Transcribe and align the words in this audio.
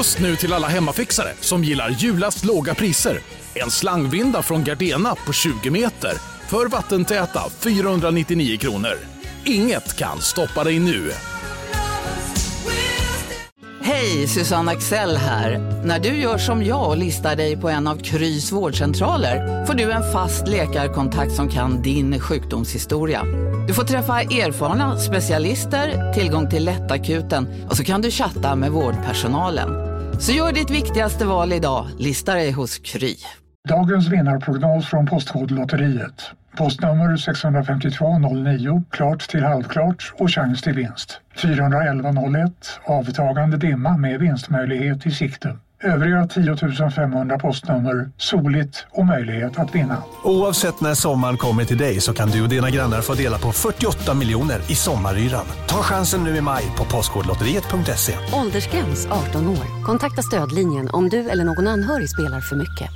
Just 0.00 0.20
nu 0.20 0.36
till 0.36 0.52
alla 0.52 0.68
hemmafixare 0.68 1.32
som 1.40 1.64
gillar 1.64 1.90
julast 1.90 2.44
låga 2.44 2.74
priser. 2.74 3.20
En 3.54 3.70
slangvinda 3.70 4.42
från 4.42 4.64
Gardena 4.64 5.14
på 5.26 5.32
20 5.32 5.70
meter 5.70 6.12
för 6.48 6.66
vattentäta 6.66 7.40
499 7.58 8.58
kronor. 8.58 8.98
Inget 9.44 9.96
kan 9.96 10.20
stoppa 10.20 10.64
dig 10.64 10.78
nu. 10.78 11.10
Hej, 13.82 14.28
Susanne 14.28 14.72
Axel 14.72 15.16
här. 15.16 15.58
När 15.84 15.98
du 15.98 16.08
gör 16.08 16.38
som 16.38 16.64
jag 16.64 16.88
och 16.88 16.96
listar 16.96 17.36
dig 17.36 17.56
på 17.56 17.68
en 17.68 17.86
av 17.86 17.96
Krys 17.96 18.52
vårdcentraler 18.52 19.66
får 19.66 19.74
du 19.74 19.92
en 19.92 20.12
fast 20.12 20.48
läkarkontakt 20.48 21.32
som 21.32 21.48
kan 21.48 21.82
din 21.82 22.20
sjukdomshistoria. 22.20 23.24
Du 23.68 23.74
får 23.74 23.84
träffa 23.84 24.20
erfarna 24.20 24.98
specialister, 24.98 26.12
tillgång 26.12 26.50
till 26.50 26.64
lättakuten 26.64 27.66
och 27.70 27.76
så 27.76 27.84
kan 27.84 28.02
du 28.02 28.10
chatta 28.10 28.56
med 28.56 28.70
vårdpersonalen. 28.70 29.89
Så 30.20 30.32
gör 30.32 30.52
ditt 30.52 30.70
viktigaste 30.70 31.26
val 31.26 31.52
idag, 31.52 31.86
Lista 31.98 32.34
dig 32.34 32.52
hos 32.52 32.78
Kry. 32.78 33.14
Dagens 33.68 34.08
vinnarprognos 34.08 34.86
från 34.86 35.06
Postkodlotteriet. 35.06 36.30
Postnummer 36.56 37.16
65209, 37.16 38.82
klart 38.90 39.28
till 39.28 39.42
halvklart 39.44 40.12
och 40.18 40.30
chans 40.30 40.62
till 40.62 40.72
vinst. 40.72 41.20
41101, 41.36 42.52
avtagande 42.84 43.56
dimma 43.56 43.96
med 43.96 44.20
vinstmöjlighet 44.20 45.06
i 45.06 45.10
sikte. 45.10 45.56
Övriga 45.82 46.26
10 46.26 46.56
500 46.90 47.38
postnummer 47.38 48.10
soligt 48.16 48.86
och 48.90 49.06
möjlighet 49.06 49.58
att 49.58 49.74
vinna. 49.74 50.02
Oavsett 50.24 50.80
när 50.80 50.94
sommaren 50.94 51.36
kommer 51.36 51.64
till 51.64 51.78
dig 51.78 52.00
så 52.00 52.14
kan 52.14 52.28
du 52.28 52.42
och 52.42 52.48
dina 52.48 52.70
grannar 52.70 53.00
få 53.00 53.14
dela 53.14 53.38
på 53.38 53.52
48 53.52 54.14
miljoner 54.14 54.58
i 54.70 54.74
sommaryran. 54.74 55.46
Ta 55.68 55.76
chansen 55.76 56.24
nu 56.24 56.36
i 56.36 56.40
maj 56.40 56.64
på 56.78 56.84
Postkodlotteriet.se. 56.84 58.12
Åldersgräns 58.32 59.06
18 59.06 59.48
år. 59.48 59.84
Kontakta 59.84 60.22
stödlinjen 60.22 60.88
om 60.92 61.08
du 61.08 61.30
eller 61.30 61.44
någon 61.44 61.66
anhörig 61.66 62.10
spelar 62.10 62.40
för 62.40 62.56
mycket. 62.56 62.90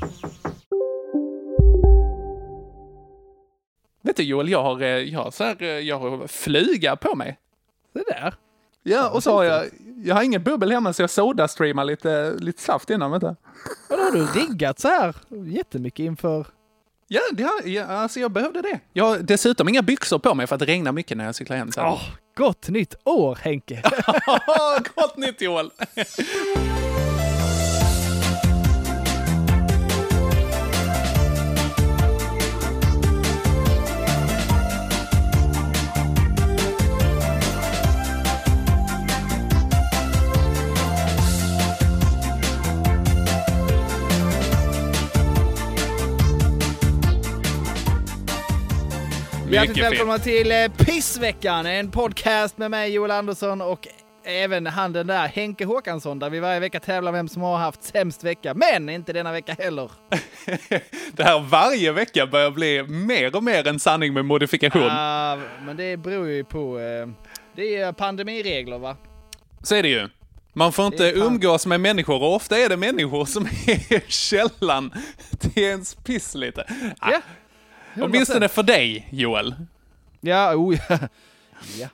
Vet 4.02 4.16
du 4.16 4.22
Joel, 4.22 4.48
jag 4.48 4.62
har, 4.62 4.82
eh, 4.82 4.88
jag 4.88 5.20
har, 5.20 5.30
så 5.30 5.44
här, 5.44 5.62
eh, 5.62 5.69
jag 5.69 5.98
har 5.98 6.26
flyga 6.26 6.96
på 6.96 7.14
mig. 7.14 7.38
Det 7.94 8.04
där. 8.08 8.34
Ja, 8.82 9.10
och 9.10 9.22
så 9.22 9.32
har 9.32 9.44
jag, 9.44 9.64
jag 10.05 10.14
har 10.14 10.22
ingen 10.22 10.42
bubbel 10.42 10.72
hemma 10.72 10.92
så 10.92 11.02
jag 11.02 11.10
sodastreamar 11.10 11.84
lite, 11.84 12.34
lite 12.38 12.62
saft 12.62 12.91
innan, 12.91 13.10
du. 13.10 13.27
Och 13.27 13.36
då 13.88 13.97
har 13.97 14.12
du 14.12 14.27
riggat 14.27 14.80
så 14.80 14.88
här 14.88 15.14
jättemycket 15.47 16.05
inför... 16.05 16.47
Ja, 17.08 17.20
det 17.33 17.42
har, 17.42 17.69
ja, 17.69 17.84
alltså 17.84 18.20
jag 18.20 18.30
behövde 18.30 18.62
det. 18.62 18.80
Jag 18.92 19.05
har 19.05 19.19
dessutom 19.19 19.69
inga 19.69 19.82
byxor 19.82 20.19
på 20.19 20.34
mig 20.34 20.47
för 20.47 20.55
att 20.55 20.58
det 20.58 20.66
regnar 20.66 20.92
mycket 20.92 21.16
när 21.16 21.25
jag 21.25 21.34
cyklar 21.34 21.56
hem. 21.56 21.70
Åh, 21.77 22.02
gott 22.36 22.69
nytt 22.69 22.94
år 23.05 23.38
Henke! 23.42 23.82
Gott 24.94 25.16
nytt 25.16 25.41
Joel! 25.41 25.70
Hjärtligt 49.55 49.84
välkomna 49.84 50.19
till 50.19 50.52
eh, 50.52 50.69
Pissveckan, 50.78 51.66
en 51.66 51.91
podcast 51.91 52.58
med 52.58 52.70
mig 52.70 52.92
Joel 52.92 53.10
Andersson 53.10 53.60
och 53.60 53.88
även 54.24 54.66
han 54.66 54.92
den 54.92 55.06
där 55.06 55.28
Henke 55.28 55.64
Håkansson 55.64 56.19
där 56.19 56.30
vi 56.30 56.41
varje 56.41 56.60
vecka 56.60 56.80
tävlar 56.80 57.12
vem 57.12 57.28
som 57.28 57.42
har 57.42 57.56
haft 57.56 57.82
sämst 57.82 58.25
vecka. 58.25 58.55
Men 58.55 58.88
inte 58.88 59.12
denna 59.12 59.32
vecka 59.32 59.56
heller. 59.58 59.91
Det 61.12 61.22
här 61.25 61.41
varje 61.41 61.92
vecka 61.92 62.27
börjar 62.27 62.50
bli 62.50 62.82
mer 62.82 63.36
och 63.36 63.44
mer 63.44 63.66
en 63.66 63.81
sanning 63.81 64.12
med 64.12 64.25
modifikation. 64.25 64.88
Ah, 64.91 65.37
men 65.66 65.76
det 65.76 65.97
beror 65.97 66.28
ju 66.28 66.44
på... 66.44 66.78
Eh, 66.78 67.09
det 67.56 67.76
är 67.76 67.92
pandemiregler 67.92 68.78
va? 68.78 68.97
Så 69.62 69.75
är 69.75 69.82
det 69.82 69.88
ju. 69.88 70.09
Man 70.53 70.72
får 70.72 70.86
inte 70.86 71.04
umgås 71.04 71.66
med 71.66 71.81
människor 71.81 72.22
och 72.22 72.34
ofta 72.34 72.59
är 72.59 72.69
det 72.69 72.76
människor 72.76 73.25
som 73.25 73.44
är 73.66 74.10
källan 74.10 74.92
till 75.38 75.62
ens 75.62 75.94
piss 75.94 76.34
lite. 76.34 76.65
Ah, 76.98 77.10
Ja. 77.10 77.21
Åtminstone 78.00 78.49
för 78.49 78.62
dig, 78.62 79.09
Joel. 79.10 79.55
Ja, 80.21 80.55
oh, 80.55 80.77
ja. 80.88 80.99
ja. 81.81 81.88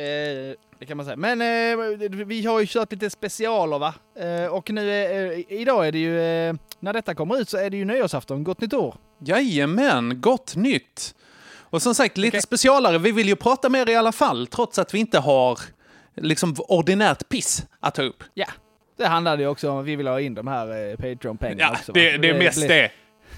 Eh, 0.00 0.54
det 0.78 0.86
kan 0.86 0.96
man 0.96 1.06
säga. 1.06 1.16
Men 1.16 1.40
eh, 1.40 1.98
vi 2.10 2.46
har 2.46 2.60
ju 2.60 2.66
kört 2.66 2.92
lite 2.92 3.10
specialer 3.10 3.78
va? 3.78 3.94
Eh, 4.18 4.46
och 4.52 4.70
nu 4.70 4.90
eh, 4.90 5.60
idag 5.60 5.86
är 5.88 5.92
det 5.92 5.98
ju, 5.98 6.20
eh, 6.20 6.54
när 6.80 6.92
detta 6.92 7.14
kommer 7.14 7.40
ut 7.40 7.48
så 7.48 7.58
är 7.58 7.70
det 7.70 7.76
ju 7.76 7.84
nyårsafton. 7.84 8.44
Gott 8.44 8.60
nytt 8.60 8.72
år! 8.74 8.94
Jajamän, 9.18 10.20
gott 10.20 10.56
nytt! 10.56 11.14
Och 11.60 11.82
som 11.82 11.94
sagt, 11.94 12.18
lite 12.18 12.36
Okej. 12.36 12.42
specialare. 12.42 12.98
Vi 12.98 13.12
vill 13.12 13.28
ju 13.28 13.36
prata 13.36 13.68
mer 13.68 13.88
i 13.88 13.94
alla 13.96 14.12
fall, 14.12 14.46
trots 14.46 14.78
att 14.78 14.94
vi 14.94 14.98
inte 14.98 15.18
har 15.18 15.58
liksom 16.16 16.54
ordinärt 16.58 17.28
piss 17.28 17.66
att 17.80 17.94
ta 17.94 18.02
upp. 18.02 18.24
Ja, 18.34 18.46
det 18.96 19.06
handlade 19.06 19.42
ju 19.42 19.48
också 19.48 19.70
om 19.70 19.78
att 19.78 19.84
vi 19.84 19.96
vill 19.96 20.06
ha 20.06 20.20
in 20.20 20.34
de 20.34 20.46
här 20.46 20.90
eh, 20.90 20.96
Patreon-pengarna 20.96 21.62
Ja, 21.62 21.70
också. 21.72 21.92
va? 21.92 22.00
det, 22.00 22.16
det 22.16 22.28
är 22.28 22.38
mest 22.38 22.68
det. 22.68 22.90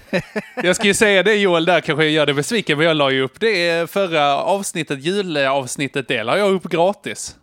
Jag 0.63 0.75
ska 0.75 0.87
ju 0.87 0.93
säga 0.93 1.23
det 1.23 1.35
Joel, 1.35 1.65
där 1.65 1.81
kanske 1.81 2.03
jag 2.03 2.11
gör 2.13 2.25
dig 2.25 2.35
besviken, 2.35 2.77
men 2.77 2.87
jag 2.87 2.97
la 2.97 3.11
ju 3.11 3.21
upp 3.21 3.39
det 3.39 3.89
förra 3.91 4.37
avsnittet, 4.37 4.99
julavsnittet, 5.03 6.07
det 6.07 6.23
la 6.23 6.37
jag 6.37 6.51
upp 6.53 6.63
gratis. 6.63 7.35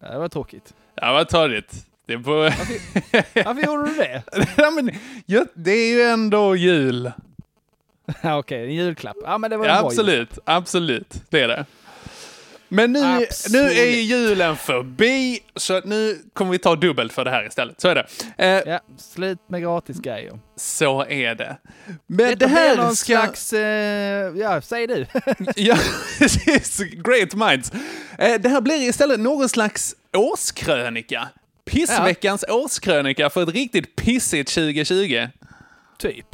Det 0.00 0.18
var 0.18 0.28
tråkigt. 0.28 0.74
Ja, 0.94 1.12
vad 1.12 1.28
törligt. 1.28 1.74
Det 2.06 2.18
på... 2.18 2.30
Varför 3.44 3.66
gjorde 3.66 3.88
du 3.88 3.94
det? 3.94 4.22
ja, 4.56 4.70
men, 4.70 4.90
det 5.54 5.70
är 5.72 5.92
ju 5.92 6.02
ändå 6.02 6.56
jul. 6.56 7.12
Ja, 8.22 8.38
Okej, 8.38 8.64
en 8.64 8.74
julklapp. 8.74 9.16
Ja, 9.24 9.38
men 9.38 9.50
det 9.50 9.56
var 9.56 9.64
en 9.64 9.70
Ja, 9.70 9.76
jul. 9.76 9.86
absolut, 9.86 10.38
absolut. 10.44 11.14
Det 11.30 11.40
är 11.40 11.48
det. 11.48 11.64
Men 12.72 12.92
nu, 12.92 13.04
Absolut. 13.04 13.52
nu 13.62 13.80
är 13.80 13.84
ju 13.90 14.00
julen 14.00 14.56
förbi, 14.56 15.40
så 15.56 15.80
nu 15.84 16.18
kommer 16.32 16.50
vi 16.52 16.58
ta 16.58 16.76
dubbelt 16.76 17.12
för 17.12 17.24
det 17.24 17.30
här 17.30 17.46
istället. 17.46 17.80
Så 17.80 17.88
är 17.88 17.94
det. 17.94 18.06
Eh, 18.38 18.62
Ja, 18.72 18.80
slut 18.98 19.38
med 19.48 19.62
gratisgrejer. 19.62 20.38
Så 20.56 21.04
är 21.04 21.34
det. 21.34 21.56
Men 22.06 22.16
Detta 22.26 22.34
det 22.36 22.46
här 22.46 22.76
någon 22.76 22.96
ska... 22.96 23.06
slags... 23.06 23.52
Eh, 23.52 24.32
ja, 24.36 24.60
säg 24.62 24.86
du. 24.86 25.06
Ja, 25.56 25.76
precis. 26.18 26.78
Great 26.78 27.34
minds. 27.34 27.72
Eh, 28.18 28.40
Det 28.40 28.48
här 28.48 28.60
blir 28.60 28.88
istället 28.88 29.20
någon 29.20 29.48
slags 29.48 29.94
årskrönika. 30.16 31.28
Pissveckans 31.64 32.44
årskrönika 32.48 33.30
för 33.30 33.42
ett 33.42 33.48
riktigt 33.48 33.96
pissigt 33.96 34.54
2020. 34.54 35.26
typ. 35.98 36.26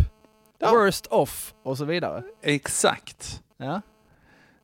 Ja. 0.58 0.70
Worst 0.70 1.06
off 1.06 1.54
och 1.64 1.78
så 1.78 1.84
vidare. 1.84 2.22
Exakt. 2.42 3.40
Ja. 3.58 3.82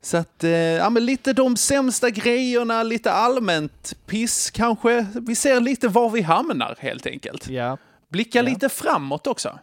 Så 0.04 0.16
att, 0.16 0.44
eh, 0.44 0.50
ja 0.50 0.90
men 0.90 1.04
lite 1.06 1.32
de 1.32 1.56
sämsta 1.56 2.10
grejerna, 2.10 2.82
lite 2.82 3.12
allmänt 3.12 3.92
piss 4.06 4.50
kanske. 4.50 5.06
Vi 5.26 5.34
ser 5.34 5.60
lite 5.60 5.88
var 5.88 6.10
vi 6.10 6.20
hamnar 6.20 6.76
helt 6.78 7.06
enkelt. 7.06 7.48
Ja. 7.48 7.78
Blicka 8.08 8.38
Ja. 8.38 8.42
lite 8.42 8.68
framåt 8.68 9.26
också. 9.26 9.58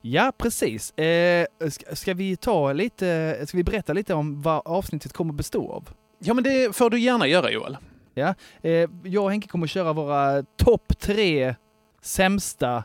Ja, 0.00 0.32
precis. 0.38 0.98
Eh, 0.98 1.46
ska, 1.70 1.96
ska 1.96 2.14
vi 2.14 2.36
ta 2.36 2.72
lite, 2.72 3.38
ska 3.46 3.56
vi 3.56 3.64
berätta 3.64 3.92
lite 3.92 4.14
om 4.14 4.42
vad 4.42 4.62
avsnittet 4.64 5.12
kommer 5.12 5.32
bestå 5.32 5.72
av? 5.72 5.88
Ja 6.18 6.34
men 6.34 6.44
det 6.44 6.76
får 6.76 6.90
du 6.90 6.98
gärna 7.00 7.26
göra 7.26 7.50
Joel. 7.50 7.76
Ja, 8.14 8.34
eh, 8.62 8.88
jag 9.04 9.24
och 9.24 9.30
Henke 9.30 9.48
kommer 9.48 9.66
köra 9.66 9.92
våra 9.92 10.42
topp 10.42 10.92
tre 10.98 11.54
sämsta 12.02 12.84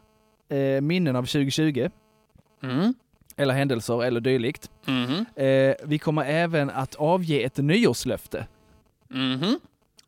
eh, 0.50 0.82
minnen 0.82 1.16
av 1.16 1.22
2020. 1.24 1.90
Mm. 2.64 2.94
Eller 3.42 3.54
händelser 3.54 4.04
eller 4.04 4.20
dylikt. 4.22 4.72
Mhm. 4.86 5.26
Eh, 5.36 5.76
vi 5.84 6.00
kommer 6.00 6.26
även 6.26 6.70
att 6.70 6.96
avge 6.96 7.44
ett 7.44 7.58
nyårslöfte. 7.58 8.48
Mhm. 9.10 9.60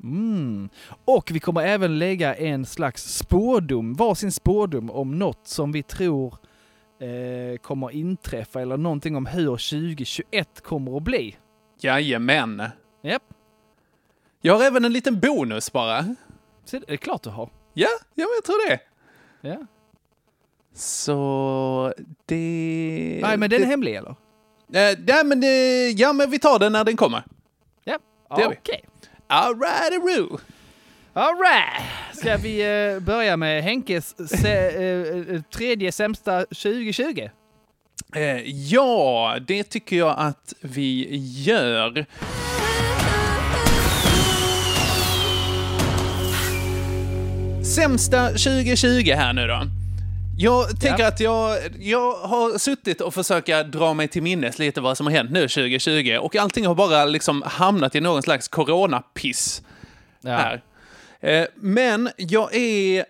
Mm. 0.04 0.70
Och 1.06 1.32
vi 1.34 1.40
kommer 1.40 1.62
även 1.62 2.00
lägga 2.00 2.36
en 2.36 2.66
slags 2.66 3.16
spårdom, 3.18 3.94
varsin 3.94 4.32
spårdom 4.32 4.92
om 4.92 5.20
något 5.20 5.48
som 5.48 5.72
vi 5.72 5.84
tror 5.84 6.38
eh, 7.00 7.58
kommer 7.58 7.92
inträffa 7.92 8.62
eller 8.62 8.78
någonting 8.78 9.16
om 9.16 9.26
hur 9.26 9.46
2021 9.46 10.62
kommer 10.64 10.98
att 10.98 11.04
bli. 11.04 11.36
Jajamän. 11.80 12.64
Japp, 13.04 13.24
Jag 14.42 14.54
har 14.58 14.64
även 14.66 14.86
en 14.86 14.94
liten 14.94 15.20
bonus 15.20 15.72
bara. 15.72 16.16
så 16.66 16.80
det 16.80 16.94
är 16.94 16.98
klart 16.98 17.24
du 17.24 17.30
har. 17.30 17.50
Ja, 17.74 17.88
ja 18.16 18.26
men 18.26 18.36
jag 18.36 18.44
tror 18.44 18.70
det. 18.70 18.80
Ja. 19.50 19.66
Så 20.76 21.94
det... 22.26 23.20
Nej, 23.22 23.38
men 23.38 23.50
den 23.50 23.62
är 23.62 23.66
det, 23.66 23.70
hemlig 23.72 23.96
eller? 23.96 24.10
eh, 24.10 24.98
nej, 25.08 25.24
men 25.26 25.42
det, 25.42 25.90
ja, 25.90 26.14
men 26.14 26.32
vi 26.32 26.40
tar 26.40 26.60
den 26.60 26.72
när 26.72 26.84
den 26.84 26.98
kommer. 26.98 27.24
Ja, 27.84 27.98
Det 28.38 28.46
okej. 28.46 28.86
Alrighty-roo. 29.28 30.40
All 31.14 31.36
right. 31.36 31.84
Ska 32.14 32.38
vi 32.38 32.62
eh, 32.94 33.00
börja 33.00 33.38
med 33.38 33.64
Henkes 33.64 34.16
se, 34.30 34.50
eh, 34.50 35.36
eh, 35.36 35.42
tredje 35.42 35.92
sämsta 35.92 36.40
2020? 36.46 37.30
Eh, 38.16 38.22
ja, 38.50 39.38
det 39.48 39.64
tycker 39.64 39.96
jag 39.96 40.16
att 40.18 40.54
vi 40.62 41.18
gör. 41.46 42.06
sämsta 47.76 48.28
2020 48.30 49.12
här 49.16 49.34
nu 49.34 49.48
då. 49.48 49.83
Jag 50.38 50.70
tänker 50.82 51.04
Ja. 51.04 51.08
att 51.08 51.20
jag, 51.20 51.58
jag 51.80 52.14
har 52.16 52.58
suttit 52.58 53.02
och 53.02 53.14
försöka 53.14 53.64
dra 53.64 53.94
mig 53.94 54.08
till 54.08 54.24
minnes 54.24 54.60
lite 54.60 54.82
vad 54.82 54.98
som 54.98 55.06
har 55.08 55.14
hänt 55.14 55.32
nu 55.32 55.42
2020 55.42 56.18
och 56.22 56.36
allting 56.36 56.66
har 56.66 56.76
bara 56.76 57.06
liksom 57.06 57.42
hamnat 57.46 57.96
i 57.96 58.02
någon 58.02 58.24
slags 58.24 58.48
coronapiss 58.48 59.62
Ja. 60.22 60.32
här. 60.32 60.62
Eh, 61.22 61.48
men 61.56 62.10
jag 62.18 62.56
är, 62.56 63.06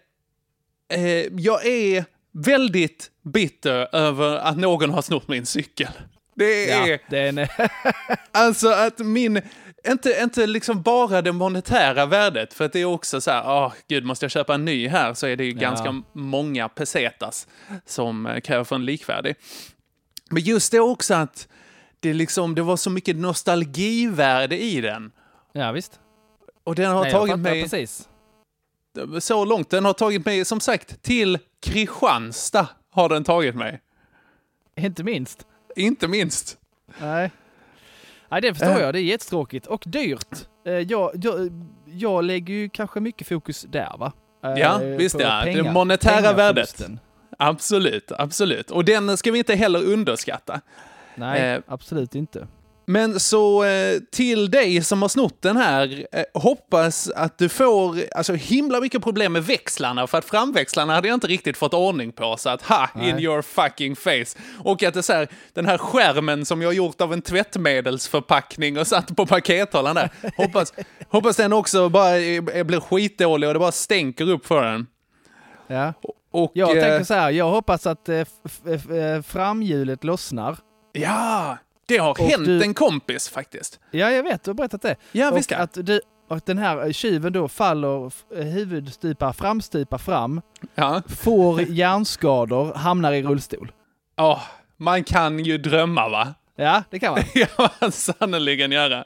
eh, 0.93 1.03
jag 1.39 1.65
är 1.65 2.05
väldigt 2.33 3.09
bitter 3.25 3.95
över 3.95 4.35
att 4.37 4.57
någon 4.57 4.89
har 4.89 5.01
snott 5.01 5.27
min 5.27 5.45
cykel. 5.45 5.87
Det 6.35 6.71
är... 6.71 6.87
Ja, 6.91 6.97
den, 7.09 7.47
Alltså 8.31 8.69
att 8.69 8.99
min, 8.99 9.41
inte, 9.87 10.19
inte 10.23 10.47
liksom 10.47 10.81
bara 10.81 11.21
det 11.21 11.31
monetära 11.31 12.05
värdet, 12.05 12.53
för 12.53 12.65
att 12.65 12.73
det 12.73 12.79
är 12.79 12.85
också 12.85 13.21
så 13.21 13.31
här, 13.31 13.43
åh 13.45 13.73
gud, 13.87 14.05
måste 14.05 14.25
jag 14.25 14.31
köpa 14.31 14.53
en 14.53 14.65
ny 14.65 14.87
här 14.87 15.13
så 15.13 15.27
är 15.27 15.35
det 15.35 15.45
ju 15.45 15.51
ganska 15.51 16.01
många 16.13 16.69
pesetas 16.69 17.47
som 17.85 18.25
eh, 18.25 18.39
kräver 18.39 18.63
för 18.63 18.75
en 18.75 18.85
likvärdig. 18.85 19.35
Men 20.29 20.43
just 20.43 20.71
det 20.71 20.79
också 20.79 21.13
att 21.13 21.47
det, 21.99 22.13
liksom, 22.13 22.55
det 22.55 22.61
var 22.61 22.77
så 22.77 22.89
mycket 22.89 23.15
nostalgivärde 23.15 24.63
i 24.63 24.81
den. 24.81 25.11
ja 25.51 25.71
visst. 25.71 25.99
Och 26.63 26.75
den 26.75 26.91
har 26.91 27.03
Nej, 27.03 27.11
tagit 27.11 27.39
mig 27.39 27.61
Precis. 27.63 28.07
så 29.19 29.45
långt. 29.45 29.69
Den 29.69 29.85
har 29.85 29.93
tagit 29.93 30.25
mig, 30.25 30.45
som 30.45 30.59
sagt, 30.59 31.01
till 31.01 31.39
Kristianstad 31.61 32.67
har 32.91 33.09
den 33.09 33.23
tagit 33.23 33.55
mig. 33.55 33.81
Inte 34.75 35.03
minst. 35.03 35.45
Inte 35.75 36.07
minst. 36.07 36.57
Nej. 37.01 37.31
Nej, 38.33 38.41
det 38.41 38.53
förstår 38.53 38.71
Äh. 38.75 38.79
jag. 38.81 38.93
Det 38.93 38.99
är 38.99 39.03
jättetråkigt 39.03 39.65
och 39.67 39.83
dyrt. 39.85 40.27
Eh, 40.67 40.73
Jag, 40.73 41.11
jag, 41.21 41.49
jag 41.85 42.23
lägger 42.23 42.53
ju 42.53 42.69
kanske 42.69 42.99
mycket 42.99 43.27
fokus 43.27 43.61
där, 43.61 43.95
va? 43.99 44.11
Eh, 44.45 44.51
Ja, 44.59 44.77
visst 44.77 45.15
på 45.15 45.21
ja. 45.21 45.39
Det 45.45 45.53
pengar- 45.53 45.71
monetära 45.73 46.33
värdet. 46.33 46.81
Absolut, 47.39 48.11
absolut. 48.11 48.71
Och 48.71 48.85
den 48.85 49.17
ska 49.17 49.31
vi 49.31 49.37
inte 49.37 49.55
heller 49.55 49.83
underskatta. 49.83 50.61
Nej, 51.15 51.41
Eh, 51.53 51.61
absolut 51.67 52.15
inte. 52.15 52.47
Men 52.85 53.19
så 53.19 53.63
eh, 53.63 53.99
till 54.11 54.51
dig 54.51 54.83
som 54.83 55.01
har 55.01 55.09
snott 55.09 55.41
den 55.41 55.57
här, 55.57 56.07
eh, 56.11 56.23
hoppas 56.33 57.09
att 57.09 57.37
du 57.37 57.49
får 57.49 57.97
alltså, 58.15 58.33
himla 58.33 58.79
mycket 58.81 59.03
problem 59.03 59.33
med 59.33 59.45
växlarna, 59.45 60.07
för 60.07 60.17
att 60.17 60.25
framväxlarna 60.25 60.93
hade 60.95 61.07
jag 61.07 61.15
inte 61.15 61.27
riktigt 61.27 61.57
fått 61.57 61.73
ordning 61.73 62.11
på, 62.11 62.37
så 62.37 62.49
att 62.49 62.61
ha, 62.61 62.89
in 62.95 63.15
Nej. 63.15 63.23
your 63.23 63.41
fucking 63.41 63.95
face. 63.95 64.39
Och 64.59 64.83
att 64.83 64.93
det 64.93 65.03
så 65.03 65.13
här, 65.13 65.27
den 65.53 65.65
här 65.65 65.77
skärmen 65.77 66.45
som 66.45 66.61
jag 66.61 66.69
har 66.69 66.73
gjort 66.73 67.01
av 67.01 67.13
en 67.13 67.21
tvättmedelsförpackning 67.21 68.79
och 68.79 68.87
satt 68.87 69.15
på 69.15 69.25
pakethållaren 69.25 69.95
där, 69.95 70.09
hoppas, 70.37 70.73
hoppas 71.07 71.35
den 71.35 71.53
också 71.53 71.89
bara 71.89 72.11
blir 72.63 72.79
skitdålig 72.79 73.49
och 73.49 73.53
det 73.53 73.59
bara 73.59 73.71
stänker 73.71 74.29
upp 74.29 74.45
för 74.45 74.63
den. 74.65 74.87
Ja. 75.67 75.93
Och, 76.31 76.51
Jag 76.53 76.77
eh, 76.77 76.83
tänker 76.83 77.03
så 77.03 77.13
här, 77.13 77.31
jag 77.31 77.49
hoppas 77.49 77.87
att 77.87 78.09
framhjulet 79.25 80.03
lossnar. 80.03 80.57
Ja, 80.93 81.57
det 81.85 81.97
har 81.97 82.09
Och 82.11 82.17
hänt 82.19 82.45
du- 82.45 82.63
en 82.63 82.73
kompis 82.73 83.29
faktiskt. 83.29 83.79
Ja, 83.91 84.11
jag 84.11 84.23
vet, 84.23 84.43
du 84.43 84.49
har 84.49 84.55
berättat 84.55 84.81
det. 84.81 84.95
Ja, 85.11 85.31
och 85.31 85.37
visst 85.37 85.51
ja. 85.51 85.57
att, 85.57 85.73
du, 85.81 86.01
och 86.29 86.39
den 86.45 86.57
här 86.57 86.91
tjuven 86.93 87.33
då 87.33 87.47
faller 87.47 88.07
f- 88.07 88.23
huvudstupa, 88.29 89.33
framstupa 89.33 89.97
fram, 89.97 90.41
Ja. 90.75 91.01
får 91.17 91.61
hjärnskador, 91.61 92.73
hamnar 92.73 93.11
i 93.13 93.23
rullstol. 93.23 93.71
Ja, 94.15 94.41
man 94.77 95.03
kan 95.03 95.39
ju 95.39 95.57
drömma 95.57 96.09
va? 96.09 96.33
Ja, 96.55 96.83
det 96.89 96.99
kan 96.99 97.11
man. 97.13 97.23
Ja, 97.57 97.69
man 97.81 97.91
sannerligen 97.91 98.71
göra. 98.71 99.05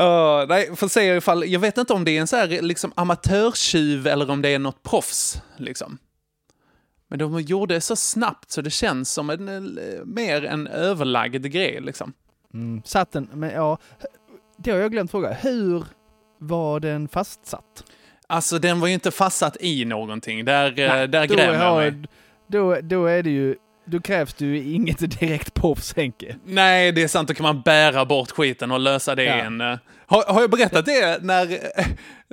Uh, 0.00 0.46
nej, 0.48 0.76
får 0.76 0.88
se 0.88 1.16
ifall, 1.16 1.44
jag 1.48 1.60
vet 1.60 1.78
inte 1.78 1.92
om 1.92 2.04
det 2.04 2.16
är 2.16 2.20
en 2.20 2.26
så 2.26 2.36
här 2.36 2.46
liksom 2.62 2.92
amatörtjuv 2.96 4.06
eller 4.06 4.30
om 4.30 4.42
det 4.42 4.48
är 4.48 4.58
något 4.58 4.82
proffs. 4.82 5.42
Liksom. 5.56 5.98
Men 7.10 7.18
de 7.18 7.40
gjorde 7.40 7.74
det 7.74 7.80
så 7.80 7.96
snabbt 7.96 8.50
så 8.50 8.60
det 8.62 8.70
känns 8.70 9.10
som 9.12 9.30
en, 9.30 9.48
eh, 9.78 10.04
mer 10.04 10.44
en 10.44 10.66
överlagd 10.66 11.46
grej. 11.46 11.80
Liksom. 11.80 12.12
Mm. 12.54 12.82
Satt 12.84 13.12
den, 13.12 13.28
men 13.32 13.50
ja, 13.50 13.78
det 14.58 14.70
har 14.70 14.78
jag 14.78 14.92
glömt 14.92 15.10
fråga. 15.10 15.32
Hur 15.32 15.84
var 16.38 16.80
den 16.80 17.08
fastsatt? 17.08 17.84
Alltså 18.26 18.58
den 18.58 18.80
var 18.80 18.88
ju 18.88 18.94
inte 18.94 19.10
fastsatt 19.10 19.56
i 19.60 19.84
någonting. 19.84 20.44
Där, 20.44 20.78
eh, 20.80 20.88
Nej, 20.88 21.08
där 21.08 21.26
grämer 21.26 21.64
jag 21.64 21.76
mig. 21.76 21.94
Då, 22.46 22.76
då 22.82 23.06
är 23.06 23.22
det 23.22 23.30
ju, 23.30 23.56
då 23.84 24.00
krävs 24.00 24.34
det 24.34 24.44
ju 24.44 24.72
inget 24.74 24.98
direkt 25.20 25.54
proffs 25.54 25.96
Henke. 25.96 26.36
Nej, 26.44 26.92
det 26.92 27.02
är 27.02 27.08
sant. 27.08 27.28
Då 27.28 27.34
kan 27.34 27.42
man 27.44 27.60
bära 27.62 28.04
bort 28.04 28.30
skiten 28.30 28.70
och 28.70 28.80
lösa 28.80 29.14
det 29.14 29.24
Ja. 29.24 29.32
en... 29.34 29.60
eh, 29.60 29.78
Har, 30.06 30.32
har 30.32 30.40
jag 30.40 30.50
berättat 30.50 30.86
det 30.86 31.22
när, 31.22 31.58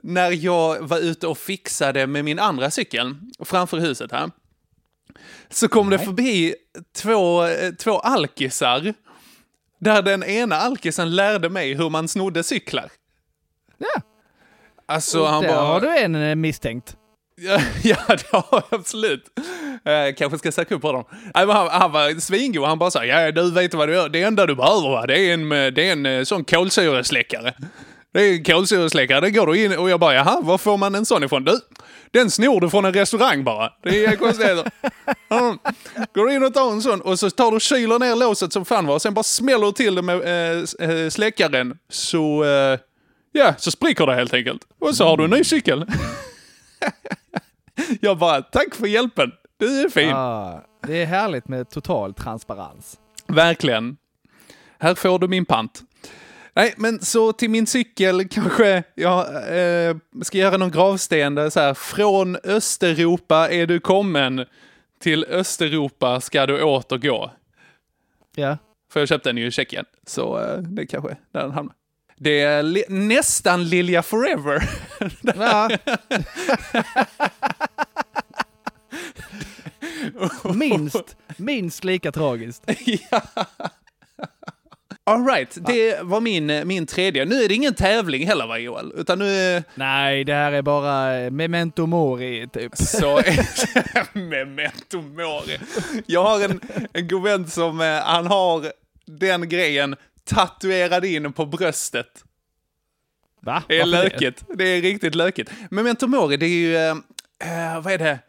när 0.03 0.31
jag 0.45 0.79
var 0.87 0.99
ute 0.99 1.27
och 1.27 1.37
fixade 1.37 2.07
med 2.07 2.25
min 2.25 2.39
andra 2.39 2.71
cykel 2.71 3.15
framför 3.45 3.77
huset 3.77 4.11
här? 4.11 4.31
Så 5.49 5.67
kom 5.67 5.89
det 5.89 5.99
förbi 5.99 6.55
två, 6.95 7.45
eh, 7.45 7.73
två 7.73 7.99
alkisar. 7.99 8.93
Där 9.79 10.01
den 10.01 10.23
ena 10.23 10.55
alkisen 10.55 11.15
lärde 11.15 11.49
mig 11.49 11.73
hur 11.73 11.89
man 11.89 12.07
snodde 12.07 12.43
cyklar. 12.43 12.89
Ja, 13.77 14.01
Alltså 14.89 15.25
han 15.25 15.43
där 15.43 15.49
bara... 15.49 15.65
har 15.65 15.81
du 15.81 15.97
en 15.97 16.15
eh, 16.15 16.35
misstänkt. 16.35 16.95
Ja, 17.35 17.59
ja, 17.83 17.97
det 18.07 18.31
har 18.31 18.45
jag 18.51 18.79
absolut. 18.79 19.25
Eh, 19.85 20.15
kanske 20.17 20.37
ska 20.37 20.51
söka 20.51 20.75
upp 20.75 20.83
honom. 20.83 21.03
Nej, 21.35 21.45
han, 21.45 21.67
han 21.67 21.91
var 21.91 22.19
svingod. 22.19 22.67
Han 22.67 22.79
bara 22.79 22.91
sa, 22.91 23.05
ja 23.05 23.31
du 23.31 23.51
vet 23.51 23.73
vad 23.73 23.89
du 23.89 23.93
gör. 23.93 24.09
Det 24.09 24.21
enda 24.21 24.45
du 24.45 24.55
behöver 24.55 24.89
va? 24.89 25.05
det 25.05 25.19
är 25.19 25.33
en, 25.33 25.49
det 25.49 25.87
är 25.87 25.91
en 25.91 26.05
eh, 26.05 26.23
sån 26.23 26.43
kolsyresläckare. 26.43 27.53
Det 28.17 28.23
är 28.23 28.33
en 28.33 28.43
kolsyresläckare, 28.43 29.19
det 29.19 29.31
går 29.31 29.47
du 29.47 29.63
in 29.63 29.77
och 29.77 29.89
jag 29.89 29.99
bara, 29.99 30.13
jaha, 30.13 30.41
var 30.41 30.57
får 30.57 30.77
man 30.77 30.95
en 30.95 31.05
sån 31.05 31.23
ifrån? 31.23 31.43
Du, 31.43 31.59
den 32.11 32.31
snor 32.31 32.61
du 32.61 32.69
från 32.69 32.85
en 32.85 32.93
restaurang 32.93 33.43
bara. 33.43 33.73
Det 33.83 34.05
är 34.05 34.15
konstigheter. 34.15 34.71
Mm. 35.29 35.57
Går 36.13 36.25
du 36.25 36.33
in 36.33 36.43
och 36.43 36.53
tar 36.53 36.71
en 36.71 36.81
sån 36.81 37.01
och 37.01 37.19
så 37.19 37.29
tar 37.29 37.51
du 37.51 37.59
kyler 37.59 37.99
ner 37.99 38.15
låset 38.15 38.53
som 38.53 38.65
fan 38.65 38.85
var 38.85 38.95
och 38.95 39.01
sen 39.01 39.13
bara 39.13 39.23
smäller 39.23 39.65
du 39.65 39.71
till 39.71 39.95
det 39.95 40.01
med 40.01 40.21
eh, 40.79 41.09
släckaren 41.09 41.77
så, 41.89 42.43
eh, 42.43 42.79
ja, 43.31 43.53
så 43.57 43.71
spricker 43.71 44.05
det 44.05 44.15
helt 44.15 44.33
enkelt. 44.33 44.61
Och 44.79 44.95
så 44.95 45.03
har 45.03 45.17
du 45.17 45.23
en 45.23 45.29
ny 45.29 45.43
cykel. 45.43 45.85
Jag 48.01 48.17
bara, 48.17 48.41
tack 48.41 48.75
för 48.75 48.87
hjälpen. 48.87 49.31
Du 49.57 49.81
är 49.81 49.89
fin. 49.89 50.13
Ah, 50.13 50.61
det 50.87 51.01
är 51.01 51.05
härligt 51.05 51.47
med 51.47 51.69
total 51.69 52.13
transparens. 52.13 52.97
Verkligen. 53.27 53.97
Här 54.79 54.95
får 54.95 55.19
du 55.19 55.27
min 55.27 55.45
pant. 55.45 55.83
Nej, 56.57 56.73
men 56.77 56.99
så 57.01 57.33
till 57.33 57.49
min 57.49 57.67
cykel 57.67 58.27
kanske 58.27 58.83
jag 58.95 59.19
eh, 59.57 59.95
ska 60.23 60.37
göra 60.37 60.57
någon 60.57 60.71
gravsten 60.71 61.35
där 61.35 61.49
så 61.49 61.59
här, 61.59 61.73
från 61.73 62.35
Östeuropa 62.43 63.49
är 63.49 63.65
du 63.65 63.79
kommen, 63.79 64.45
till 64.99 65.25
Östeuropa 65.25 66.21
ska 66.21 66.45
du 66.45 66.63
återgå. 66.63 67.31
Ja. 68.35 68.57
För 68.91 68.99
jag 68.99 69.09
köpte 69.09 69.29
den 69.29 69.37
ju 69.37 69.47
i 69.47 69.51
Tjeckien, 69.51 69.85
så 70.07 70.39
eh, 70.39 70.57
det 70.57 70.81
är 70.81 70.85
kanske 70.85 71.17
där 71.31 71.41
den 71.41 71.51
hamnar. 71.51 71.75
Det 72.17 72.41
är 72.41 72.63
li- 72.63 72.85
nästan 72.89 73.69
Lilja 73.69 74.03
Forever. 74.03 74.69
ja. 75.21 75.69
minst, 80.53 81.17
minst 81.37 81.83
lika 81.83 82.11
tragiskt. 82.11 82.63
ja. 83.11 83.21
All 85.07 85.25
right, 85.25 85.57
det 85.61 85.99
var 86.01 86.21
min, 86.21 86.67
min 86.67 86.85
tredje. 86.85 87.25
Nu 87.25 87.43
är 87.43 87.47
det 87.47 87.53
ingen 87.55 87.73
tävling 87.73 88.27
heller 88.27 88.47
va 88.47 88.57
Joel? 88.57 88.93
Utan 88.95 89.19
nu 89.19 89.63
Nej, 89.75 90.23
det 90.23 90.33
här 90.33 90.51
är 90.51 90.61
bara 90.61 91.29
memento 91.29 91.85
mori, 91.85 92.47
typ. 92.53 92.77
så... 92.77 93.21
Memento 94.13 95.01
mori. 95.01 95.59
Jag 96.05 96.23
har 96.23 96.45
en, 96.45 96.61
en 96.93 97.07
god 97.07 97.23
vän 97.23 97.47
som, 97.47 97.81
eh, 97.81 97.87
han 97.87 98.27
har 98.27 98.71
den 99.05 99.49
grejen 99.49 99.95
tatuerad 100.23 101.05
in 101.05 101.33
på 101.33 101.45
bröstet. 101.45 102.23
Va? 103.41 103.63
Det 103.67 103.79
är 103.79 103.85
Varför 103.85 104.03
lökigt. 104.03 104.43
Det 104.57 104.63
är 104.63 104.81
riktigt 104.81 105.15
lökigt. 105.15 105.51
Memento 105.69 106.07
mori, 106.07 106.37
det 106.37 106.45
är 106.45 106.49
ju, 106.49 106.75
eh, 106.75 107.81
vad 107.81 107.93
är 107.93 107.97
det? 107.97 108.19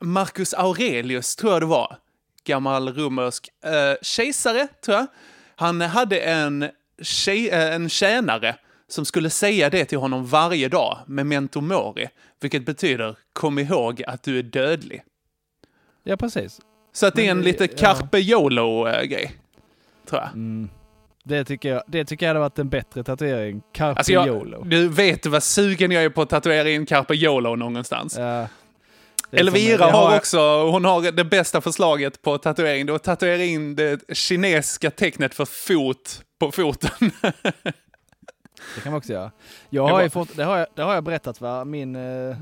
Marcus 0.00 0.54
Aurelius 0.54 1.36
tror 1.36 1.52
jag 1.52 1.62
det 1.62 1.66
var. 1.66 1.96
Gammal 2.44 2.94
romersk 2.94 3.48
eh, 3.64 3.96
kejsare, 4.02 4.68
tror 4.84 4.96
jag. 4.96 5.06
Han 5.60 5.80
hade 5.80 6.18
en, 6.20 6.68
tjej, 7.02 7.48
eh, 7.48 7.74
en 7.74 7.88
tjänare 7.88 8.56
som 8.88 9.04
skulle 9.04 9.30
säga 9.30 9.70
det 9.70 9.84
till 9.84 9.98
honom 9.98 10.26
varje 10.26 10.68
dag, 10.68 10.98
memento 11.06 11.60
mori, 11.60 12.08
vilket 12.40 12.66
betyder 12.66 13.16
kom 13.32 13.58
ihåg 13.58 14.02
att 14.06 14.22
du 14.22 14.38
är 14.38 14.42
dödlig. 14.42 15.02
Ja, 16.04 16.16
precis. 16.16 16.60
Så 16.92 17.06
att 17.06 17.14
det 17.14 17.26
är 17.26 17.30
en 17.30 17.36
Men, 17.36 17.44
lite 17.46 17.64
ja. 17.64 17.76
carpe 17.76 18.18
YOLO-grej, 18.18 19.32
tror 20.08 20.20
jag. 20.20 20.30
Det 21.24 21.44
tycker 21.44 21.68
jag, 21.68 21.82
det 21.86 22.04
tycker 22.04 22.26
jag 22.26 22.30
hade 22.30 22.40
varit 22.40 22.58
en 22.58 22.68
bättre 22.68 23.04
tatuering. 23.04 23.62
Carpe 23.72 23.98
Alltså 23.98 24.12
jag, 24.12 24.26
YOLO. 24.26 24.64
du 24.64 24.88
vet 24.88 25.26
vad 25.26 25.42
sugen 25.42 25.90
jag 25.90 26.04
är 26.04 26.10
på 26.10 26.22
att 26.22 26.30
tatuera 26.30 26.70
in 26.70 26.86
carpe 26.86 27.14
YOLO 27.14 27.56
någonstans. 27.56 28.16
Ja. 28.18 28.46
Elvira 29.32 29.84
har 29.84 30.16
också, 30.16 30.38
hon 30.70 30.84
har 30.84 31.12
det 31.12 31.24
bästa 31.24 31.60
förslaget 31.60 32.22
på 32.22 32.38
tatuering. 32.38 32.86
Det 32.86 32.92
är 32.92 32.94
att 32.94 33.02
tatuera 33.02 33.44
in 33.44 33.76
det 33.76 34.16
kinesiska 34.16 34.90
tecknet 34.90 35.34
för 35.34 35.44
fot 35.44 36.22
på 36.40 36.52
foten. 36.52 37.10
Det 38.74 38.80
kan 38.80 38.92
man 38.92 38.98
också 38.98 39.12
göra. 39.12 39.30
Jag 39.70 39.88
har 39.88 40.02
ju 40.02 40.10
fått, 40.10 40.36
det, 40.36 40.44
har 40.44 40.58
jag, 40.58 40.66
det 40.74 40.82
har 40.82 40.94
jag 40.94 41.04
berättat 41.04 41.40
va, 41.40 41.64
min, 41.64 41.96
eh, 41.96 42.36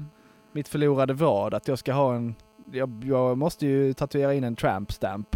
mitt 0.53 0.69
förlorade 0.69 1.15
vad, 1.15 1.55
att 1.55 1.69
jag 1.69 1.79
ska 1.79 1.93
ha 1.93 2.15
en... 2.15 2.35
Jag, 2.73 3.03
jag 3.05 3.39
måste 3.39 3.67
ju 3.67 3.95
tatuera 3.95 4.35
in 4.35 4.45
en 4.45 4.57
tramp 4.57 4.93
stamp. 4.93 5.29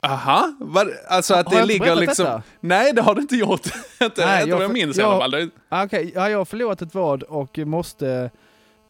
Aha, 0.00 0.52
vad, 0.60 0.88
alltså 1.08 1.34
att 1.34 1.46
Har 1.46 1.50
det 1.50 1.56
jag 1.56 1.62
inte 1.64 1.72
ligger 1.72 1.84
berättat 1.84 2.00
liksom... 2.00 2.24
detta? 2.24 2.42
Nej, 2.60 2.92
det 2.92 3.02
har 3.02 3.14
du 3.14 3.20
inte 3.20 3.36
gjort. 3.36 3.66
inte 4.00 4.26
Nej, 4.26 4.38
inte 4.42 4.50
jag 4.50 4.62
jag 4.62 4.72
minns 4.72 4.98
i 4.98 5.00
jag- 5.00 5.22
alla 5.22 5.38
fall. 5.38 5.50
Ah, 5.68 5.84
Okej, 5.84 6.12
ja, 6.14 6.30
jag 6.30 6.38
har 6.38 6.44
förlorat 6.44 6.82
ett 6.82 6.94
vad 6.94 7.22
och 7.22 7.58
måste... 7.58 8.30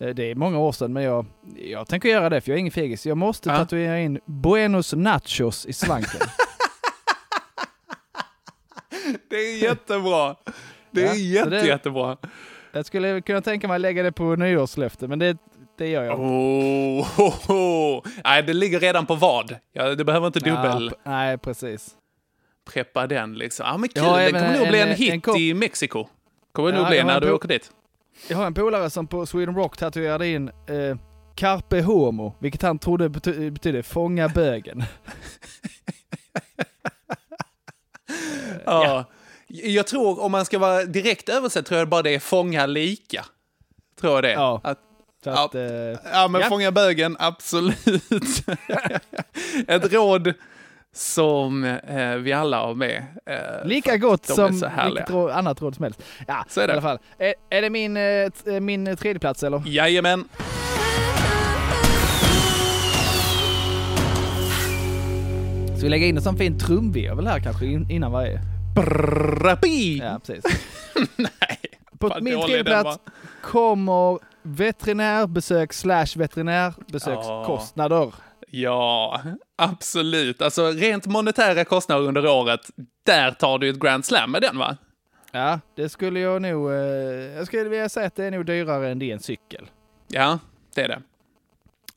eh, 0.00 0.08
Det 0.08 0.30
är 0.30 0.34
många 0.34 0.58
år 0.58 0.72
sedan, 0.72 0.92
men 0.92 1.02
jag, 1.02 1.26
jag 1.56 1.88
tänker 1.88 2.08
göra 2.08 2.28
det 2.30 2.40
för 2.40 2.50
jag 2.50 2.56
är 2.56 2.60
ingen 2.60 2.72
fegis. 2.72 3.06
Jag 3.06 3.16
måste 3.16 3.48
Ja. 3.48 3.56
tatuera 3.56 4.00
in 4.00 4.20
Buenos 4.26 4.92
Nachos 4.94 5.66
i 5.66 5.72
svanken. 5.72 6.20
Det 9.30 9.36
är 9.36 9.62
jättebra. 9.62 10.36
Det 10.90 11.02
är 11.02 11.06
Ja, 11.06 11.14
jätte, 11.14 11.50
det- 11.50 11.66
jättebra. 11.66 12.16
jag 12.72 12.86
skulle 12.86 13.20
kunna 13.20 13.40
tänka 13.40 13.68
mig 13.68 13.74
att 13.74 13.80
lägga 13.80 14.02
det 14.02 14.12
på 14.12 14.36
nyårslöfte, 14.36 15.08
men 15.08 15.18
det, 15.18 15.36
det 15.78 15.88
gör 15.88 16.04
jag. 16.04 16.20
Oh, 16.20 17.06
ho, 17.16 17.32
ho. 17.46 18.02
Nej, 18.24 18.42
det 18.42 18.52
ligger 18.52 18.80
redan 18.80 19.06
på 19.06 19.14
vad. 19.14 19.56
Ja, 19.72 19.94
du 19.94 20.04
behöver 20.04 20.26
inte 20.26 20.40
dubbel 20.40 20.90
Ja, 21.04 21.10
nej, 21.10 21.38
precis. 21.38 21.88
preppa 22.72 23.06
den 23.06 23.34
liksom. 23.34 23.66
Ja, 23.66 23.76
men 23.76 23.88
kul. 23.88 24.02
Det 24.02 24.08
även 24.22 24.32
kommer 24.42 24.58
nog 24.58 24.68
bli 24.68 24.78
en- 24.80 24.86
en 24.88 24.92
en 24.92 24.96
hit 24.98 25.22
kopp- 25.24 25.38
i 25.38 25.54
Mexiko. 25.54 26.06
Kommer 26.52 26.70
det 26.72 26.76
Ja, 26.76 26.80
nog 26.82 26.90
bli 26.90 27.02
när 27.04 27.14
en 27.14 27.20
du 27.22 27.32
åker 27.32 27.48
dit. 27.48 27.70
Jag 28.28 28.36
har 28.36 28.46
en 28.46 28.54
polare 28.54 28.90
som 28.90 29.06
på 29.06 29.26
Sweden 29.26 29.54
Rock 29.54 29.76
tatuerade 29.76 30.28
in 30.28 30.48
eh, 30.48 30.96
Carpe 31.34 31.80
Homo, 31.82 32.34
vilket 32.38 32.62
han 32.62 32.78
trodde 32.78 33.08
bety- 33.08 33.50
betydde 33.50 33.82
fånga 33.82 34.28
bögen. 34.28 34.82
Ja. 38.64 39.04
Jag 39.48 39.86
tror, 39.86 40.20
om 40.22 40.32
man 40.32 40.44
ska 40.44 40.58
vara 40.58 40.84
direkt 40.84 41.28
översatt, 41.28 41.66
tror 41.66 41.78
jag 41.78 41.88
bara 41.88 42.02
det 42.02 42.14
är 42.14 42.18
fånga 42.18 42.66
lika. 42.66 43.24
Tror 44.00 44.14
jag 44.14 44.22
det. 44.24 44.32
Ja. 44.32 44.60
Att, 44.64 44.78
Så 45.24 45.30
Ja. 45.30 45.44
att, 45.44 45.54
eh, 45.54 45.62
ja, 46.12 46.28
men 46.28 46.40
Ja. 46.40 46.48
fånga 46.48 46.72
bögen, 46.72 47.16
absolut. 47.18 47.86
Ett 49.66 49.92
råd 49.92 50.32
som 50.96 51.64
eh, 51.64 52.14
vi 52.14 52.32
alla 52.32 52.66
har 52.66 52.74
med. 52.74 53.02
Eh, 53.26 53.64
lika 53.68 53.96
gott 53.96 54.26
som 54.26 54.50
vilket 54.50 55.10
råd, 55.10 55.30
annat 55.30 55.62
råd 55.62 55.74
som 55.74 55.82
helst. 55.82 56.02
Ja, 56.26 56.44
Så 56.48 56.60
är 56.60 56.66
det. 56.66 56.70
i 56.70 56.76
alla 56.76 56.82
fall. 56.82 56.98
Är, 57.18 57.34
är 57.50 57.62
det 57.62 57.70
min, 57.70 57.96
eh, 57.96 58.30
min 58.60 58.96
tredje 58.96 59.20
plats 59.20 59.42
eller? 59.42 59.62
Jajamän. 59.66 60.24
Ska 65.76 65.82
vi 65.82 65.88
lägga 65.88 66.06
in 66.06 66.16
en 66.16 66.22
sån 66.22 66.36
fin 66.36 66.58
trumvirvel 66.58 67.26
här 67.26 67.40
kanske 67.40 67.66
in, 67.66 67.90
innan 67.90 68.12
varje? 68.12 68.40
Ja, 70.02 70.20
precis. 70.26 70.44
Nej. 71.16 71.30
På 71.98 72.08
Vad 72.08 72.22
min 72.22 72.34
dålig 72.34 72.46
tredje 72.46 72.62
den 72.72 72.82
plats 72.82 72.98
kommer 73.42 74.18
veterinärbesök 74.42 75.72
slash 75.72 76.06
veterinärbesökskostnader. 76.16 78.14
Ja, 78.50 79.20
absolut. 79.56 80.42
Alltså 80.42 80.70
rent 80.70 81.06
monetära 81.06 81.64
kostnader 81.64 82.08
under 82.08 82.26
året, 82.26 82.60
där 83.02 83.30
tar 83.30 83.58
du 83.58 83.68
ett 83.68 83.78
Grand 83.78 84.04
Slam 84.04 84.30
med 84.30 84.42
den 84.42 84.58
va? 84.58 84.76
Ja, 85.32 85.60
det 85.74 85.88
skulle 85.88 86.20
jag 86.20 86.42
nog... 86.42 86.70
Eh, 86.70 86.76
jag 87.36 87.46
skulle 87.46 87.68
vilja 87.68 87.88
säga 87.88 88.06
att 88.06 88.14
det 88.14 88.24
är 88.24 88.30
nog 88.30 88.46
dyrare 88.46 88.88
än 88.88 88.98
din 88.98 89.20
cykel. 89.20 89.70
Ja, 90.08 90.38
det 90.74 90.82
är 90.82 90.88
det. 90.88 91.02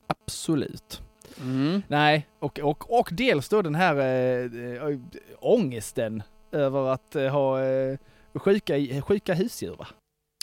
Absolut. 0.07 1.01
Mm. 1.41 1.81
Nej, 1.87 2.27
och, 2.39 2.59
och, 2.59 2.99
och 2.99 3.09
dels 3.11 3.49
då 3.49 3.61
den 3.61 3.75
här 3.75 3.95
äh, 3.95 4.99
ångesten 5.39 6.23
över 6.51 6.93
att 6.93 7.15
eh, 7.15 7.27
ha 7.27 7.63
eh, 7.63 7.97
sjuka, 8.33 8.73
sjuka 9.01 9.33
husdjur 9.33 9.75
va? 9.75 9.87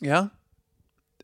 Ja. 0.03 0.29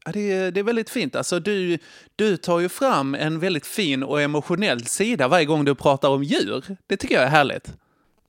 Ja 0.04 0.12
det, 0.12 0.32
är, 0.32 0.50
det 0.50 0.60
är 0.60 0.64
väldigt 0.64 0.90
fint. 0.90 1.16
Alltså 1.16 1.40
du, 1.40 1.78
du 2.16 2.36
tar 2.36 2.60
ju 2.60 2.68
fram 2.68 3.14
en 3.14 3.38
väldigt 3.38 3.66
fin 3.66 4.02
och 4.02 4.22
emotionell 4.22 4.84
sida 4.84 5.28
varje 5.28 5.44
gång 5.44 5.64
du 5.64 5.74
pratar 5.74 6.08
om 6.08 6.22
djur. 6.22 6.76
Det 6.86 6.96
tycker 6.96 7.14
jag 7.14 7.24
är 7.24 7.28
härligt. 7.28 7.74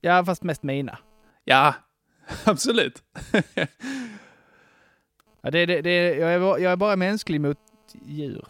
Ja, 0.02 0.26
fast 0.26 0.44
mest 0.44 0.64
mina. 0.64 0.98
Ja, 1.44 1.76
absolut. 2.44 3.04
Ja, 5.42 5.52
det, 5.52 5.66
det, 5.66 5.82
det, 5.82 6.16
jag, 6.16 6.34
är, 6.34 6.40
jag 6.40 6.72
är 6.72 6.76
bara 6.76 6.96
mänsklig 6.96 7.42
mot 7.42 7.58
djur. 8.06 8.46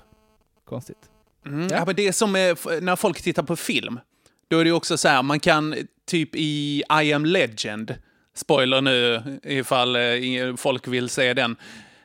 Konstigt. 0.65 1.09
Mm. 1.45 1.61
Ja. 1.61 1.75
Ja. 1.75 1.85
men 1.85 1.95
det 1.95 2.07
är 2.07 2.11
som 2.11 2.35
eh, 2.35 2.55
när 2.81 2.95
folk 2.95 3.21
tittar 3.21 3.43
på 3.43 3.55
film. 3.55 3.99
Då 4.47 4.59
är 4.59 4.65
det 4.65 4.71
också 4.71 4.97
så 4.97 5.07
här, 5.07 5.23
man 5.23 5.39
kan 5.39 5.75
typ 6.05 6.35
i 6.35 6.83
I 7.01 7.13
am 7.13 7.25
legend, 7.25 7.95
spoiler 8.35 8.81
nu 8.81 9.21
ifall 9.43 9.95
eh, 9.95 10.55
folk 10.57 10.87
vill 10.87 11.09
se 11.09 11.33
den, 11.33 11.55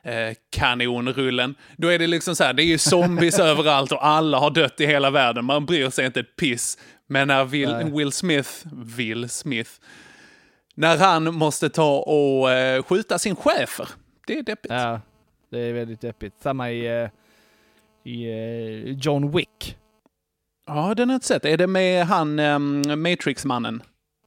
eh, 0.09 0.35
kanonrullen. 0.50 1.55
Då 1.77 1.88
är 1.88 1.99
det 1.99 2.07
liksom 2.07 2.37
så 2.37 2.45
här, 2.45 2.53
det 2.53 2.62
är 2.62 2.67
ju 2.67 2.79
zombies 2.79 3.38
överallt 3.38 3.93
och 3.93 4.07
alla 4.07 4.38
har 4.38 4.50
dött 4.50 4.81
i 4.81 4.87
hela 4.87 5.11
världen. 5.11 5.45
Man 5.45 5.67
bryr 5.67 5.91
sig 5.91 6.07
inte 6.07 6.21
ett 6.21 6.37
piss. 6.37 6.79
Men 7.07 7.29
när 7.29 7.45
Will. 7.45 7.75
Will 7.93 8.12
Smith, 8.12 8.50
Will 8.73 9.29
Smith, 9.29 9.71
när 10.75 10.99
han 10.99 11.35
måste 11.35 11.69
ta 11.69 11.99
och 11.99 12.50
eh, 12.50 12.83
skjuta 12.83 13.19
sin 13.19 13.37
chefer. 13.37 13.88
Det 14.27 14.38
är 14.38 14.43
deppigt. 14.43 14.73
Ja, 14.73 15.00
det 15.50 15.59
är 15.59 15.73
väldigt 15.73 16.00
deppigt. 16.00 16.35
Samma 16.43 16.71
i, 16.71 16.87
eh, 16.87 17.09
i 18.05 18.29
eh, 18.29 18.93
John 18.93 19.31
Wick. 19.31 19.77
Ja, 20.67 20.95
den 20.95 21.09
har 21.09 21.15
jag 21.15 21.17
inte 21.17 21.27
sett. 21.27 21.45
Är 21.45 21.57
det 21.57 21.67
med 21.67 22.07
han, 22.07 22.38
um, 22.38 22.83
Matrix-mannen? 23.03 23.83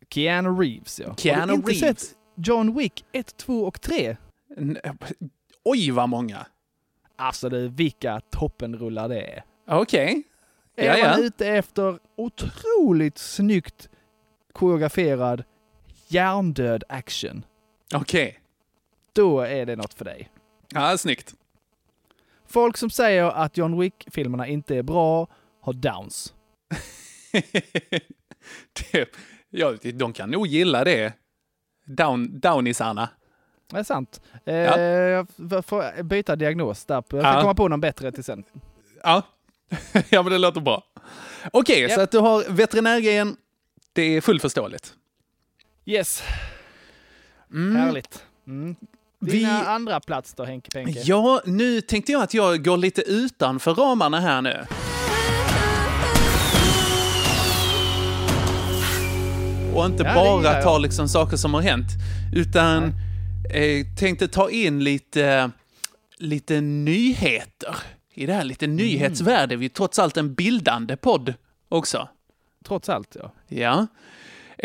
Keanu 0.09 0.49
Reeves 0.49 0.99
ja. 0.99 1.15
Keanu 1.15 1.39
har 1.39 1.47
du 1.47 1.53
inte 1.53 1.71
Reeves. 1.71 1.99
sett 1.99 2.17
John 2.35 2.77
Wick 2.77 3.05
1, 3.11 3.37
2 3.37 3.65
och 3.65 3.81
3? 3.81 4.17
Oj, 5.63 5.91
vad 5.91 6.09
många. 6.09 6.45
Alltså 7.15 7.49
det, 7.49 7.67
vilka 7.67 8.19
toppenrullar 8.29 9.09
det 9.09 9.21
är. 9.21 9.43
Okej. 9.67 10.23
Är 10.75 10.85
Ja, 10.87 10.97
ja. 10.97 11.09
man 11.09 11.19
ute 11.23 11.47
efter 11.47 11.99
otroligt 12.15 13.17
snyggt 13.17 13.89
koreograferad 14.53 15.43
hjärndöd 16.07 16.83
action, 16.89 17.45
Okej. 17.93 18.39
då 19.13 19.39
är 19.39 19.65
det 19.65 19.75
något 19.75 19.93
för 19.93 20.05
dig. 20.05 20.29
Ja, 20.69 20.97
snyggt. 20.97 21.33
Folk 22.47 22.77
som 22.77 22.89
säger 22.89 23.23
att 23.23 23.57
John 23.57 23.79
Wick-filmerna 23.79 24.47
inte 24.47 24.75
är 24.77 24.83
bra 24.83 25.27
har 25.61 25.73
downs. 25.73 26.33
det, 28.91 29.09
ja, 29.49 29.73
de 29.93 30.13
kan 30.13 30.29
nog 30.31 30.47
gilla 30.47 30.83
det. 30.83 31.13
Down, 31.85 32.39
downisarna. 32.39 33.09
Det 33.71 33.79
är 33.79 33.83
sant. 33.83 34.21
Eh, 34.45 34.55
Ja. 34.55 34.77
Jag 35.49 35.65
får 35.65 36.03
byta 36.03 36.35
diagnos 36.35 36.85
där. 36.85 36.95
Jag 36.95 37.05
får 37.09 37.19
Ja. 37.19 37.41
komma 37.41 37.53
på 37.55 37.67
någon 37.67 37.81
bättre 37.81 38.11
till 38.11 38.23
sen. 38.23 38.43
Ja. 39.03 39.21
ja, 40.09 40.23
men 40.23 40.31
det 40.31 40.37
låter 40.37 40.61
bra. 40.61 40.83
Okej, 41.53 41.79
Ja. 41.81 41.95
så 41.95 42.01
att 42.01 42.11
du 42.11 42.17
har 42.19 42.43
veterinärgrejen. 42.49 43.35
Det 43.93 44.01
är 44.01 44.21
fullt 44.21 44.41
förståeligt. 44.41 44.93
Yes, 45.85 46.23
Mm. 47.53 47.75
härligt. 47.75 48.25
Mm. 48.47 48.75
Vi- 49.19 49.31
Dina 49.31 49.65
andra 49.65 49.99
plats 49.99 50.33
då 50.33 50.43
Henke 50.43 50.71
Penke? 50.71 50.99
Ja, 51.03 51.41
nu 51.45 51.81
tänkte 51.81 52.11
jag 52.11 52.21
att 52.23 52.33
jag 52.33 52.63
går 52.65 52.77
lite 52.77 53.01
utanför 53.01 53.73
ramarna 53.73 54.19
här 54.19 54.41
nu. 54.41 54.65
Och 59.75 59.85
inte 59.85 60.03
Ja, 60.03 60.13
bara 60.15 60.37
gillar 60.37 60.53
jag. 60.53 60.63
ta 60.63 60.77
liksom 60.77 61.07
saker 61.09 61.37
som 61.37 61.53
har 61.53 61.61
hänt, 61.61 61.87
utan 62.35 62.93
eh, 63.53 63.85
tänkte 63.99 64.27
ta 64.27 64.49
in 64.49 64.83
lite, 64.83 65.51
lite 66.17 66.61
nyheter 66.61 67.75
i 68.13 68.25
det 68.25 68.33
här. 68.33 68.43
Lite 68.43 68.65
Mm. 68.65 68.75
nyhetsvärde. 68.77 69.55
Vi 69.55 69.65
är 69.65 69.69
trots 69.69 69.99
allt 69.99 70.17
en 70.17 70.33
bildande 70.33 70.97
podd 70.97 71.33
också. 71.69 72.09
Trots 72.67 72.89
allt 72.89 73.15
ja. 73.19 73.31
Ja. 73.47 73.87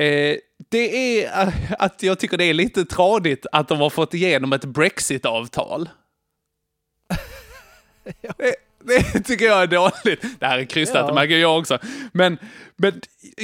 Eh, 0.02 0.36
det 0.68 1.22
är 1.24 1.30
att 1.78 2.02
jag 2.02 2.18
tycker 2.18 2.36
det 2.36 2.44
är 2.44 2.54
lite 2.54 2.84
tradigt 2.84 3.46
att 3.52 3.68
de 3.68 3.78
har 3.80 3.90
fått 3.90 4.14
igenom 4.14 4.52
ett 4.52 4.64
Brexit-avtal. 4.64 5.88
det, 8.38 8.54
det 8.84 9.20
tycker 9.20 9.44
jag 9.44 9.62
är 9.62 9.66
dåligt. 9.66 10.40
Det 10.40 10.46
här 10.46 10.58
är 10.58 10.64
krystat, 10.64 10.96
Ja. 11.00 11.06
det 11.06 11.14
märker 11.14 11.36
jag 11.36 11.58
också. 11.58 11.78
Men, 12.12 12.38
men 12.76 13.00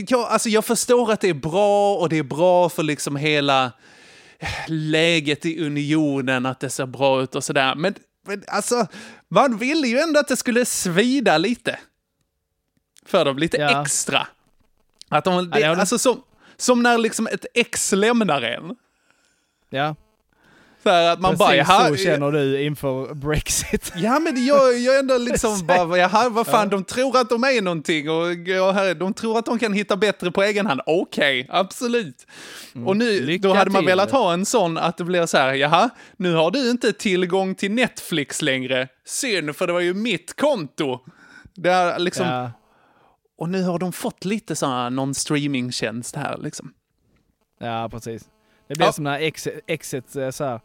jag, 0.09 0.21
alltså 0.21 0.49
jag 0.49 0.65
förstår 0.65 1.13
att 1.13 1.21
det 1.21 1.29
är 1.29 1.35
bra 1.35 1.95
och 1.97 2.09
det 2.09 2.19
är 2.19 2.23
bra 2.23 2.69
för 2.69 2.83
liksom 2.83 3.17
hela 3.17 3.73
läget 4.67 5.47
i 5.47 5.67
unionen, 5.67 6.47
att 6.47 6.61
det 6.61 6.71
ser 6.71 6.87
bra 6.87 7.23
ut 7.23 7.35
och 7.35 7.45
sådär. 7.45 7.75
Men, 7.75 7.95
men 8.27 8.45
alltså, 8.47 8.87
man 9.29 9.57
ville 9.57 9.89
ju 9.89 9.99
ändå 9.99 10.21
att 10.21 10.29
det 10.29 10.37
skulle 10.37 10.65
svida 10.65 11.39
lite. 11.39 11.79
För 13.07 13.25
dem, 13.25 13.39
lite 13.39 13.57
Ja. 13.57 13.83
extra. 13.83 14.27
Att 15.09 15.25
de, 15.25 15.51
det, 15.51 15.65
alltså 15.65 15.99
som, 15.99 16.23
som 16.57 16.83
när 16.83 16.99
liksom 16.99 17.27
ett 17.27 17.47
ex 17.55 17.93
lämnar 17.93 18.43
en. 18.43 18.77
Ja. 19.71 19.97
Så 20.83 20.91
här 20.91 21.12
att 21.12 21.21
man 21.21 21.37
bara, 21.37 21.49
Precis 21.49 21.69
jaha, 21.69 21.89
så 21.89 21.97
känner 21.97 22.33
du 22.33 22.62
inför 22.62 23.15
Brexit. 23.15 23.93
Ja 23.97 24.19
men 24.19 24.47
jag, 24.47 24.79
jag 24.79 24.99
ändå 24.99 25.19
liksom 25.19 25.67
bara, 25.67 25.99
jaha 25.99 26.29
vad 26.29 26.47
fan, 26.47 26.69
de 26.69 26.85
tror 26.85 27.17
att 27.19 27.29
de 27.29 27.45
är 27.45 27.62
någonting 27.62 28.11
och 28.11 28.27
här, 28.75 28.95
de 28.95 29.15
tror 29.15 29.39
att 29.39 29.47
de 29.47 29.59
kan 29.59 29.73
hitta 29.73 29.97
bättre 29.97 30.31
på 30.31 30.43
egen 30.43 30.67
hand. 30.67 30.81
Okej, 30.87 31.47
absolut. 31.51 32.27
och 32.87 32.97
nu, 32.97 33.12
Mm. 33.12 33.25
Lycka 33.27 33.49
då 33.49 33.55
hade 33.55 33.71
man 33.71 33.83
till. 33.83 33.87
velat 33.89 34.11
ha 34.11 34.33
en 34.33 34.47
sån 34.47 34.79
att 34.79 34.97
det 34.97 35.05
blir 35.05 35.27
så 35.27 35.39
här, 35.39 35.55
jaha, 35.55 35.91
nu 36.17 36.35
har 36.35 36.51
du 36.51 36.71
inte 36.71 36.93
tillgång 36.93 37.55
till 37.55 37.73
Netflix 37.73 38.43
längre. 38.43 38.89
Synd, 39.07 39.57
för 39.57 39.67
det 39.67 39.73
var 39.73 39.81
ju 39.81 39.95
mitt 39.95 40.37
konto. 40.37 40.99
Det 41.55 41.71
är 41.71 41.99
liksom, 41.99 42.27
Ja. 42.27 42.51
och 43.39 43.49
nu 43.49 43.62
har 43.62 43.79
de 43.79 43.93
fått 43.93 44.25
lite 44.25 44.57
sån 44.57 44.71
här 44.71 44.91
någon 44.91 45.15
streamingtjänst 45.15 46.17
här 46.17 46.39
liksom. 46.43 46.73
Ja, 47.61 47.89
precis. 47.93 48.23
Det 48.69 48.75
blir 48.75 48.87
Ja. 48.87 48.93
som 48.93 49.05
när 49.05 49.19
exet, 49.21 49.61
exet 49.67 50.17
eh, 50.17 50.31
så 50.31 50.45
här, 50.45 50.61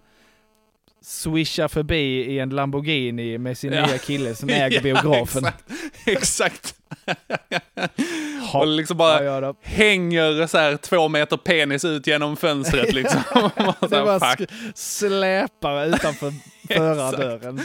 swishar 1.07 1.67
förbi 1.67 2.23
i 2.25 2.39
en 2.39 2.49
Lamborghini 2.49 3.37
med 3.37 3.57
sin 3.57 3.73
Ja. 3.73 3.85
nya 3.87 3.97
kille 3.97 4.35
som 4.35 4.49
äger 4.49 4.81
biografen. 4.83 5.45
exakt. 5.45 5.63
exakt. 6.05 6.75
Och 8.53 8.67
liksom 8.67 8.97
bara 8.97 9.23
Ja, 9.23 9.55
hänger 9.61 10.47
så 10.47 10.57
här 10.57 10.77
två 10.77 11.07
meter 11.07 11.37
penis 11.37 11.85
ut 11.85 12.07
genom 12.07 12.37
fönstret 12.37 12.93
liksom. 12.93 13.21
Det 13.89 13.95
här, 13.95 14.05
bara 14.05 14.35
fuck. 14.35 14.49
släpar 14.75 15.85
utanför 15.85 16.33
förardörren. 16.67 17.59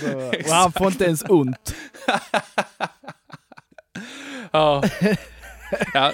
Och 0.44 0.50
han 0.54 0.72
får 0.72 0.87
inte 0.87 1.04
ens 1.04 1.25
ont. 1.28 1.75
Ja. 4.52 4.82
ja. 5.94 6.12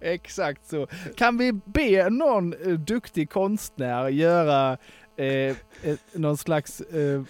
Exakt 0.00 0.68
så. 0.68 0.86
Kan 1.16 1.38
vi 1.38 1.52
be 1.52 2.10
någon 2.10 2.52
eh, 2.52 2.68
duktig 2.78 3.30
konstnär 3.30 4.08
göra 4.08 4.76
eh, 5.16 5.56
ett, 5.82 6.00
någon 6.12 6.36
slags 6.36 6.80
eh, 6.80 7.22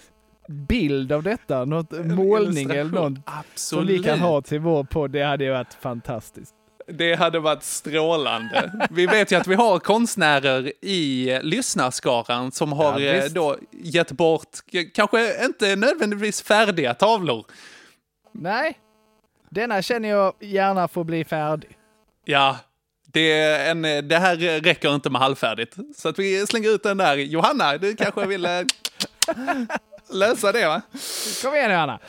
bild 0.47 1.11
av 1.11 1.23
detta? 1.23 1.65
Något 1.65 1.91
målning 1.91 2.71
eller 2.71 2.91
något 2.91 3.13
som 3.13 3.23
Absolut. 3.25 3.89
vi 3.99 4.03
kan 4.03 4.19
ha 4.19 4.41
till 4.41 4.59
vår 4.59 4.83
podd? 4.83 5.11
Det 5.11 5.23
hade 5.23 5.51
varit 5.51 5.73
fantastiskt. 5.73 6.55
Det 6.87 7.15
hade 7.15 7.39
varit 7.39 7.63
strålande. 7.63 8.87
Vi 8.91 9.05
vet 9.05 9.31
ju 9.31 9.35
att 9.35 9.47
vi 9.47 9.55
har 9.55 9.79
konstnärer 9.79 10.73
i 10.81 11.39
lyssnarskaran 11.43 12.51
som 12.51 12.71
har 12.73 12.99
Ja, 12.99 13.13
eh, 13.13 13.25
då 13.31 13.57
gett 13.71 14.11
bort, 14.11 14.49
kanske 14.93 15.45
inte 15.45 15.75
nödvändigtvis 15.75 16.41
färdiga 16.41 16.93
tavlor. 16.93 17.45
Nej, 18.31 18.77
denna 19.49 19.81
känner 19.81 20.09
jag 20.09 20.33
gärna 20.39 20.87
får 20.87 21.03
bli 21.03 21.25
färdig. 21.25 21.77
Ja, 22.25 22.57
det, 23.13 23.31
en, 23.67 23.81
det 23.81 24.17
här 24.19 24.35
räcker 24.61 24.95
inte 24.95 25.09
med 25.09 25.21
halvfärdigt. 25.21 25.75
Så 25.97 26.09
att 26.09 26.19
vi 26.19 26.47
slänger 26.47 26.69
ut 26.69 26.83
den 26.83 26.97
där. 26.97 27.15
Johanna, 27.15 27.77
du 27.77 27.95
kanske 27.95 28.25
vill 28.27 28.45
eh, 28.45 28.51
lösa 30.13 30.51
det 30.51 30.67
va? 30.67 30.81
Kom 31.43 31.55
igen 31.55 31.69
nu 31.69 31.75
Anna! 31.75 31.99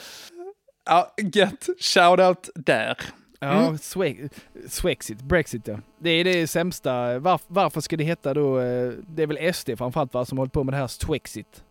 Ja, 0.87 1.14
gött. 1.32 1.68
Shoutout 1.80 2.49
där. 2.54 2.96
Ja, 3.40 3.52
Mm. 3.52 3.75
Swe- 3.76 4.28
Swexit, 4.68 5.18
Brexit 5.23 5.66
ja. 5.68 5.78
Det 6.00 6.11
är 6.11 6.25
det 6.25 6.46
sämsta. 6.46 6.90
Varf- 7.18 7.44
varför 7.49 7.80
ska 7.80 7.96
det 7.96 8.04
heta 8.04 8.34
då, 8.34 8.58
eh, 8.61 8.92
det 9.08 9.23
är 9.23 9.26
väl 9.26 9.54
SD 9.54 9.70
framförallt 9.78 10.14
va, 10.14 10.25
som 10.25 10.38
håller 10.38 10.50
på 10.50 10.64
med 10.64 10.75
det 10.75 10.78
här 10.78 10.87
Swexit? 10.87 11.62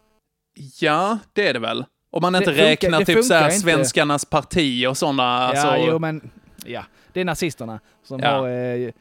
Ja, 0.80 1.18
det 1.34 1.48
är 1.48 1.54
det 1.54 1.60
väl. 1.60 1.86
Om 2.12 2.22
man 2.22 2.36
inte 2.36 2.46
funkar- 2.46 2.64
räknar 2.66 3.04
typ 3.04 3.26
så 3.26 3.34
här 3.34 3.46
inte. 3.46 3.60
svenskarnas 3.60 4.26
parti 4.26 4.86
och 4.88 4.98
sådana. 4.98 5.24
Alltså, 5.24 5.68
Ja, 5.68 5.86
jo 5.88 6.00
men, 6.00 6.32
ja. 6.66 6.84
Det 7.14 7.22
är 7.22 7.26
nazisterna 7.26 7.80
som 8.04 8.20
Ja. 8.20 8.30
har... 8.30 8.48
Eh, 8.50 8.92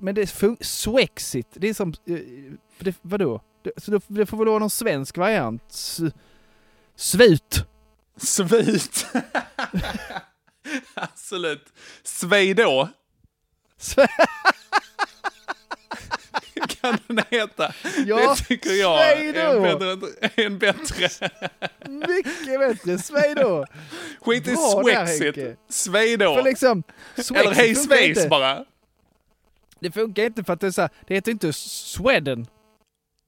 men 0.00 0.14
det 0.14 0.22
är 0.22 0.64
Swexit, 0.64 1.46
det 1.52 1.68
är 1.68 1.74
som... 1.74 1.94
Eh, 2.06 2.18
det, 2.78 2.96
vadå? 3.02 3.40
Det, 3.62 3.72
så 3.76 3.90
det, 3.90 4.00
det 4.06 4.26
får 4.26 4.36
väl 4.36 4.48
vara 4.48 4.58
någon 4.58 4.70
svensk 4.70 5.16
variant? 5.16 5.62
Svut! 6.96 7.66
Svit. 8.16 9.06
Absolut. 10.94 11.72
Svejdå 12.02 12.88
Sve- 13.80 14.06
kan 16.80 16.98
den 17.06 17.24
heta. 17.30 17.72
Ja, 18.06 18.30
det 18.30 18.44
tycker 18.44 18.70
jag 18.70 19.12
är 19.12 19.34
en 19.34 19.62
bättre. 19.62 20.08
En 20.44 20.58
bättre. 20.58 21.08
Mycket 21.88 22.58
bättre! 22.58 22.98
Svejdå! 22.98 23.66
Skit 24.20 24.48
i 24.48 24.56
Swexit. 24.56 25.58
Svejdå. 25.68 26.34
För 26.34 26.42
liksom... 26.42 26.82
Eller 27.34 27.54
Hej 27.54 28.08
inte. 28.08 28.28
bara. 28.28 28.64
Det 29.80 29.90
funkar 29.90 30.24
inte 30.24 30.44
för 30.44 30.52
att 30.52 30.60
det 30.60 30.66
är 30.66 30.70
så 30.70 30.80
här, 30.80 30.90
det 31.06 31.14
heter 31.14 31.32
inte 31.32 31.52
Sweden. 31.52 32.46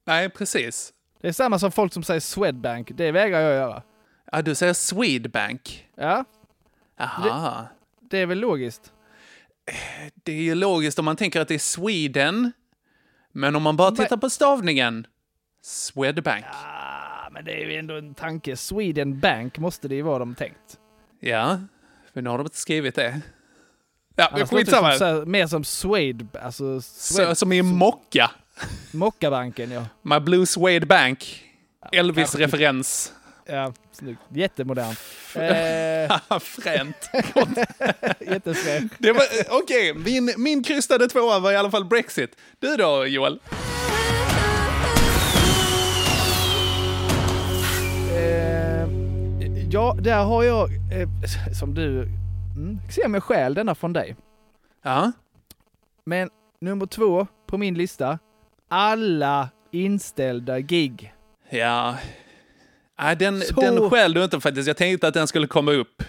Nej, 0.05 0.29
precis. 0.29 0.93
Det 1.21 1.27
är 1.27 1.31
samma 1.31 1.59
som 1.59 1.71
folk 1.71 1.93
som 1.93 2.03
säger 2.03 2.19
Swedbank. 2.19 2.91
Det 2.97 3.11
vägrar 3.11 3.39
jag 3.39 3.53
göra. 3.53 3.83
Ja, 4.31 4.41
du 4.41 4.55
säger 4.55 4.73
Swedbank. 4.73 5.87
Ja, 5.95 6.25
Aha. 6.99 7.67
det 8.01 8.17
är 8.17 8.25
väl 8.25 8.39
logiskt. 8.39 8.93
Det 10.23 10.31
är 10.31 10.41
ju 10.41 10.55
logiskt 10.55 10.99
om 10.99 11.05
man 11.05 11.15
tänker 11.15 11.41
att 11.41 11.47
det 11.47 11.53
är 11.55 11.59
Sweden. 11.59 12.51
Men 13.31 13.55
om 13.55 13.63
man 13.63 13.77
bara 13.77 13.89
Men- 13.89 13.97
tittar 13.97 14.17
på 14.17 14.29
stavningen. 14.29 15.07
Swedbank. 15.61 16.45
Ah, 16.51 17.29
men 17.31 17.45
det 17.45 17.51
är 17.63 17.65
ju 17.69 17.75
ändå 17.75 17.95
en 17.97 18.13
tanke. 18.13 18.57
Sweden 18.57 19.19
Bank 19.19 19.57
måste 19.57 19.87
det 19.87 19.95
ju 19.95 20.01
vara 20.01 20.19
de 20.19 20.35
tänkt. 20.35 20.79
Ja, 21.19 21.59
men 22.13 22.23
nu 22.23 22.29
har 22.29 22.37
de 22.37 22.45
inte 22.47 22.57
skrivit 22.57 22.95
det. 22.95 23.21
Ja, 24.19 24.25
Annars 24.33 24.39
låter 24.51 24.55
det 24.55 24.65
skitsamma. 24.65 24.91
som, 24.91 25.23
så 25.23 25.29
mer 25.29 25.47
som 25.47 25.63
Swede, 25.63 26.25
alltså 26.41 26.81
Så, 26.81 27.13
Swede, 27.13 27.35
som 27.35 27.53
i 27.53 27.61
Mocka. 27.61 28.31
Mockabanken 28.91 29.71
ja. 29.71 29.85
My 30.01 30.19
Blue 30.19 30.45
Suede 30.45 30.85
Bank. 30.85 31.43
kanske 31.81 31.99
Elvis-referens. 31.99 33.13
Ja, 33.45 33.73
snyggt. 33.91 34.19
Jättemodernt. 34.29 34.99
Eh, 35.35 36.39
Fränt. 36.39 37.09
var, 39.11 39.23
okej, 39.63 39.93
min, 39.93 40.33
min 40.37 40.63
krystade 40.63 41.07
tvåa 41.07 41.39
var 41.39 41.51
i 41.51 41.55
alla 41.55 41.71
fall 41.71 41.85
Brexit. 41.85 42.35
Du 42.59 42.75
då, 42.75 43.05
Joel? 43.05 43.39
Eh, 48.15 48.87
ja, 49.71 49.95
där 49.99 50.23
har 50.23 50.43
jag, 50.43 50.69
eh, 50.73 51.09
som 51.59 51.73
du 51.73 52.07
mm, 52.57 52.77
ser 52.91 53.07
mig 53.07 53.21
själv 53.21 53.55
denna 53.55 53.75
från 53.75 53.93
dig. 53.93 54.15
Ja. 54.83 55.11
Men 56.05 56.29
nummer 56.61 56.85
två 56.85 57.27
på 57.47 57.57
min 57.57 57.73
lista, 57.73 58.19
alla 58.67 59.49
inställda 59.71 60.59
gig. 60.59 61.13
Ja. 61.49 61.95
Nej, 62.99 63.15
den, 63.15 63.41
Så- 63.41 63.61
den 63.61 63.89
skäl 63.89 64.13
du 64.13 64.23
inte 64.23 64.39
faktiskt. 64.39 64.67
Jag 64.67 64.77
tänkte 64.77 65.07
att 65.07 65.13
den 65.13 65.27
skulle 65.27 65.47
komma 65.47 65.71
upp. 65.71 66.03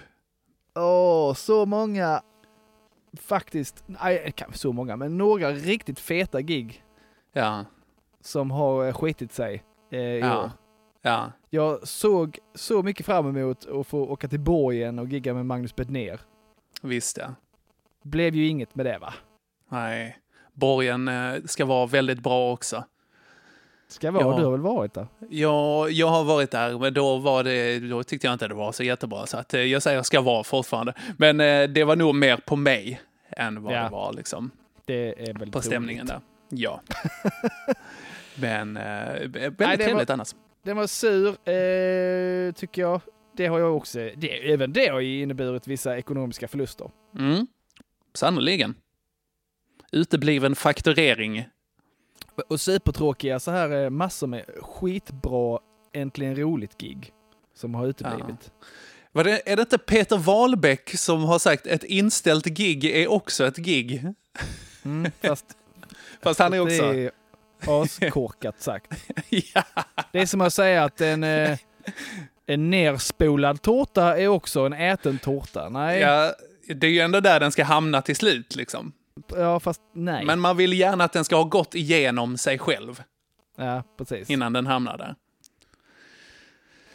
Åh, 0.74 1.34
så 1.34 1.66
många, 1.66 2.22
faktiskt, 3.20 3.84
nej, 3.86 4.32
kanske 4.36 4.58
så 4.58 4.72
många, 4.72 4.96
men 4.96 5.18
några 5.18 5.50
riktigt 5.52 6.00
feta 6.00 6.40
gig 6.40 6.82
Ja. 7.32 7.64
som 8.20 8.50
har 8.50 8.86
eh, 8.86 8.92
skitit 8.94 9.32
sig 9.32 9.62
eh, 9.90 10.00
i 10.00 10.18
år. 10.22 10.26
Ja. 10.28 10.50
Ja. 11.02 11.32
Jag 11.50 11.88
såg 11.88 12.38
så 12.54 12.82
mycket 12.82 13.06
fram 13.06 13.36
emot 13.36 13.66
att 13.68 13.86
få 13.86 13.98
åka 14.06 14.28
till 14.28 14.40
Borgen 14.40 14.98
och 14.98 15.08
gigga 15.08 15.34
med 15.34 15.46
Magnus 15.46 15.76
Bednér. 15.76 16.20
Visst 16.82 17.16
ja. 17.16 17.34
Blev 18.02 18.34
ju 18.34 18.46
inget 18.46 18.74
med 18.74 18.86
det 18.86 18.98
va? 18.98 19.14
Nej. 19.68 20.18
Borgen 20.52 21.08
eh, 21.08 21.34
ska 21.44 21.64
vara 21.64 21.86
väldigt 21.86 22.20
bra 22.20 22.52
också. 22.52 22.84
Ska 23.88 24.10
vara, 24.10 24.24
Ja. 24.24 24.38
du 24.38 24.44
har 24.44 24.50
väl 24.52 24.60
varit 24.60 24.94
där? 24.94 25.06
Jag, 25.30 25.90
jag 25.90 26.06
har 26.08 26.24
varit 26.24 26.50
där, 26.50 26.78
men 26.78 26.94
då, 26.94 27.16
var 27.18 27.44
det, 27.44 27.78
då 27.80 28.02
tyckte 28.02 28.26
jag 28.26 28.32
inte 28.34 28.48
det 28.48 28.54
var 28.54 28.72
så 28.72 28.82
jättebra. 28.82 29.26
Så 29.26 29.36
att, 29.36 29.54
eh, 29.54 29.60
jag 29.60 29.82
säger 29.82 30.02
ska 30.02 30.20
vara 30.20 30.44
fortfarande. 30.44 30.94
Men 31.16 31.40
eh, 31.40 31.68
det 31.68 31.84
var 31.84 31.96
nog 31.96 32.14
mer 32.14 32.36
på 32.36 32.56
mig 32.56 33.00
än 33.30 33.62
vad 33.62 33.74
Ja. 33.74 33.82
det 33.82 33.88
var 33.90 34.12
liksom, 34.12 34.50
Det 34.84 35.28
är 35.28 35.34
väl 35.34 35.50
på 35.52 35.60
stämningen 35.62 36.06
där. 36.06 36.20
Ja. 36.48 36.80
men 38.34 38.76
eh, 38.76 38.82
väldigt 39.28 39.60
var- 39.60 39.76
trevligt 39.76 40.10
annars. 40.10 40.34
Den 40.62 40.76
var 40.76 40.86
sur, 40.86 41.28
eh, 41.28 42.52
tycker 42.52 42.82
jag. 42.82 43.00
Det 43.38 43.46
har 43.46 43.58
jag 43.58 43.76
också, 43.76 43.98
det, 44.16 44.52
även 44.52 44.72
det 44.72 44.88
har 44.88 45.00
ju 45.00 45.22
inneburit 45.22 45.66
vissa 45.66 45.98
ekonomiska 45.98 46.48
förluster. 46.48 46.90
Mm. 47.18 47.46
Sannoliken. 48.14 48.74
Utebliven 49.92 50.56
fakturering. 50.56 51.48
Och 52.48 52.60
supertråkiga 52.60 53.40
så 53.40 53.50
här 53.50 53.90
massor 53.90 54.26
med 54.26 54.44
skitbra, 54.60 55.58
äntligen 55.92 56.36
roligt 56.36 56.78
gig 56.78 57.12
som 57.54 57.74
har 57.74 57.86
uteblivit. 57.86 58.52
Var 59.12 59.24
det, 59.24 59.52
är 59.52 59.56
det 59.56 59.62
inte 59.62 59.78
Peter 59.78 60.16
Wahlbeck 60.18 60.98
som 60.98 61.24
har 61.24 61.38
sagt 61.38 61.66
ett 61.66 61.84
inställt 61.84 62.46
gig 62.46 62.84
är 62.84 63.10
också 63.10 63.46
ett 63.46 63.56
gig? 63.56 64.04
Mm, 64.84 65.10
fast 65.20 65.56
Fast 66.22 66.40
han 66.40 66.52
är 66.52 66.60
också... 66.60 66.92
det 66.92 67.04
är 67.04 67.10
askorkat 67.82 68.62
sagt. 68.62 68.92
ja. 69.28 69.64
Det 70.12 70.20
är 70.20 70.26
som 70.26 70.40
att 70.40 70.54
säga 70.54 70.84
att 70.84 71.00
en, 71.00 71.24
eh, 71.24 71.58
en 72.48 72.70
nerspolad 72.70 73.62
tårta 73.62 74.18
är 74.18 74.28
också 74.28 74.60
en 74.60 74.72
äten 74.72 75.18
tårta. 75.18 75.68
Nej, 75.68 76.00
ja, 76.00 76.32
ja, 76.66 76.74
det 76.74 76.86
är 76.86 76.90
ju 76.90 77.00
ändå 77.00 77.20
där 77.20 77.40
den 77.40 77.52
ska 77.52 77.64
hamna 77.64 78.02
till 78.02 78.16
slut 78.16 78.56
liksom. 78.56 78.92
fast 79.60 79.80
nej. 79.94 80.24
Men 80.24 80.40
man 80.40 80.56
vill 80.56 80.72
gärna 80.72 81.04
att 81.04 81.12
den 81.12 81.24
ska 81.24 81.36
ha 81.36 81.44
gått 81.44 81.74
igenom 81.74 82.38
sig 82.38 82.58
själv. 82.58 83.02
Ja, 83.56 83.82
precis. 83.98 84.30
innan 84.30 84.52
den 84.52 84.66
hamnar 84.66 84.98
där. 84.98 85.14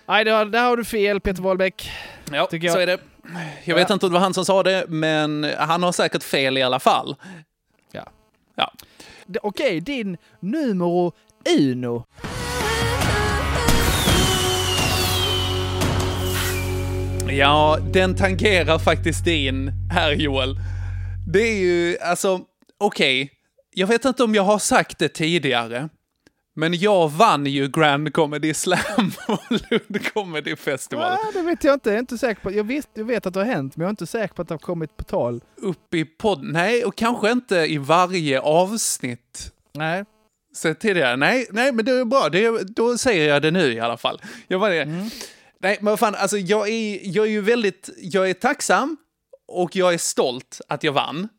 Nej, 0.06 0.26
där, 0.26 0.46
där 0.46 0.64
har 0.64 0.78
du 0.78 0.86
fel 0.86 1.20
Peter 1.20 1.42
Wahlbeck. 1.42 1.92
Ja, 2.32 2.48
så 2.50 2.80
är 2.80 2.86
det. 2.86 2.98
Jag 3.64 3.76
vet 3.76 3.90
inte 3.90 4.06
om 4.06 4.12
det 4.12 4.14
var 4.14 4.24
han 4.24 4.34
som 4.34 4.46
sa 4.46 4.64
det, 4.64 4.86
men 4.88 5.52
han 5.58 5.84
har 5.84 5.92
säkert 5.92 6.24
fel 6.24 6.58
i 6.58 6.64
alla 6.64 6.80
fall. 6.80 7.16
Ja. 7.92 8.10
Ja. 8.56 8.74
Okej, 9.42 9.80
din 9.82 10.18
numero 10.40 11.14
uno. 11.60 12.06
Ja, 17.38 17.78
den 17.94 18.16
tangerar 18.16 18.80
faktiskt 18.80 19.26
din 19.26 19.72
här 19.92 20.12
Joel. 20.12 20.56
Det 21.28 21.40
är 21.40 21.58
ju, 21.58 21.98
alltså, 21.98 22.42
okej. 22.80 23.32
Jag 23.74 23.88
vet 23.88 24.06
inte 24.06 24.24
om 24.24 24.36
jag 24.36 24.44
har 24.44 24.60
sagt 24.60 25.00
det 25.00 25.10
tidigare. 25.10 25.90
Men 26.56 26.74
jag 26.74 27.12
vann 27.12 27.46
ju 27.46 27.68
Grand 27.68 28.14
Comedy 28.14 28.54
Slam 28.54 28.80
och 29.28 29.40
Lund 29.50 30.14
Comedy 30.14 30.56
Festival. 30.56 31.12
Ah, 31.12 31.32
det 31.34 31.42
vet 31.42 31.64
jag 31.64 31.74
inte. 31.74 31.90
Jag 31.90 31.96
är 31.96 32.00
inte 32.00 32.18
säker 32.18 32.42
på. 32.42 32.52
Jag 32.52 32.64
vet, 32.64 32.88
jag 32.94 33.06
vet 33.06 33.26
att 33.26 33.34
det 33.34 33.40
har 33.40 33.48
hänt, 33.48 33.78
men 33.78 33.84
jag 33.84 33.88
är 33.88 33.92
inte 33.92 34.08
säker 34.08 34.34
på 34.34 34.42
att 34.42 34.48
det 34.48 34.54
har 34.54 34.60
kommit 34.60 34.98
på 34.98 35.04
tal. 35.04 35.42
Upp 35.58 35.94
i 35.94 36.06
podd. 36.06 36.44
Nej, 36.44 36.86
och 36.86 36.96
kanske 36.96 37.32
inte 37.32 37.56
i 37.56 37.78
varje 37.78 38.40
avsnitt. 38.40 39.52
Nej. 39.74 40.06
sett 40.56 40.80
tidigare. 40.80 41.16
Nej, 41.16 41.48
nej, 41.52 41.72
men 41.72 41.86
det 41.86 41.92
är 41.92 42.06
bra. 42.06 42.30
Det 42.30 42.46
är, 42.46 42.64
då 42.64 42.98
säger 42.98 43.30
jag 43.30 43.42
det 43.42 43.52
nu 43.52 43.74
i 43.74 43.80
alla 43.80 43.98
fall. 43.98 44.22
Jag 44.48 44.60
var 44.60 44.70
det. 44.70 45.10
Nej, 45.64 45.78
men 45.82 45.92
vad 45.92 46.00
fan, 46.00 46.16
alltså 46.16 46.38
jag 46.38 46.70
är, 46.70 47.00
jag 47.04 47.26
är 47.26 47.30
ju 47.32 47.42
väldigt, 47.42 47.90
jag 47.98 48.30
är 48.30 48.34
tacksam 48.34 48.98
och 49.48 49.76
jag 49.76 49.94
är 49.94 49.98
stolt 49.98 50.62
att 50.68 50.84
jag 50.84 50.92
vann. 50.92 51.30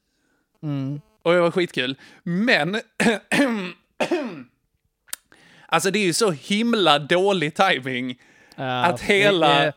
Och 1.23 1.33
det 1.33 1.41
var 1.41 1.51
skitkul. 1.51 1.97
Men, 2.23 2.75
alltså 5.67 5.91
det 5.91 5.99
är 5.99 6.05
ju 6.05 6.13
så 6.13 6.31
himla 6.31 6.99
dålig 6.99 7.55
timing 7.55 8.21
Ja, 8.57 8.85
att 8.85 9.01
hela... 9.01 9.65
är- 9.65 9.73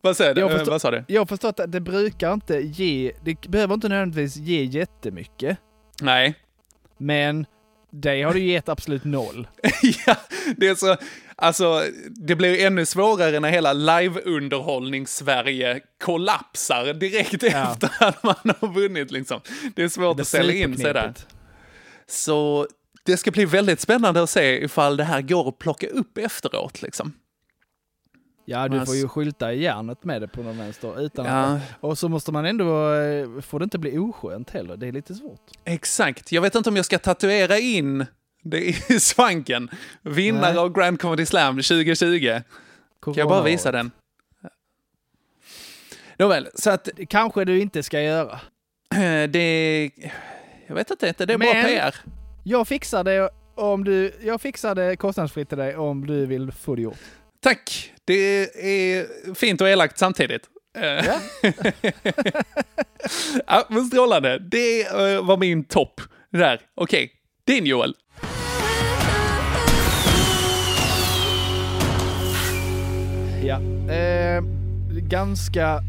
vad 0.00 0.16
säger 0.16 0.34
du? 0.34 0.40
Jag 0.40 0.50
Eh, 0.50 0.56
förstår- 0.56 0.72
vad 0.72 0.80
sa 0.82 0.90
du? 0.90 1.04
Jag 1.08 1.20
har 1.20 1.26
förstått 1.26 1.60
att 1.60 1.72
det 1.72 1.80
brukar 1.80 2.32
inte 2.32 2.54
ge, 2.58 3.12
det 3.24 3.48
behöver 3.48 3.74
inte 3.74 3.88
nödvändigtvis 3.88 4.36
ge 4.36 4.64
jättemycket. 4.64 5.58
Nej. 6.00 6.34
Men 6.98 7.46
det 7.90 8.22
har 8.22 8.34
du 8.34 8.40
gett 8.40 8.68
absolut 8.68 9.04
noll. 9.04 9.48
ja, 10.06 10.16
det 10.56 10.68
är 10.68 10.74
så, 10.74 10.96
alltså, 11.42 11.82
det 12.26 12.36
blir 12.36 12.66
ännu 12.66 12.86
svårare 12.86 13.40
när 13.40 13.50
hela 13.50 13.72
liveunderhållning-Sverige 13.72 15.80
kollapsar 16.04 16.94
direkt 16.94 17.42
Ja. 17.42 17.72
efter 17.72 17.90
att 17.98 18.22
man 18.22 18.34
har 18.60 18.68
vunnit 18.74 19.10
liksom. 19.10 19.40
Det 19.74 19.82
är 19.82 19.88
svårt 19.88 20.16
Det 20.16 20.20
att 20.20 20.26
ställa 20.28 20.52
in 20.52 20.78
sig 20.78 20.94
där. 20.94 21.14
Så 22.06 22.66
det 23.04 23.16
ska 23.16 23.30
bli 23.30 23.44
väldigt 23.44 23.80
spännande 23.80 24.22
att 24.22 24.30
se 24.30 24.64
ifall 24.64 24.96
det 24.96 25.04
här 25.04 25.22
går 25.22 25.48
att 25.48 25.58
plocka 25.58 25.86
upp 25.86 26.18
efteråt 26.18 26.82
liksom. 26.82 27.12
Ja, 28.44 28.68
du 28.68 28.86
får 28.86 28.96
ju 28.96 29.08
skylta 29.08 29.52
i 29.52 29.62
järnet 29.62 30.04
med 30.04 30.22
det 30.22 30.28
på 30.28 30.42
någon 30.42 30.58
vänster. 30.58 31.00
Utan 31.00 31.26
Ja. 31.26 31.60
och 31.80 31.98
så 31.98 32.08
måste 32.08 32.32
man 32.32 32.46
ändå, 32.46 32.94
eh, 32.94 33.40
får 33.40 33.58
det 33.58 33.64
inte 33.64 33.78
bli 33.78 33.98
oskönt 33.98 34.50
heller. 34.50 34.76
Det 34.76 34.88
är 34.88 34.92
lite 34.92 35.14
svårt. 35.14 35.50
Exakt. 35.64 36.32
Jag 36.32 36.42
vet 36.42 36.54
inte 36.54 36.68
om 36.70 36.76
jag 36.76 36.84
ska 36.84 36.98
tatuera 36.98 37.58
in 37.58 38.06
det 38.42 38.60
i 38.90 39.00
svanken. 39.00 39.70
Vinnare 40.02 40.60
av 40.60 40.72
Grand 40.72 41.00
Comedy 41.00 41.26
Slam 41.26 41.56
2020. 41.56 42.40
Kan 43.04 43.14
jag 43.14 43.28
bara 43.28 43.42
visa 43.42 43.72
den? 43.72 43.90
Nåväl, 46.18 46.48
så 46.54 46.70
att 46.70 46.88
Det 46.96 47.06
kanske 47.06 47.44
du 47.44 47.60
inte 47.60 47.82
ska 47.82 48.00
göra. 48.02 48.40
eh, 48.94 49.28
det... 49.30 49.90
Jag 50.66 50.74
vet 50.74 50.90
inte, 50.90 51.08
inte 51.08 51.26
det 51.26 51.32
är 51.34 51.38
bra 51.38 51.52
Men- 51.54 51.66
PR. 51.66 51.94
Jag 52.44 52.68
fixar 52.68 53.04
det 53.04 53.30
om 53.54 53.84
du, 53.84 54.12
jag 54.22 54.40
fixar 54.40 54.74
det 54.74 54.96
kostnadsfritt 54.96 55.48
till 55.48 55.58
dig 55.58 55.76
om 55.76 56.06
du 56.06 56.26
vill 56.26 56.52
få 56.52 56.74
det 56.76 56.82
gjort. 56.82 56.98
Tack! 57.40 57.92
Det 58.04 58.14
är 58.44 59.34
fint 59.34 59.60
och 59.60 59.68
elakt 59.68 59.98
samtidigt. 59.98 60.42
Eh, 60.78 60.84
Ja. 60.84 61.20
ja, 63.46 63.66
men 63.68 63.84
strålande. 63.84 64.38
Det 64.38 64.82
eh, 64.82 65.24
var 65.24 65.36
min 65.36 65.64
topp. 65.64 66.00
Där. 66.30 66.60
Okej, 66.74 67.12
din 67.46 67.66
Joel. 67.66 67.94
Ja. 73.44 73.60
Eh, 73.92 74.42
ganska, 74.90 75.80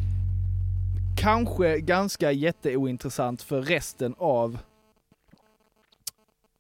kanske 1.18 1.80
ganska 1.80 2.32
jätteointressant 2.32 3.42
för 3.42 3.62
resten 3.62 4.16
av 4.18 4.58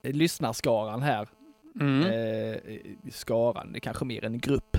lyssnarskaran 0.03 1.01
här. 1.01 1.27
Mm. 1.79 2.01
Eh, 2.01 2.57
skaran, 3.11 3.71
det 3.71 3.77
är 3.77 3.79
kanske 3.79 4.05
mer 4.05 4.25
en 4.25 4.39
grupp. 4.39 4.77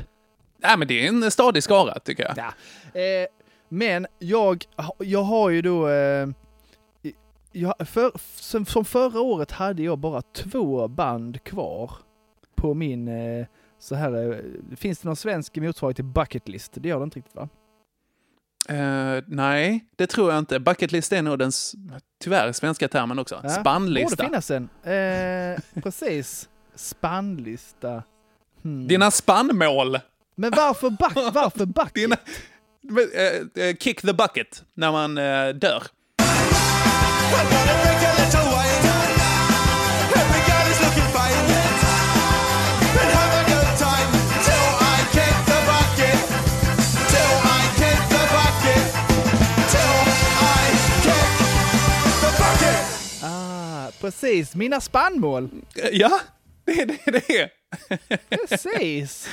Nej, 0.56 0.78
men 0.78 0.88
det 0.88 1.06
är 1.06 1.08
en 1.08 1.30
stadig 1.30 1.62
skara, 1.62 1.98
tycker 1.98 2.22
jag. 2.22 2.34
Ja. 2.36 3.00
Eh, 3.00 3.26
men 3.68 4.06
jag, 4.18 4.64
jag 4.98 5.22
har 5.22 5.50
ju 5.50 5.62
då... 5.62 5.88
Eh, 5.88 6.28
jag, 7.52 7.88
för, 7.88 8.12
som, 8.34 8.66
som 8.66 8.84
förra 8.84 9.20
året 9.20 9.50
hade 9.50 9.82
jag 9.82 9.98
bara 9.98 10.22
två 10.22 10.88
band 10.88 11.44
kvar 11.44 11.90
på 12.54 12.74
min... 12.74 13.08
Eh, 13.08 13.46
så 13.84 13.94
här, 13.94 14.42
finns 14.76 14.98
det 14.98 15.08
någon 15.08 15.16
svensk 15.16 15.56
motsvarighet 15.56 15.96
till 15.96 16.04
Bucketlist? 16.04 16.72
Det 16.74 16.88
gör 16.88 16.98
det 16.98 17.04
inte 17.04 17.18
riktigt 17.18 17.34
va? 17.34 17.48
Eh, 18.68 19.22
nej, 19.26 19.84
det 19.96 20.06
tror 20.06 20.30
jag 20.30 20.38
inte. 20.38 20.60
Bucketlist 20.60 21.12
är 21.12 21.22
nog 21.22 21.38
den 21.38 21.52
tyvärr 22.20 22.52
svenska 22.52 22.88
termen 22.88 23.18
också. 23.18 23.40
Ja. 23.42 23.48
Spannlista. 23.48 24.16
Borde 24.16 24.28
finnas 24.28 24.50
en. 24.50 24.68
Eh, 24.82 25.82
precis. 25.82 26.48
Spannlista. 26.74 28.02
Hmm. 28.62 28.88
Dina 28.88 29.10
spannmål. 29.10 29.98
Men 30.34 30.50
varför, 30.56 30.90
buck, 30.90 31.34
varför 31.34 31.66
bucket? 31.66 31.94
Dina, 31.94 32.16
eh, 33.54 33.76
kick 33.76 34.00
the 34.00 34.12
bucket 34.12 34.64
när 34.74 34.92
man 34.92 35.14
dör. 35.58 35.82
precis. 54.04 54.54
Mina 54.54 54.80
spannmål. 54.80 55.48
Ja, 55.92 56.20
det 56.64 56.72
är 56.80 56.86
det 56.86 56.98
det 57.06 57.38
är. 57.40 57.50
Precis. 58.48 59.28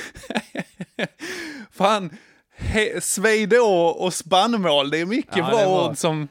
Fan, 1.70 2.10
he, 2.56 3.00
svejdå 3.00 3.86
och 3.98 4.14
spannmål, 4.14 4.90
det 4.90 4.98
är 5.00 5.06
mycket 5.06 5.36
Ja, 5.36 5.48
bra 5.50 5.68
var- 5.68 5.90
ord 5.90 5.96
som... 5.96 6.28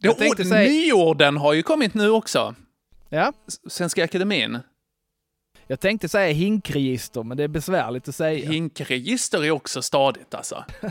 Det 0.00 0.08
ord, 0.08 0.46
säga- 0.46 0.68
Nyorden 0.70 1.36
har 1.36 1.52
ju 1.52 1.62
kommit 1.62 1.94
nu 1.94 2.10
också. 2.10 2.54
Ja. 3.08 3.32
Svenska 3.68 4.04
Akademin. 4.04 4.58
Jag 5.66 5.80
tänkte 5.80 6.08
säga 6.08 6.32
hinkregister, 6.32 7.22
men 7.22 7.36
det 7.36 7.44
är 7.44 7.48
besvärligt 7.48 8.08
att 8.08 8.14
säga. 8.14 8.50
Hinkregister 8.50 9.44
är 9.44 9.50
också 9.50 9.82
stadigt 9.82 10.34
alltså. 10.34 10.64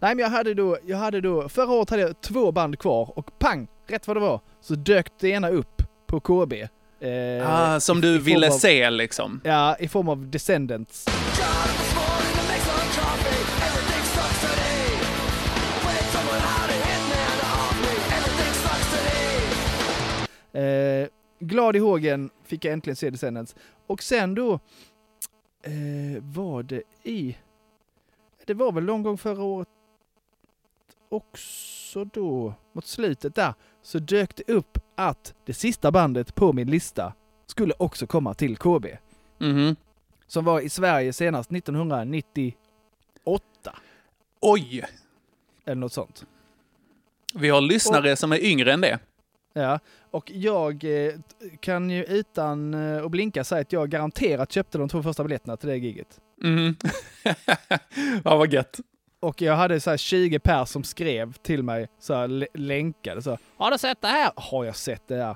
Nej, 0.00 0.14
men 0.14 0.18
jag 0.18 0.28
hade 0.28 0.54
då, 0.54 0.78
jag 0.86 0.96
hade 0.98 1.20
då, 1.20 1.48
förra 1.48 1.72
året 1.72 1.90
hade 1.90 2.02
jag 2.02 2.20
två 2.20 2.52
band 2.52 2.78
kvar 2.78 3.18
och 3.18 3.38
pang, 3.38 3.68
rätt 3.90 4.06
vad 4.06 4.16
det 4.16 4.20
var, 4.20 4.40
så 4.60 4.74
dök 4.74 5.06
det 5.20 5.28
ena 5.28 5.48
upp 5.48 5.82
på 6.06 6.20
KB. 6.20 6.52
Eh, 7.00 7.74
ah, 7.74 7.80
som 7.80 8.00
du 8.00 8.18
ville 8.18 8.46
av, 8.46 8.52
se 8.52 8.90
liksom. 8.90 9.40
Ja, 9.44 9.76
i 9.76 9.88
form 9.88 10.08
av 10.08 10.30
Descendants. 10.30 11.06
Eh, 20.52 21.08
glad 21.38 21.76
i 21.76 21.78
hågen 21.78 22.30
fick 22.44 22.64
jag 22.64 22.72
äntligen 22.72 22.96
se 22.96 23.10
Descendants. 23.10 23.56
Och 23.86 24.02
sen 24.02 24.34
då 24.34 24.52
eh, 25.62 26.22
var 26.22 26.62
det 26.62 26.82
i... 27.02 27.36
Det 28.44 28.54
var 28.54 28.72
väl 28.72 28.84
någon 28.84 29.02
gång 29.02 29.18
förra 29.18 29.42
året 29.42 29.68
också 31.08 32.04
då, 32.04 32.54
mot 32.72 32.86
slutet 32.86 33.34
där, 33.34 33.54
så 33.86 33.98
dök 33.98 34.36
det 34.36 34.52
upp 34.52 34.78
att 34.94 35.34
det 35.44 35.54
sista 35.54 35.92
bandet 35.92 36.34
på 36.34 36.52
min 36.52 36.70
lista 36.70 37.12
skulle 37.46 37.74
också 37.78 38.06
komma 38.06 38.34
till 38.34 38.56
KB. 38.56 38.86
Mhm. 39.38 39.76
Som 40.26 40.44
var 40.44 40.60
i 40.60 40.68
Sverige 40.68 41.12
senast 41.12 41.50
1998, 41.50 43.76
Oj, 44.40 44.84
eller 45.64 45.76
något 45.76 45.92
sånt. 45.92 46.26
vi 47.34 47.48
har 47.48 47.60
lyssnare 47.60 48.16
som 48.16 48.32
är 48.32 48.44
yngre 48.44 48.72
än 48.72 48.80
det. 48.80 48.98
Ja, 49.52 49.78
och 50.10 50.30
jag 50.30 50.84
eh, 50.84 51.14
kan 51.60 51.90
ju 51.90 52.04
utan 52.04 52.74
eh, 52.74 53.04
att 53.04 53.10
blinka 53.10 53.44
säga 53.44 53.60
att 53.60 53.72
jag 53.72 53.90
garanterat 53.90 54.52
köpte 54.52 54.78
de 54.78 54.88
två 54.88 55.02
första 55.02 55.24
biljetterna 55.24 55.56
till 55.56 55.68
det 55.68 55.76
giget. 55.76 56.20
Mhm. 56.42 56.76
ja, 58.24 58.36
vad 58.36 58.52
gött. 58.52 58.80
Och 59.26 59.42
jag 59.42 59.56
hade 59.56 59.80
så 59.80 59.90
här 59.90 59.96
20 59.96 60.38
pers 60.38 60.68
som 60.68 60.84
skrev 60.84 61.32
till 61.32 61.62
mig, 61.62 61.88
så 62.00 62.14
här, 62.14 62.48
länkade 62.54 63.22
så 63.22 63.38
Har 63.56 63.70
du 63.70 63.78
sett 63.78 64.00
det 64.00 64.08
här? 64.08 64.32
Har 64.36 64.64
jag 64.64 64.76
sett 64.76 65.08
det 65.08 65.16
här? 65.16 65.34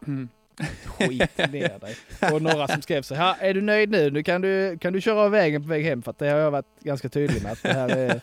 Skit 0.84 1.38
ner 1.38 1.78
dig. 1.78 1.96
Och 2.32 2.42
några 2.42 2.68
som 2.68 2.82
skrev 2.82 3.02
så 3.02 3.14
här, 3.14 3.36
är 3.40 3.54
du 3.54 3.60
nöjd 3.60 3.90
nu? 3.90 4.10
Nu 4.10 4.22
kan 4.22 4.40
du, 4.40 4.78
kan 4.78 4.92
du 4.92 5.00
köra 5.00 5.20
av 5.20 5.30
vägen 5.30 5.62
på 5.62 5.68
väg 5.68 5.84
hem 5.84 6.02
för 6.02 6.10
att 6.10 6.18
det 6.18 6.28
har 6.28 6.38
jag 6.38 6.50
varit 6.50 6.80
ganska 6.80 7.08
tydlig 7.08 7.42
med 7.42 7.52
att 7.52 7.62
det 7.62 7.72
här 7.72 7.88
är... 7.88 8.20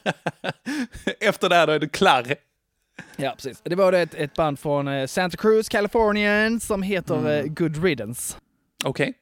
Efter 1.19 1.49
det 1.49 1.56
här 1.56 1.67
då 1.67 1.73
är 1.73 1.80
du 1.80 1.89
klar. 1.89 2.23
Ja, 3.15 3.34
precis. 3.36 3.62
Det 3.63 3.75
var 3.75 3.93
ett, 3.93 4.13
ett 4.13 4.34
band 4.34 4.60
från 4.60 4.88
eh, 4.88 5.08
Santa 5.08 5.38
Cruz, 5.38 5.69
Kalifornien 5.69 6.60
som 6.60 6.84
heter 6.84 7.38
eh, 7.38 7.43
Good 7.43 7.84
Riddance. 7.84 8.38
Okej. 8.86 9.13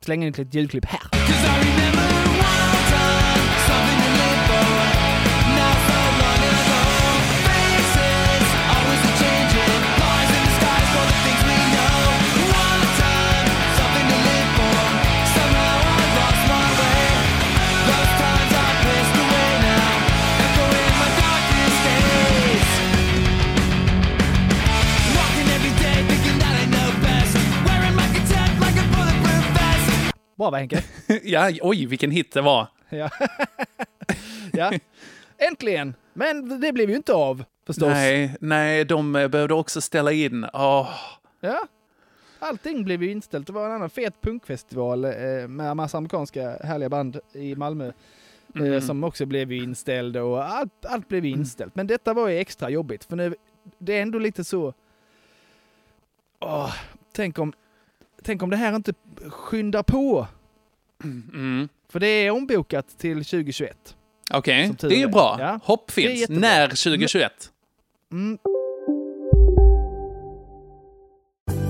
Släng 0.00 0.22
in 0.22 0.28
ett 0.28 0.38
litet 0.38 0.54
ljudklipp 0.54 0.84
här. 0.84 1.65
Bra 30.36 30.50
va 30.50 30.58
Henke? 30.58 30.84
Ja, 31.22 31.50
oj 31.62 31.86
vilken 31.86 32.10
hit 32.10 32.32
det 32.32 32.40
var. 32.40 32.66
Ja. 32.88 33.10
ja. 34.52 34.72
Äntligen! 35.38 35.94
Men 36.12 36.60
det 36.60 36.72
blev 36.72 36.90
ju 36.90 36.96
inte 36.96 37.12
av 37.14 37.44
förstås. 37.66 37.88
Nej, 37.88 38.36
nej, 38.40 38.84
de 38.84 39.16
eh, 39.16 39.28
behövde 39.28 39.54
också 39.54 39.80
ställa 39.80 40.12
in. 40.12 40.46
Åh, 40.52 40.90
Ja. 41.40 41.66
Allting 42.38 42.84
blev 42.84 43.02
ju 43.02 43.10
inställt. 43.10 43.46
Det 43.46 43.52
var 43.52 43.66
en 43.66 43.72
annan 43.72 43.90
fet 43.90 44.20
punkfestival 44.20 45.04
eh, 45.04 45.10
med 45.48 45.70
en 45.70 45.76
massa 45.76 45.98
amerikanska 45.98 46.58
härliga 46.64 46.88
band 46.88 47.20
i 47.32 47.54
Malmö. 47.54 47.92
Eh, 48.54 48.80
som 48.80 49.04
också 49.04 49.26
blev 49.26 49.52
inställd 49.52 50.16
och 50.16 50.44
allt, 50.44 50.84
allt 50.84 51.08
blev 51.08 51.24
ju 51.24 51.30
inställt. 51.30 51.74
Men 51.74 51.86
detta 51.86 52.14
var 52.14 52.28
ju 52.28 52.38
extra 52.38 52.70
jobbigt 52.70 53.04
för 53.04 53.16
nu, 53.16 53.34
det 53.78 53.98
är 53.98 54.02
ändå 54.02 54.18
lite 54.18 54.44
så... 54.44 54.74
Åh, 56.40 56.74
tänk, 57.12 57.38
om, 57.38 57.52
tänk 58.26 58.42
om 58.42 58.50
det 58.50 58.56
här 58.56 58.76
inte 58.76 58.92
skyndar 59.28 59.82
på. 59.82 60.26
Mm. 61.04 61.68
För 61.88 62.00
det 62.00 62.06
är 62.06 62.30
ombokat 62.30 62.98
till 62.98 63.24
2021. 63.24 63.96
Okej, 64.34 64.76
tur 64.78 64.88
det 64.88 64.94
är 64.94 64.98
ju 64.98 65.08
bra. 65.08 65.36
Ja. 65.40 65.60
Hopp 65.62 65.90
finns. 65.90 66.28
När 66.28 66.68
2021? 66.68 67.32
Mm. 68.12 68.38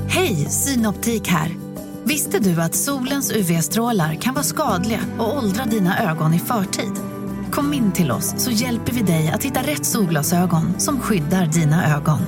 Hej, 0.08 0.34
Synoptik 0.34 1.28
här. 1.28 1.50
Visste 2.04 2.38
du 2.38 2.62
att 2.62 2.74
solens 2.74 3.32
UV-strålar 3.32 4.14
kan 4.14 4.34
vara 4.34 4.44
skadliga 4.44 5.00
och 5.18 5.36
åldra 5.36 5.64
dina 5.64 6.10
ögon 6.10 6.34
i 6.34 6.38
förtid? 6.38 6.92
Kom 7.52 7.72
in 7.72 7.92
till 7.92 8.10
oss 8.10 8.34
så 8.44 8.50
hjälper 8.50 8.92
vi 8.92 9.02
dig 9.02 9.30
att 9.34 9.44
hitta 9.44 9.60
rätt 9.60 9.86
solglasögon 9.86 10.80
som 10.80 11.00
skyddar 11.00 11.46
dina 11.46 11.96
ögon. 11.96 12.20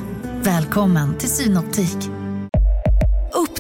Välkommen 0.43 1.19
till 1.19 1.29
Synoptik. 1.29 2.18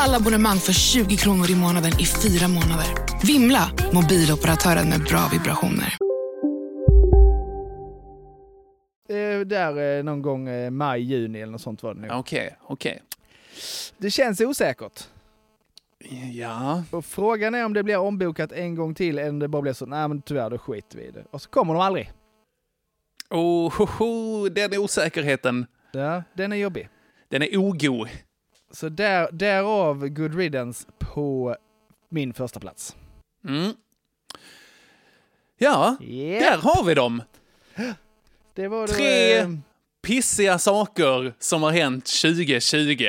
Alla 0.00 0.16
abonnemang 0.16 0.56
för 0.56 0.72
20 0.72 1.16
kronor 1.16 1.50
i 1.50 1.54
månaden 1.54 1.92
i 2.00 2.06
fyra 2.06 2.48
månader. 2.48 2.86
Vimla! 3.26 3.70
Mobiloperatören 3.92 4.88
med 4.88 5.00
bra 5.00 5.28
vibrationer. 5.32 5.94
Eh, 9.08 9.40
där 9.40 9.98
eh, 9.98 10.04
någon 10.04 10.22
gång 10.22 10.48
eh, 10.48 10.70
maj, 10.70 11.02
juni 11.02 11.40
eller 11.40 11.52
något 11.52 11.60
sånt 11.60 11.82
var 11.82 11.94
det 11.94 12.00
nog. 12.00 12.10
Okej, 12.18 12.56
okej. 12.62 13.02
Det 13.98 14.10
känns 14.10 14.40
osäkert. 14.40 15.08
Ja. 16.32 16.82
Och 16.90 17.04
frågan 17.04 17.54
är 17.54 17.64
om 17.64 17.72
det 17.72 17.82
blir 17.82 17.98
ombokat 17.98 18.52
en 18.52 18.74
gång 18.74 18.94
till 18.94 19.18
eller 19.18 19.30
om 19.30 19.38
det 19.38 19.48
bara 19.48 19.62
blir 19.62 19.72
så, 19.72 19.86
nej 19.86 20.08
men 20.08 20.22
tyvärr 20.22 20.50
då 20.50 20.58
skiter 20.58 20.98
vi 20.98 21.04
i 21.04 21.10
det. 21.10 21.24
Och 21.30 21.42
så 21.42 21.48
kommer 21.50 21.74
de 21.74 21.82
aldrig. 21.82 22.12
Oh, 23.30 23.72
ho, 23.72 23.86
ho, 23.98 24.48
den 24.48 24.78
osäkerheten, 24.78 25.66
Ja, 25.92 26.22
den 26.34 26.52
är 26.52 26.56
jobbig. 26.56 26.88
den 27.28 27.42
är 27.42 27.56
ogo. 27.56 28.06
Så 28.70 28.88
där, 28.88 29.28
därav 29.32 30.08
Good 30.08 30.34
Riddance 30.34 30.86
på 30.98 31.56
min 32.08 32.34
första 32.34 32.60
plats. 32.60 32.96
Mm. 33.48 33.72
Ja, 35.58 35.96
Yeah. 36.00 36.42
där 36.42 36.58
har 36.58 36.84
vi 36.84 36.94
dem. 36.94 37.22
Det 38.54 38.68
var 38.68 38.86
då, 38.86 38.92
Tre 38.92 39.38
eh, 39.38 39.48
pissiga 40.02 40.58
saker 40.58 41.34
som 41.38 41.62
har 41.62 41.72
hänt 41.72 42.04
2020. 42.22 43.04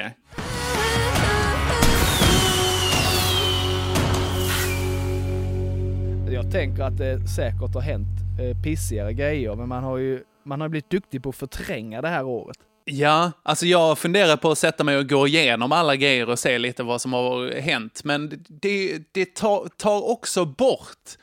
jag 6.32 6.52
tänker 6.52 6.84
att 6.84 6.98
det 6.98 7.28
säkert 7.28 7.74
har 7.74 7.82
hänt 7.82 8.08
eh, 8.42 8.62
pissigare 8.62 9.14
grejer, 9.14 9.56
men 9.56 9.70
man 9.70 9.84
har 9.84 9.98
ju 9.98 10.24
man 10.44 10.62
har 10.62 10.70
blivit 10.70 10.90
duktig 10.90 11.24
på 11.24 11.30
att 11.30 11.36
förtränga 11.36 12.02
det 12.02 12.08
här 12.08 12.24
året. 12.24 12.58
Ja, 12.92 13.32
alltså 13.44 13.66
jag 13.66 13.98
funderar 13.98 14.38
på 14.38 14.52
att 14.52 14.58
sätta 14.58 14.84
mig 14.84 14.98
och 14.98 15.10
gå 15.10 15.28
igenom 15.28 15.72
alla 15.72 15.96
grejer 15.96 16.30
och 16.30 16.40
se 16.40 16.58
lite 16.58 16.84
vad 16.84 17.02
som 17.02 17.14
har 17.14 17.60
hänt, 17.62 18.04
men 18.04 18.46
det, 18.48 19.00
det 19.12 19.36
tar, 19.36 19.68
tar 19.78 20.10
också 20.10 20.46
bort 20.46 21.18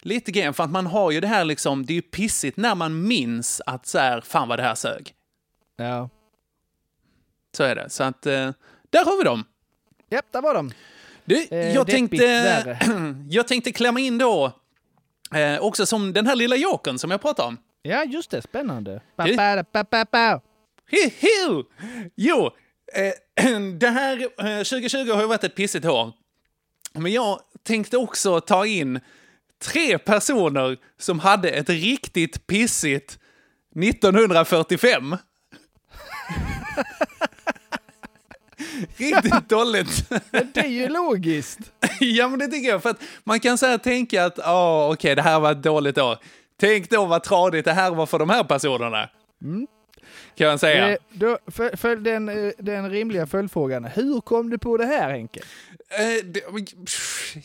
lite 0.00 0.32
grejen, 0.32 0.54
för 0.54 0.64
att 0.64 0.70
man 0.70 0.86
har 0.86 1.10
ju 1.10 1.20
det 1.20 1.26
här 1.26 1.44
liksom, 1.44 1.86
det 1.86 1.92
är 1.92 1.94
ju 1.94 2.02
pissigt 2.02 2.56
när 2.56 2.74
man 2.74 3.08
minns 3.08 3.62
att 3.66 3.86
så 3.86 3.98
här, 3.98 4.20
fan 4.20 4.48
vad 4.48 4.58
det 4.58 4.62
här 4.62 4.74
sög. 4.74 5.14
Ja. 5.76 6.08
Så 7.56 7.64
är 7.64 7.74
det, 7.74 7.90
så 7.90 8.04
att 8.04 8.26
eh, 8.26 8.50
där 8.90 9.04
har 9.04 9.18
vi 9.18 9.24
dem. 9.24 9.44
Japp, 10.10 10.26
där 10.32 10.42
var 10.42 10.54
de. 10.54 10.72
Du, 11.24 11.46
Eh, 11.50 11.74
jag, 11.74 11.86
tänkte, 11.86 12.78
jag 13.28 13.48
tänkte 13.48 13.72
klämma 13.72 14.00
in 14.00 14.18
då, 14.18 14.52
eh, 15.34 15.58
också 15.58 15.86
som 15.86 16.12
den 16.12 16.26
här 16.26 16.36
lilla 16.36 16.56
jokern 16.56 16.98
som 16.98 17.10
jag 17.10 17.20
pratade 17.20 17.48
om. 17.48 17.58
Ja, 17.82 18.04
just 18.04 18.30
det. 18.30 18.42
Spännande. 18.42 19.00
Ba, 19.16 19.84
ba, 19.84 20.04
ba. 20.12 20.40
Hihi! 20.90 21.64
Jo, 22.16 22.50
eh, 22.94 23.12
det 23.78 23.88
här 23.88 24.20
eh, 24.20 24.58
2020 24.58 25.10
har 25.12 25.20
ju 25.20 25.26
varit 25.26 25.44
ett 25.44 25.54
pissigt 25.54 25.84
år. 25.86 26.12
Men 26.92 27.12
jag 27.12 27.40
tänkte 27.62 27.96
också 27.96 28.40
ta 28.40 28.66
in 28.66 29.00
tre 29.64 29.98
personer 29.98 30.76
som 30.98 31.20
hade 31.20 31.50
ett 31.50 31.68
riktigt 31.68 32.46
pissigt 32.46 33.18
1945. 33.82 35.16
Riktigt 38.96 39.48
dåligt. 39.48 40.10
Men 40.30 40.50
det 40.54 40.60
är 40.60 40.68
ju 40.68 40.88
logiskt. 40.88 41.58
ja, 42.00 42.28
men 42.28 42.38
det 42.38 42.46
tycker 42.46 42.68
jag. 42.68 42.82
För 42.82 42.90
att 42.90 43.02
man 43.24 43.40
kan 43.40 43.58
så 43.58 43.66
här 43.66 43.78
tänka 43.78 44.24
att, 44.24 44.38
ja, 44.38 44.92
okej, 44.92 45.14
det 45.14 45.22
här 45.22 45.40
var 45.40 45.52
ett 45.52 45.62
dåligt 45.62 45.98
år. 45.98 46.18
Tänk 46.60 46.90
då 46.90 47.06
vad 47.06 47.22
tradigt 47.22 47.64
det 47.64 47.72
här 47.72 47.90
var 47.90 48.06
för 48.06 48.18
de 48.18 48.30
här 48.30 48.44
personerna. 48.44 49.10
Kan 50.36 50.46
man 50.46 50.58
säga. 50.58 50.92
Eh, 50.92 50.98
då, 51.12 51.38
för, 51.46 51.76
för 51.76 51.96
den, 51.96 52.28
eh, 52.28 52.52
den 52.58 52.90
rimliga 52.90 53.26
följdfrågan. 53.26 53.84
Hur 53.84 54.20
kom 54.20 54.50
du 54.50 54.58
på 54.58 54.76
det 54.76 54.86
här 54.86 55.10
Henke? 55.10 55.40
Eh, 55.88 56.24
det, 56.24 56.40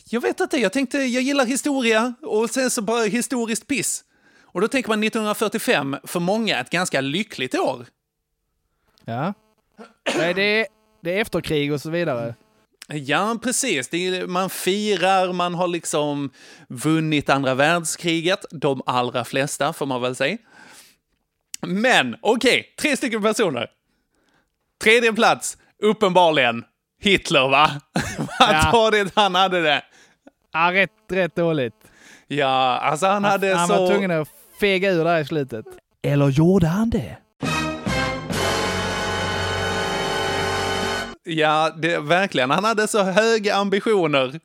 jag 0.09 0.21
vet 0.21 0.39
inte, 0.39 0.57
jag 0.57 0.73
tänkte 0.73 0.97
jag 0.97 1.23
gillar 1.23 1.45
historia 1.45 2.13
och 2.21 2.49
sen 2.49 2.69
så 2.69 2.81
bara 2.81 3.03
historiskt 3.03 3.67
piss. 3.67 4.03
Och 4.43 4.61
då 4.61 4.67
tänker 4.67 4.89
man 4.89 5.03
1945, 5.03 5.97
för 6.03 6.19
många 6.19 6.59
ett 6.59 6.69
ganska 6.69 7.01
lyckligt 7.01 7.55
år. 7.55 7.85
Ja. 9.05 9.33
Nej, 10.17 10.33
det, 10.33 10.41
är, 10.43 10.67
det 11.01 11.17
är 11.17 11.21
efterkrig 11.21 11.73
och 11.73 11.81
så 11.81 11.89
vidare. 11.89 12.35
Ja, 12.87 13.37
precis. 13.43 13.93
Är, 13.93 14.27
man 14.27 14.49
firar, 14.49 15.33
man 15.33 15.53
har 15.53 15.67
liksom 15.67 16.29
vunnit 16.67 17.29
andra 17.29 17.55
världskriget. 17.55 18.45
De 18.51 18.81
allra 18.85 19.25
flesta, 19.25 19.73
får 19.73 19.85
man 19.85 20.01
väl 20.01 20.15
säga. 20.15 20.37
Men, 21.67 22.15
okej, 22.21 22.73
tre 22.81 22.97
stycken 22.97 23.21
personer. 23.21 23.67
Tredje 24.83 25.13
plats, 25.13 25.57
uppenbarligen 25.83 26.63
Hitler, 27.01 27.47
va? 27.49 27.71
Vad 28.39 28.49
Ja. 28.55 28.71
tradigt 28.71 29.11
han 29.15 29.35
hade 29.35 29.61
det. 29.61 29.83
Ja, 30.53 30.71
rätt, 30.73 30.91
rätt 31.11 31.35
dåligt. 31.35 31.73
Ja, 32.27 32.79
alltså 32.79 33.05
han 33.07 33.23
hade 33.23 33.55
han 33.55 33.67
så... 33.67 33.77
var 33.81 33.89
tvungen 33.89 34.11
att 34.11 34.29
fega 34.59 34.91
ur 34.91 35.03
där 35.03 35.19
i 35.19 35.25
slutet. 35.25 35.65
Eller 36.03 36.29
gjorde 36.29 36.67
han 36.67 36.89
det? 36.89 37.17
Ja, 41.23 41.75
det, 41.77 41.97
verkligen. 41.99 42.51
Han 42.51 42.63
hade 42.63 42.87
så 42.87 43.03
höga 43.03 43.55
ambitioner 43.55 44.39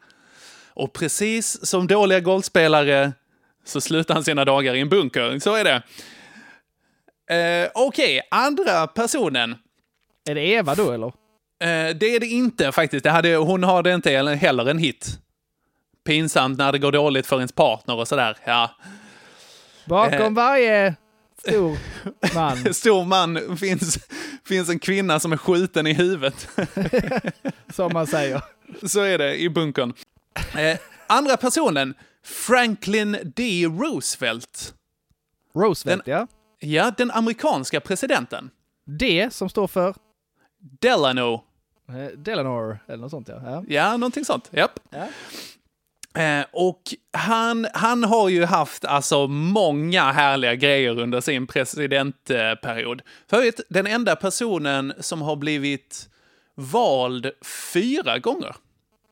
Och 0.75 0.93
precis 0.93 1.67
som 1.67 1.87
dåliga 1.87 2.21
golfspelare 2.21 3.13
så 3.65 3.81
slutar 3.81 4.15
han 4.15 4.25
sina 4.25 4.45
dagar 4.45 4.75
i 4.75 4.81
en 4.81 4.89
bunker. 4.89 5.39
Så 5.39 5.55
är 5.55 5.65
det. 5.65 5.83
Eh, 7.31 7.71
Okej, 7.75 8.21
andra 8.31 8.87
personen. 8.87 9.57
Är 10.29 10.35
det 10.35 10.41
Eva 10.47 10.75
då 10.75 10.93
eller? 10.93 11.07
Eh, 11.07 11.97
det 11.97 12.07
är 12.07 12.21
det 12.21 12.27
inte 12.27 12.73
faktiskt. 12.73 13.05
Det 13.05 13.11
hade, 13.11 13.37
hon 13.37 13.63
har 13.65 13.83
det 13.83 13.95
inte 13.95 14.11
heller 14.11 14.67
en 14.71 14.79
hit. 14.79 15.19
Pinsamt 16.07 16.59
när 16.59 16.73
det 16.73 16.79
går 16.79 16.93
dåligt 16.93 17.27
för 17.27 17.37
ens 17.37 17.53
partner 17.53 17.95
och 17.97 18.09
sådär. 18.09 18.37
Ja. 18.45 18.71
Bakom 19.85 20.21
Eh. 20.21 20.31
varje 20.31 20.95
stor 21.39 21.77
man. 22.35 22.75
Stor 22.75 23.05
man 23.05 23.57
finns, 23.57 23.99
finns 24.45 24.69
en 24.69 24.79
kvinna 24.79 25.21
som 25.21 25.33
är 25.33 25.37
skjuten 25.37 25.87
i 25.87 25.93
huvudet. 25.93 26.49
som 27.75 27.93
man 27.93 28.07
säger. 28.07 28.43
Så 28.87 29.01
är 29.01 29.19
det 29.19 29.37
i 29.37 29.49
bunkern. 29.51 29.93
Eh, 30.59 30.79
andra 31.07 31.37
personen, 31.37 31.95
Franklin 32.25 33.17
D. 33.37 33.65
Roosevelt. 33.67 34.75
Roosevelt, 35.55 36.03
ja. 36.07 36.27
Ja, 36.59 36.93
den 36.97 37.11
amerikanska 37.11 37.81
presidenten. 37.81 38.51
D 38.85 39.29
som 39.31 39.49
står 39.49 39.67
för? 39.67 39.95
Delano. 40.81 41.45
Eh, 41.89 42.19
Delanor, 42.19 42.79
eller 42.87 42.97
något 42.97 43.11
sånt 43.11 43.29
ja. 43.29 43.41
ja. 43.45 43.65
Ja, 43.69 43.97
någonting 43.97 44.25
sånt. 44.25 44.51
Japp. 44.53 44.81
Ja. 44.91 45.09
Eh, 46.23 46.47
och 46.53 46.83
han, 47.13 47.67
han 47.75 48.05
har 48.05 48.29
ju 48.29 48.45
haft 48.45 48.85
alltså 48.85 49.27
många 49.27 50.13
härliga 50.13 50.55
grejer 50.55 51.01
under 51.01 51.21
sin 51.21 51.47
presidentperiod. 51.47 53.03
Förut, 53.31 53.61
den 53.69 53.87
enda 53.87 54.17
personen 54.17 54.93
som 55.01 55.23
har 55.23 55.37
blivit 55.37 56.09
vald 56.55 57.31
fyra 57.73 58.19
gånger. 58.19 58.57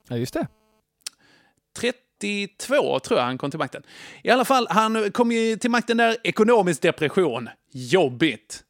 Ja, 0.09 0.17
just 0.17 0.35
det. 0.35 0.47
32 2.25 2.99
tror 2.99 3.19
jag 3.21 3.27
han 3.27 3.39
kom 3.39 3.51
till 3.51 3.59
makten. 3.59 3.83
I 4.23 4.31
alla 4.31 4.45
fall, 4.45 4.67
han 4.71 5.11
kom 5.13 5.33
ju 5.33 5.57
till 5.57 5.71
makten 5.71 5.97
där, 5.97 6.17
ekonomisk 6.25 6.83
depression. 6.83 7.49
Jobbigt. 7.73 8.61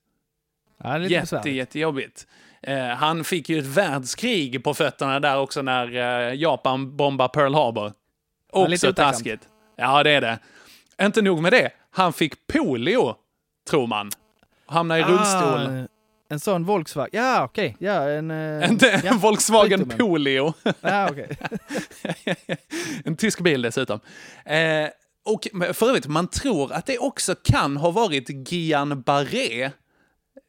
Ja, 0.82 0.88
det 0.88 0.94
är 0.94 0.98
lite 0.98 1.12
Jätte, 1.14 1.22
besvärligt. 1.22 1.54
jättejobbigt. 1.54 2.26
Eh, 2.62 2.86
han 2.86 3.24
fick 3.24 3.48
ju 3.48 3.58
ett 3.58 3.66
världskrig 3.66 4.64
på 4.64 4.74
fötterna 4.74 5.20
där 5.20 5.38
också 5.38 5.62
när 5.62 5.96
eh, 6.28 6.34
Japan 6.34 6.96
bombade 6.96 7.28
Pearl 7.28 7.54
Harbor. 7.54 7.92
Ja, 8.52 8.62
Också 8.62 8.72
otacksamt. 8.88 8.96
taskigt. 8.96 9.48
Ja, 9.76 10.02
det 10.02 10.10
är 10.10 10.20
det. 10.20 10.38
Inte 11.02 11.22
nog 11.22 11.42
med 11.42 11.52
det. 11.52 11.70
Han 11.90 12.12
fick 12.12 12.46
polio, 12.46 13.14
tror 13.70 13.86
man. 13.86 14.10
Hamnade 14.66 15.00
i 15.00 15.04
rullstol. 15.04 15.88
En 16.28 16.40
sån 16.40 16.64
Volkswagen. 16.64 17.10
Ja, 17.12 17.44
okej. 17.44 17.76
Ja, 17.78 18.08
en... 18.10 18.30
eh, 18.30 18.70
Inte 18.70 18.90
en 18.90 19.00
ja, 19.04 19.14
Volkswagen 19.14 19.78
sjukdomen. 19.78 19.98
Polio. 19.98 20.54
Ja, 20.80 21.08
okej. 21.10 21.38
en 23.04 23.16
tysk 23.16 23.40
bil 23.40 23.62
dessutom. 23.62 24.00
Eh, 24.44 24.88
och 25.24 25.48
för 25.74 25.88
övrigt, 25.88 26.06
man 26.06 26.28
tror 26.28 26.72
att 26.72 26.86
det 26.86 26.98
också 26.98 27.34
kan 27.34 27.76
ha 27.76 27.90
varit 27.90 28.28
Guillain-Barré. 28.28 29.70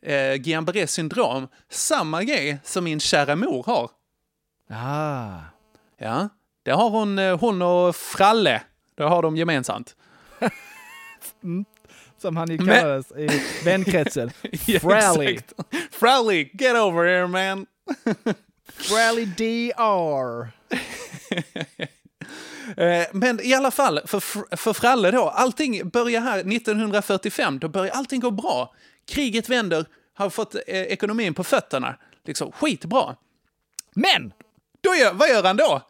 Eh, 0.05 0.33
Guillain-Barré 0.35 0.85
syndrom. 0.87 1.47
Samma 1.69 2.23
grej 2.23 2.57
som 2.63 2.83
min 2.83 2.99
kära 2.99 3.35
mor 3.35 3.63
har. 3.63 3.89
Ah. 4.69 5.39
Ja, 5.97 6.29
det 6.63 6.71
har 6.71 6.89
hon, 6.89 7.19
eh, 7.19 7.39
hon 7.39 7.61
och 7.61 7.95
Fralle. 7.95 8.61
Det 8.97 9.03
har 9.03 9.21
de 9.21 9.37
gemensamt. 9.37 9.95
Som 12.25 12.37
han 12.37 12.49
ju 12.51 12.57
Men- 12.57 12.67
kallades 12.81 13.11
i 13.11 13.41
vänkretsen. 13.65 14.31
Ja, 14.65 14.79
Frally. 14.79 15.39
Frally, 15.91 16.49
get 16.53 16.75
over 16.75 17.05
here 17.05 17.27
man. 17.27 17.65
Frally 18.73 19.25
DR. 19.25 20.47
Eh, 22.77 23.05
Men 23.11 23.39
i 23.43 23.53
alla 23.53 23.71
fall, 23.71 23.99
för, 24.05 24.19
för 24.57 24.73
Fralle 24.73 25.11
då, 25.11 25.29
allting 25.29 25.89
börjar 25.89 26.21
här 26.21 26.39
1945, 26.39 27.59
då 27.59 27.67
börjar 27.67 27.93
allting 27.93 28.19
gå 28.19 28.31
bra. 28.31 28.73
Kriget 29.07 29.49
vänder, 29.49 29.85
har 30.13 30.29
fått 30.29 30.55
eh, 30.55 30.61
ekonomin 30.67 31.33
på 31.33 31.43
fötterna. 31.43 31.95
Liksom 32.25 32.51
skitbra. 32.51 33.15
Men! 33.95 34.33
Då 34.81 34.95
gör, 34.95 35.13
vad 35.13 35.29
gör 35.29 35.43
han 35.43 35.57
då? 35.57 35.81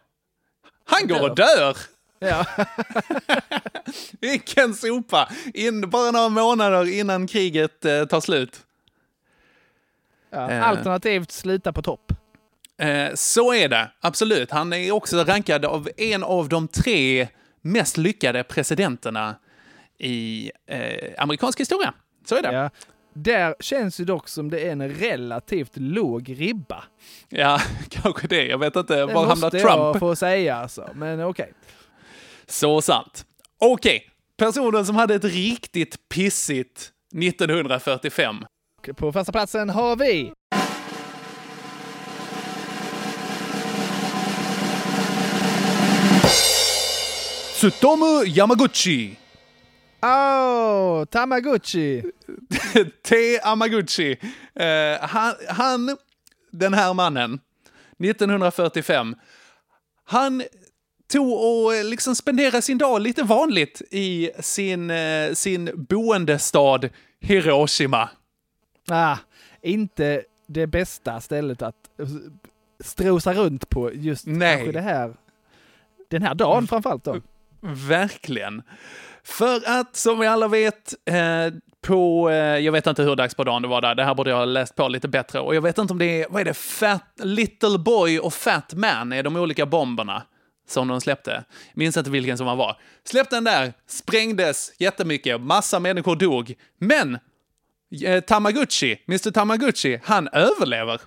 Han 0.85 1.07
går 1.07 1.29
och 1.29 1.35
dör! 1.35 1.77
Ja. 2.19 2.45
Vilken 4.21 4.73
sopa! 4.73 5.29
In, 5.53 5.89
bara 5.89 6.11
några 6.11 6.29
månader 6.29 6.93
innan 6.99 7.27
kriget 7.27 7.85
eh, 7.85 8.05
tar 8.05 8.21
slut. 8.21 8.59
ja. 10.29 10.51
Eh. 10.51 10.67
Alternativt 10.67 11.31
sluta 11.31 11.73
på 11.73 11.81
topp. 11.81 12.11
Eh, 12.77 13.09
så 13.15 13.53
är 13.53 13.69
det, 13.69 13.91
absolut. 14.01 14.51
Han 14.51 14.73
är 14.73 14.91
också 14.91 15.23
rankad 15.23 15.65
av 15.65 15.89
en 15.97 16.23
av 16.23 16.49
de 16.49 16.67
tre 16.67 17.27
mest 17.61 17.97
lyckade 17.97 18.43
presidenterna 18.43 19.35
i 19.97 20.51
eh, 20.67 21.13
amerikansk 21.17 21.59
historia. 21.59 21.93
Så 22.25 22.35
är 22.35 22.41
det. 22.41 22.53
Ja. 22.53 22.69
Där 23.13 23.55
känns 23.59 23.99
ju 23.99 24.05
dock 24.05 24.27
som 24.27 24.49
det 24.49 24.59
är 24.67 24.71
en 24.71 24.89
relativt 24.89 25.71
låg 25.77 26.35
ribba. 26.39 26.83
Ja, 27.29 27.59
kanske 27.89 28.27
det. 28.27 28.45
Jag 28.45 28.57
vet 28.57 28.75
inte. 28.75 28.95
Det 28.95 29.05
Var 29.05 29.13
hamnar 29.13 29.35
måste 29.35 29.49
Trump? 29.49 29.65
jag 29.65 29.99
få 29.99 30.15
säga 30.15 30.55
alltså. 30.55 30.89
Men 30.95 31.23
okej. 31.23 31.53
Så 32.47 32.81
sant. 32.81 33.25
Okej, 33.59 34.09
personen 34.37 34.85
som 34.85 34.95
hade 34.95 35.15
ett 35.15 35.23
riktigt 35.23 36.09
pissigt 36.09 36.91
1945. 37.23 38.45
På 38.95 39.13
första 39.13 39.31
platsen 39.31 39.69
har 39.69 39.95
vi... 39.95 40.33
Tsutomu 47.55 48.25
Yamaguchi. 48.25 49.17
Oh, 50.01 51.05
Tamagotchi! 51.05 52.03
T. 53.03 53.39
Amaguchi. 53.43 54.17
Eh, 54.55 55.01
han, 55.01 55.33
han, 55.49 55.97
den 56.51 56.73
här 56.73 56.93
mannen, 56.93 57.39
1945, 57.99 59.15
han 60.05 60.43
tog 61.15 61.33
och 61.33 61.75
eh, 61.75 61.83
liksom 61.83 62.15
spenderade 62.15 62.61
sin 62.61 62.77
dag 62.77 63.01
lite 63.01 63.23
vanligt 63.23 63.81
i 63.91 64.31
sin, 64.39 64.89
eh, 64.89 65.33
sin 65.33 65.71
boendestad 65.75 66.89
Hiroshima. 67.21 68.09
Ah, 68.89 69.17
inte 69.61 70.23
det 70.47 70.67
bästa 70.67 71.21
stället 71.21 71.61
att 71.61 71.75
strosa 72.79 73.33
runt 73.33 73.69
på 73.69 73.93
just 73.93 74.25
Nej. 74.25 74.55
kanske 74.55 74.71
det 74.71 74.81
här. 74.81 75.13
Den 76.09 76.21
här 76.21 76.35
dagen 76.35 76.67
framförallt 76.67 77.03
då. 77.03 77.21
Verkligen. 77.87 78.63
För 79.23 79.79
att, 79.79 79.95
som 79.95 80.19
vi 80.19 80.27
alla 80.27 80.47
vet, 80.47 80.93
eh, 81.05 81.53
på, 81.81 82.29
eh, 82.29 82.35
jag 82.35 82.71
vet 82.71 82.87
inte 82.87 83.03
hur 83.03 83.15
dags 83.15 83.35
på 83.35 83.43
dagen 83.43 83.61
det 83.61 83.67
var 83.67 83.81
där, 83.81 83.95
det 83.95 84.03
här 84.03 84.15
borde 84.15 84.29
jag 84.29 84.37
ha 84.37 84.45
läst 84.45 84.75
på 84.75 84.87
lite 84.87 85.07
bättre. 85.07 85.39
Och 85.39 85.55
jag 85.55 85.61
vet 85.61 85.77
inte 85.77 85.93
om 85.93 85.99
det 85.99 86.21
är, 86.21 86.27
vad 86.29 86.41
är 86.41 86.45
det, 86.45 86.53
Fat, 86.53 87.03
Little 87.23 87.77
Boy 87.77 88.19
och 88.19 88.33
Fat 88.33 88.73
Man 88.73 89.13
är 89.13 89.23
de 89.23 89.35
olika 89.35 89.65
bomberna 89.65 90.23
som 90.67 90.87
de 90.87 91.01
släppte. 91.01 91.43
Minns 91.73 91.97
inte 91.97 92.09
vilken 92.09 92.37
som 92.37 92.45
man 92.45 92.57
var. 92.57 92.77
Släppte 93.03 93.35
den 93.35 93.43
där, 93.43 93.73
sprängdes 93.87 94.71
jättemycket, 94.77 95.41
massa 95.41 95.79
människor 95.79 96.15
dog. 96.15 96.53
Men 96.79 97.17
eh, 98.05 98.19
Tamaguchi, 98.23 98.97
Mr 99.07 99.31
Tamaguchi, 99.31 99.99
han 100.03 100.27
överlever. 100.27 101.01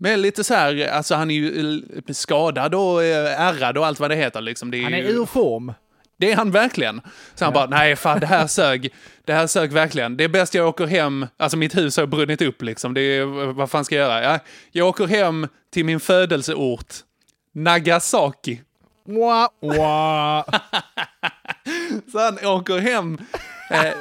Men 0.00 0.22
lite 0.22 0.44
så 0.44 0.54
här, 0.54 0.88
alltså 0.88 1.14
han 1.14 1.30
är 1.30 1.34
ju 1.34 1.78
eh, 2.08 2.12
skadad 2.14 2.74
och 2.74 3.04
eh, 3.04 3.40
ärrad 3.40 3.78
och 3.78 3.86
allt 3.86 4.00
vad 4.00 4.10
det 4.10 4.16
heter 4.16 4.40
liksom. 4.40 4.70
Det 4.70 4.78
är 4.78 4.82
Han 4.82 4.94
är 4.94 4.98
ju, 4.98 5.08
ur 5.08 5.26
form. 5.26 5.72
det 6.18 6.32
är 6.32 6.36
han 6.36 6.50
verkligen. 6.50 7.00
Så 7.34 7.44
han 7.44 7.54
bara, 7.54 7.66
nej 7.66 7.96
fan 7.96 8.20
det 8.20 8.26
här 8.26 8.46
sög. 8.58 8.94
Det 9.24 9.32
här 9.32 9.46
sög 9.46 9.72
verkligen. 9.72 10.16
Det 10.16 10.24
är 10.24 10.28
bäst 10.28 10.54
jag 10.54 10.68
åker 10.68 10.86
hem, 10.86 11.26
alltså 11.36 11.56
mitt 11.56 11.76
hus 11.76 11.96
har 11.96 12.06
brunnit 12.06 12.42
upp 12.42 12.62
liksom. 12.62 12.94
Det 12.94 13.00
är, 13.00 13.24
vad 13.52 13.70
fan 13.70 13.84
ska 13.84 13.94
jag 13.94 14.08
göra? 14.10 14.22
Ja, 14.32 14.38
jag 14.70 14.88
åker 14.88 15.06
hem 15.06 15.48
till 15.70 15.84
min 15.84 16.00
födelseort, 16.00 16.94
Nagasaki. 17.58 18.60
Wah, 19.04 19.48
wah. 19.60 20.44
Så 22.12 22.18
han 22.18 22.46
åker 22.46 22.78
hem 22.78 23.18
eh, 23.70 23.94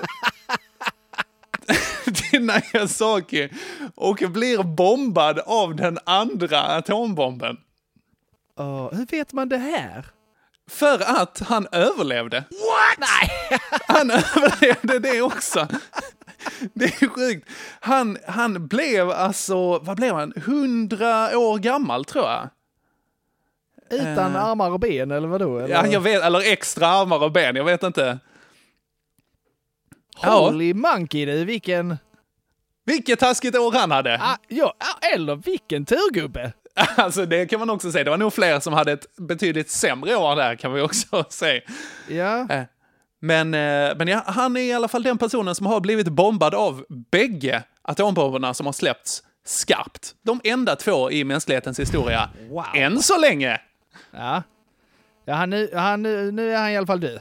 till 2.14 2.46
Nagasaki 2.46 3.50
och 3.96 4.24
blir 4.30 4.64
bombad 4.64 5.40
av 5.40 5.76
den 5.76 6.00
andra 6.06 6.62
atombomben. 6.62 7.58
Oh, 8.56 8.96
hur 8.96 9.06
vet 9.06 9.34
man 9.34 9.50
det 9.50 9.58
här? 9.58 10.06
För 10.70 11.22
att 11.22 11.40
han 11.40 11.68
överlevde. 11.72 12.38
What? 12.38 12.98
Nej! 12.98 13.60
Han 13.88 14.12
överlevde 14.12 15.00
det 15.00 15.22
också. 15.22 15.68
Det 16.74 16.86
är 16.86 17.10
sjukt. 17.10 17.50
Han, 17.80 18.18
han 18.28 18.68
blev 18.68 19.12
alltså, 19.12 19.80
vad 19.80 19.98
blev 19.98 20.16
han, 20.16 20.34
100 20.36 21.38
år 21.38 21.58
gammal 21.58 22.06
tror 22.06 22.26
jag. 22.26 22.50
Utan 23.90 24.36
Eh. 24.36 24.44
armar 24.46 24.70
och 24.72 24.80
ben 24.80 25.12
eller 25.12 25.28
vadå? 25.28 25.58
Eller? 25.60 25.76
Ja, 25.76 25.88
jag 25.88 26.00
vet, 26.02 26.24
eller 26.24 26.52
extra 26.52 26.88
armar 26.88 27.24
och 27.24 27.32
ben, 27.32 27.56
jag 27.56 27.64
vet 27.66 27.84
inte. 27.84 28.20
Ja. 30.22 30.50
Holy 30.50 30.74
monkey 30.74 31.26
du, 31.26 31.46
vilken... 31.46 31.98
Vilket 32.86 33.20
taskigt 33.20 33.56
år 33.58 33.72
han 33.72 33.92
hade. 33.92 34.20
Ah, 34.22 34.38
ja, 34.48 34.74
ah, 34.80 35.08
eller 35.16 35.36
vilken 35.36 35.86
turgubbe! 35.86 36.54
Alltså 36.96 37.26
det 37.26 37.46
kan 37.46 37.60
man 37.60 37.70
också 37.70 37.92
säga. 37.92 38.04
Det 38.04 38.10
var 38.10 38.18
nog 38.18 38.34
fler 38.34 38.60
som 38.60 38.74
hade 38.74 38.92
ett 38.92 39.16
betydligt 39.18 39.70
sämre 39.72 40.16
år 40.16 40.36
där 40.36 40.56
kan 40.56 40.74
vi 40.74 40.82
också 40.82 41.26
säga. 41.30 41.62
Ja. 42.10 42.50
Eh, 42.50 42.64
Men, 43.22 43.54
eh, 43.54 43.96
men 43.98 44.08
ja, 44.08 44.24
han 44.26 44.58
är 44.58 44.62
i 44.62 44.74
alla 44.74 44.88
fall 44.88 45.04
den 45.04 45.18
personen 45.18 45.56
som 45.56 45.66
har 45.66 45.80
blivit 45.80 46.08
bombad 46.08 46.56
av 46.56 46.86
bägge 47.12 47.64
atombomberna 47.82 48.54
som 48.54 48.66
har 48.66 48.74
släppts 48.74 49.24
skarpt. 49.46 50.16
De 50.26 50.42
enda 50.44 50.76
två 50.76 51.12
i 51.12 51.24
mänsklighetens 51.24 51.80
historia. 51.80 52.30
Wow. 52.50 52.66
Än 52.76 53.00
så 53.04 53.18
länge. 53.18 53.62
Ja. 54.12 54.44
Ja, 55.26 55.34
han, 55.34 55.50
nu, 55.50 55.70
han, 55.74 56.04
nu 56.04 56.32
nu 56.32 56.52
är 56.54 56.58
han 56.62 56.70
i 56.72 56.78
alla 56.78 56.88
fall 56.88 57.00
död. 57.00 57.20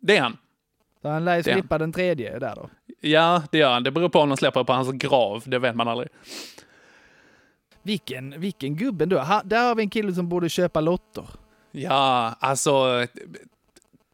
Det 0.00 0.16
är 0.16 0.20
han. 0.22 0.36
Så 1.02 1.08
han 1.08 1.24
lär 1.24 1.36
ju 1.36 1.42
slippa 1.42 1.78
den 1.78 1.92
tredje 1.92 2.38
där 2.38 2.54
då. 2.56 2.70
Ja, 3.00 3.42
det 3.50 3.58
gör 3.58 3.72
han. 3.72 3.82
Det 3.82 3.90
beror 3.90 4.08
på 4.08 4.20
om 4.20 4.28
de 4.28 4.36
släpper 4.36 4.64
på 4.64 4.72
hans 4.72 4.90
grav. 4.92 5.42
Det 5.46 5.58
vet 5.58 5.76
man 5.76 5.88
aldrig. 5.88 6.08
Vilken, 7.82 8.40
vilken 8.40 8.76
gubbe 8.76 9.06
då. 9.06 9.18
Ha, 9.18 9.42
där 9.44 9.68
har 9.68 9.74
vi 9.74 9.82
en 9.82 9.90
kille 9.90 10.12
som 10.14 10.28
borde 10.28 10.48
köpa 10.48 10.80
lotter. 10.80 11.24
Ja, 11.70 12.34
alltså... 12.40 13.06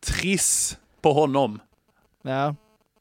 Triss 0.07 0.79
på 1.01 1.13
honom. 1.13 1.61
Ja. 2.23 2.31
Ja, 2.31 2.55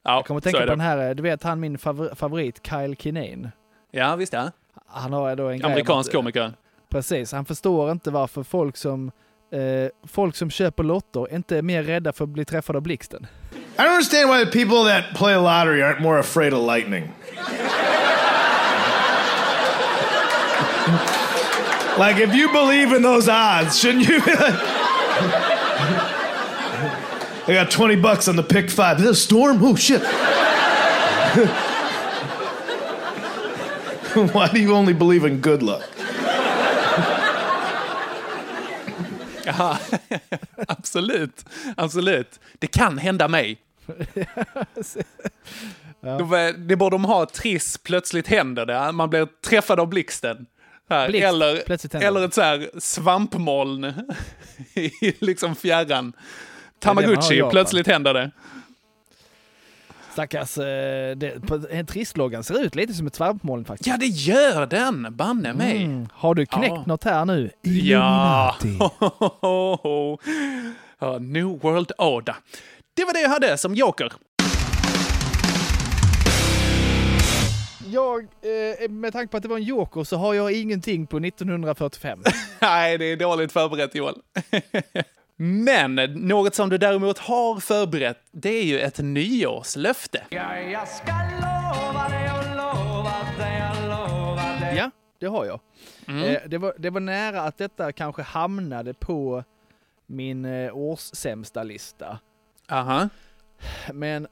Jag 0.04 0.26
kommer 0.26 0.38
att 0.38 0.44
tänka 0.44 0.60
på 0.60 0.66
den 0.66 0.80
här, 0.80 1.14
du 1.14 1.24
vet 1.24 1.44
han 1.44 1.60
min 1.60 1.78
favor- 1.78 2.16
favorit, 2.16 2.68
Kyle 2.68 2.96
Kinane. 2.96 3.52
Ja, 3.92 4.16
visst 4.16 4.34
ja. 4.34 4.52
Han 4.86 5.14
har 5.14 5.36
då 5.36 5.48
en 5.48 5.66
Amerikansk 5.66 6.12
komiker. 6.12 6.54
Precis, 6.90 7.32
han 7.32 7.46
förstår 7.46 7.92
inte 7.92 8.12
varför 8.12 8.44
folk 8.44 8.78
som, 8.78 9.12
eh, 9.52 9.90
folk 10.08 10.36
som 10.36 10.50
köper 10.50 10.84
lotter 10.84 11.36
inte 11.36 11.58
är 11.58 11.62
mer 11.62 11.84
rädda 11.84 12.14
för 12.14 12.24
att 12.24 12.30
bli 12.30 12.46
träffade 12.46 12.78
av 12.78 12.84
blixten. 12.84 13.28
I 13.54 13.82
don't 13.82 13.92
understand 13.92 14.30
why 14.30 14.46
the 14.46 14.52
people 14.52 14.92
that 14.92 15.04
play 15.16 15.36
lottery 15.36 15.82
aren't 15.82 16.02
more 16.02 16.20
afraid 16.20 16.54
of 16.54 16.66
lightning. 16.66 17.12
like, 21.98 22.18
if 22.18 22.34
you 22.34 22.52
believe 22.52 22.96
in 22.96 23.04
those 23.04 23.30
odds, 23.30 23.80
shouldn't 23.80 24.10
you? 24.10 24.22
be 24.22 24.32
like... 24.32 24.56
I 27.50 27.54
got 27.54 27.72
20 27.72 28.02
bucks 28.02 28.28
on 28.28 28.36
the 28.36 28.44
pick 28.44 28.70
five. 28.70 29.00
Is 29.00 29.06
it 29.06 29.12
a 29.12 29.16
storm? 29.16 29.64
Oh, 29.64 29.76
shit. 29.76 30.02
why 34.34 34.50
do 34.50 34.60
you 34.60 34.74
only 34.74 34.94
believe 34.94 35.24
in 35.24 35.40
good 35.40 35.64
luck? 35.64 35.88
Ja, 39.58 39.78
absolut. 40.68 41.46
Absolut. 41.78 42.40
Det 42.60 42.68
kan 42.68 42.98
hända 42.98 43.28
mig. 43.28 43.58
De- 46.02 46.54
Det 46.68 46.76
borde 46.76 46.94
de 46.94 47.06
ha 47.06 47.26
triss, 47.26 47.78
plötsligt 47.78 48.28
händer 48.28 48.66
det. 48.66 48.92
Man 48.92 49.10
blir 49.10 49.28
träffad 49.46 49.80
av 49.80 49.88
blixten. 49.88 50.46
Här. 50.90 51.10
Blixt, 51.10 51.26
eller, 51.28 51.96
eller 52.04 52.26
ett 52.26 52.34
så 52.34 52.42
här 52.42 52.70
svampmoln 52.80 53.84
i 54.76 54.92
liksom 55.20 55.56
fjärran. 55.56 56.14
Det 56.80 56.88
är 56.90 56.96
det 56.96 56.96
man 56.96 57.04
har 57.04 57.04
i 57.04 57.06
Tamagotchi, 57.16 57.38
Japan. 57.38 57.52
plötsligt 57.52 57.88
händer 57.88 58.14
det. 58.14 58.32
Stackars, 60.18 60.58
eh, 60.58 61.16
det, 61.16 61.48
på, 61.48 61.62
en 61.70 61.86
trissloggan 61.86 62.44
ser 62.44 62.64
ut 62.64 62.76
lite 62.76 62.94
som 62.94 63.08
ett 63.08 63.16
svampmoln 63.16 63.66
faktiskt. 63.66 63.88
Ja, 63.88 63.98
det 63.98 64.06
gör 64.06 64.66
den! 64.66 65.08
Banne 65.16 65.54
mig. 65.54 65.84
Mm. 65.84 66.08
Har 66.14 66.36
du 66.36 66.46
knäckt 66.46 66.74
Ja. 66.76 66.84
något 66.88 67.04
här 67.04 67.26
nu? 67.26 67.52
Ja. 67.62 68.56
Ja. 71.00 71.18
New 71.20 71.46
World 71.62 71.92
Order. 71.98 72.36
Det 72.94 73.06
var 73.06 73.14
det 73.14 73.22
jag 73.22 73.30
hade 73.30 73.58
som 73.58 73.76
joker. 73.76 74.14
Jag, 77.86 78.20
eh, 78.22 78.90
med 78.90 79.14
tanke 79.14 79.32
på 79.32 79.38
att 79.38 79.44
det 79.44 79.50
var 79.50 79.58
en 79.58 79.64
joker 79.64 80.04
så 80.04 80.18
har 80.18 80.34
jag 80.34 80.52
ingenting 80.52 81.08
på 81.08 81.18
1945. 81.20 82.20
Nej, 82.60 82.98
det 82.98 83.06
är 83.06 83.18
dåligt 83.18 83.52
förberett 83.52 83.96
Joel. 83.96 84.16
Men 85.40 85.96
något 86.14 86.56
som 86.56 86.70
du 86.70 86.78
däremot 86.78 87.18
har 87.18 87.60
förberett, 87.60 88.20
det 88.32 88.50
är 88.50 88.64
ju 88.64 88.80
ett 88.80 89.00
nyårslöfte. 89.00 90.24
ja, 94.76 94.92
det 95.20 95.28
har 95.28 95.46
jag. 95.46 95.60
Mm. 96.08 96.24
Eh, 96.24 96.42
det, 96.46 96.58
var, 96.58 96.74
det 96.78 96.90
var 96.90 97.00
nära 97.00 97.42
att 97.42 97.58
detta 97.58 97.92
kanske 97.92 98.22
hamnade 98.22 98.94
på 98.94 99.44
min 100.06 100.46
eh, 100.46 100.78
årssämsta 100.78 101.64
lista. 101.64 102.20
Aha. 102.70 103.10
Men 103.94 104.28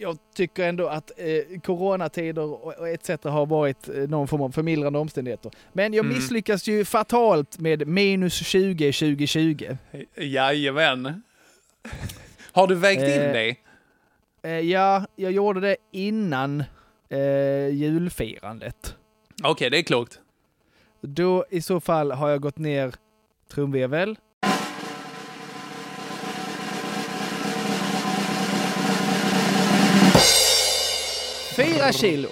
jag 0.00 0.18
tycker 0.34 0.68
ändå 0.68 0.88
att 0.88 1.10
eh, 1.16 1.60
coronatider 1.60 2.42
och, 2.42 2.78
och 2.78 2.88
etc. 2.88 3.08
har 3.24 3.46
varit 3.46 3.88
eh, 3.88 3.94
någon 3.94 4.28
form 4.28 4.40
av 4.42 4.50
förmildrande 4.50 4.98
omständigheter. 4.98 5.52
Men 5.72 5.92
jag 5.94 6.04
Mm. 6.04 6.16
misslyckas 6.16 6.66
ju 6.68 6.84
fatalt 6.84 7.58
med 7.58 7.88
minus 7.88 8.34
20 8.46 8.92
2020. 8.92 9.76
Jajamän. 10.16 11.22
Har 12.52 12.66
du 12.66 12.74
vägt 12.74 13.00
in 13.02 13.08
Eh, 13.08 13.32
dig? 13.32 13.60
Eh, 14.42 14.50
ja, 14.60 15.06
jag 15.16 15.32
gjorde 15.32 15.60
det 15.60 15.76
innan 15.92 16.64
eh, 17.08 17.68
julfirandet. 17.68 18.96
Okej, 19.44 19.70
det 19.70 19.78
är 19.78 19.82
klokt. 19.82 20.20
Då 21.00 21.44
i 21.50 21.60
så 21.62 21.80
fall 21.80 22.10
har 22.12 22.28
jag 22.30 22.40
gått 22.40 22.58
ner 22.58 22.94
trumvirvel. 23.52 24.16
Kilo. 31.92 32.28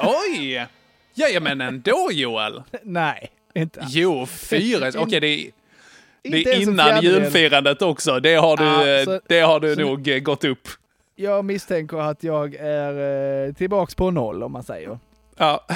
Oj! 0.00 0.66
Jajamän 1.14 1.60
ändå 1.60 2.08
Joel. 2.12 2.62
Nej, 2.82 3.30
inte 3.54 3.80
alls. 3.80 3.94
Jo, 3.94 4.26
fyra. 4.26 4.92
Okej, 4.96 5.20
det 5.20 5.26
är... 5.26 5.50
Det 6.22 6.46
är 6.46 6.60
innan 6.62 7.02
julfirandet 7.02 7.82
också. 7.82 8.20
Det 8.20 8.34
har 8.34 8.56
du, 8.56 8.64
Ja, 8.64 8.86
eh, 8.88 9.04
så- 9.04 9.20
det 9.26 9.40
har 9.40 9.60
du 9.60 9.74
så- 9.74 9.80
nog 9.80 10.08
eh, 10.08 10.18
gått 10.18 10.44
upp. 10.44 10.68
Jag 11.16 11.44
misstänker 11.44 11.96
att 11.96 12.22
jag 12.24 12.54
är 12.54 13.46
eh, 13.48 13.52
tillbaks 13.54 13.94
på 13.94 14.10
noll 14.10 14.42
om 14.42 14.52
man 14.52 14.62
säger. 14.62 14.98
Ja. 15.36 15.66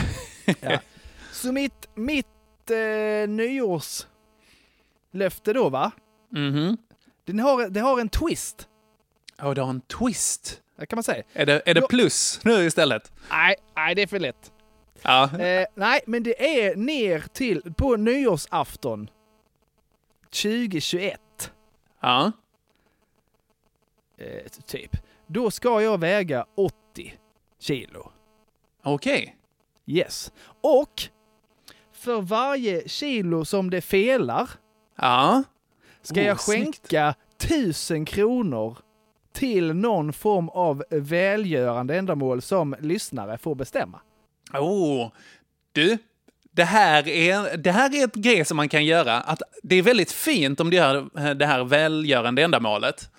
Ja. 0.60 0.78
Så 1.32 1.52
mitt, 1.52 1.88
mitt 1.94 2.26
eh, 2.70 3.28
nyårslöfte 3.28 5.52
då 5.52 5.68
va? 5.68 5.90
Den 7.26 7.40
har, 7.40 7.68
det 7.68 7.80
har 7.80 8.00
en 8.00 8.08
twist, 8.08 8.68
Ja, 9.38 9.54
det 9.54 9.60
har 9.60 9.70
en 9.70 9.80
twist. 9.80 10.60
Det 10.76 10.86
kan 10.86 10.96
man 10.96 11.02
säga. 11.04 11.22
Är 11.32 11.46
det, 11.46 11.62
är 11.66 11.74
det 11.74 11.88
plus 11.88 12.40
nu 12.44 12.64
istället? 12.66 13.12
Nej, 13.30 13.56
nej 13.76 13.94
det 13.94 14.02
är 14.02 14.06
för 14.06 14.18
lätt. 14.18 14.52
Ja. 15.02 15.38
Eh, 15.38 15.66
nej, 15.74 16.00
men 16.06 16.22
det 16.22 16.58
är 16.66 16.76
ner 16.76 17.24
till, 17.32 17.74
på 17.76 17.96
nyårsafton 17.96 19.10
2021, 20.30 21.52
Ja. 22.00 22.32
eh, 24.18 24.48
typ. 24.66 24.96
Då 25.26 25.50
ska 25.50 25.82
jag 25.82 26.00
väga 26.00 26.46
80 26.54 27.14
kilo. 27.58 28.12
Okej. 28.82 29.36
Yes. 29.86 30.32
Och 30.60 31.02
för 31.92 32.20
varje 32.20 32.88
kilo 32.88 33.44
som 33.44 33.70
det 33.70 33.80
felar 33.80 34.50
Ja. 34.96 35.42
ska 36.02 36.20
Oh, 36.20 36.26
jag 36.26 36.40
snyggt. 36.40 36.64
skänka 36.88 37.14
1000 37.38 38.04
kronor 38.04 38.76
till 39.32 39.74
någon 39.74 40.12
form 40.12 40.48
av 40.48 40.84
välgörande 40.90 41.96
ändamål 41.96 42.42
som 42.42 42.76
lyssnare 42.80 43.38
får 43.38 43.54
bestämma. 43.54 44.00
Oh. 44.54 45.10
Du, 45.72 45.98
det 46.50 46.64
här, 46.64 47.08
är, 47.08 47.56
det 47.56 47.72
här 47.72 47.94
är 47.94 48.04
ett 48.04 48.14
grej 48.14 48.44
som 48.44 48.56
man 48.56 48.68
kan 48.68 48.84
göra. 48.84 49.20
Att 49.20 49.42
det 49.62 49.76
är 49.76 49.82
väldigt 49.82 50.12
fint 50.12 50.60
om 50.60 50.70
du 50.70 50.76
gör 50.76 51.34
det 51.34 51.46
här 51.46 51.64
välgörande 51.64 52.42
ändamålet. 52.42 53.10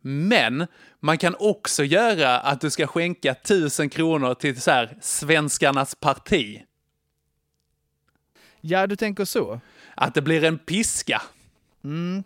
Men 0.00 0.66
man 1.00 1.18
kan 1.18 1.34
också 1.38 1.84
göra 1.84 2.38
att 2.40 2.60
du 2.60 2.70
ska 2.70 2.86
skänka 2.86 3.34
tusen 3.34 3.88
kronor 3.88 4.34
till 4.34 4.60
så 4.60 4.70
här, 4.70 4.98
svenskarnas 5.00 5.94
parti. 5.94 6.62
Ja, 8.60 8.86
du 8.86 8.96
tänker 8.96 9.24
så? 9.24 9.60
Att 9.94 10.14
det 10.14 10.22
blir 10.22 10.44
en 10.44 10.58
piska. 10.58 11.22
Mm. 11.84 12.24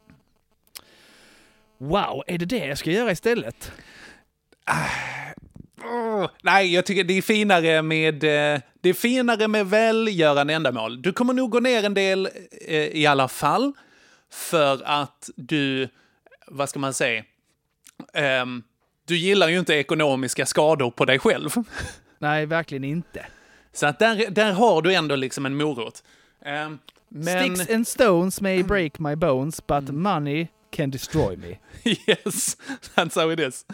Wow, 1.82 2.22
är 2.26 2.38
det 2.38 2.44
det 2.44 2.66
jag 2.66 2.78
ska 2.78 2.90
göra 2.90 3.10
istället? 3.10 3.72
Åh, 5.84 6.26
nej, 6.42 6.74
jag 6.74 6.86
tycker 6.86 7.04
det 7.04 7.18
är 7.18 7.22
finare 7.22 7.82
med, 7.82 8.24
eh, 8.24 8.60
det 8.80 8.88
är 8.88 8.94
finare 8.94 9.48
med 9.48 9.66
välgörande 9.66 10.54
ändamål. 10.54 11.02
Du 11.02 11.12
kommer 11.12 11.34
nog 11.34 11.50
gå 11.50 11.60
ner 11.60 11.84
en 11.84 11.94
del 11.94 12.28
eh, 12.68 12.76
i 12.76 13.06
alla 13.06 13.28
fall. 13.28 13.72
För 14.30 14.82
att 14.84 15.30
du, 15.36 15.88
vad 16.46 16.68
ska 16.68 16.78
man 16.78 16.94
säga, 16.94 17.24
Ehm, 18.12 18.62
du 19.06 19.16
gillar 19.16 19.48
ju 19.48 19.58
inte 19.58 19.74
ekonomiska 19.74 20.46
skador 20.46 20.90
på 20.90 21.04
dig 21.04 21.18
själv. 21.18 21.50
Nej, 22.18 22.46
verkligen 22.46 22.84
inte. 22.84 23.26
Så 23.72 23.86
att 23.86 23.98
där, 23.98 24.30
där 24.30 24.52
har 24.52 24.82
du 24.82 24.94
ändå 24.94 25.16
liksom 25.16 25.46
en 25.46 25.56
morot. 25.56 26.02
Ehm, 26.44 26.78
men... 27.08 27.56
Sticks 27.56 27.74
and 27.74 27.88
stones 27.88 28.40
may 28.40 28.62
break 28.62 28.98
my 28.98 29.16
bones, 29.16 29.66
but 29.66 29.90
money 29.90 30.46
can 30.72 30.90
destroy 30.90 31.36
me. 31.36 31.58
Yes, 32.06 32.56
that's 32.94 33.14
how 33.14 33.32
it 33.32 33.40
is. 33.40 33.64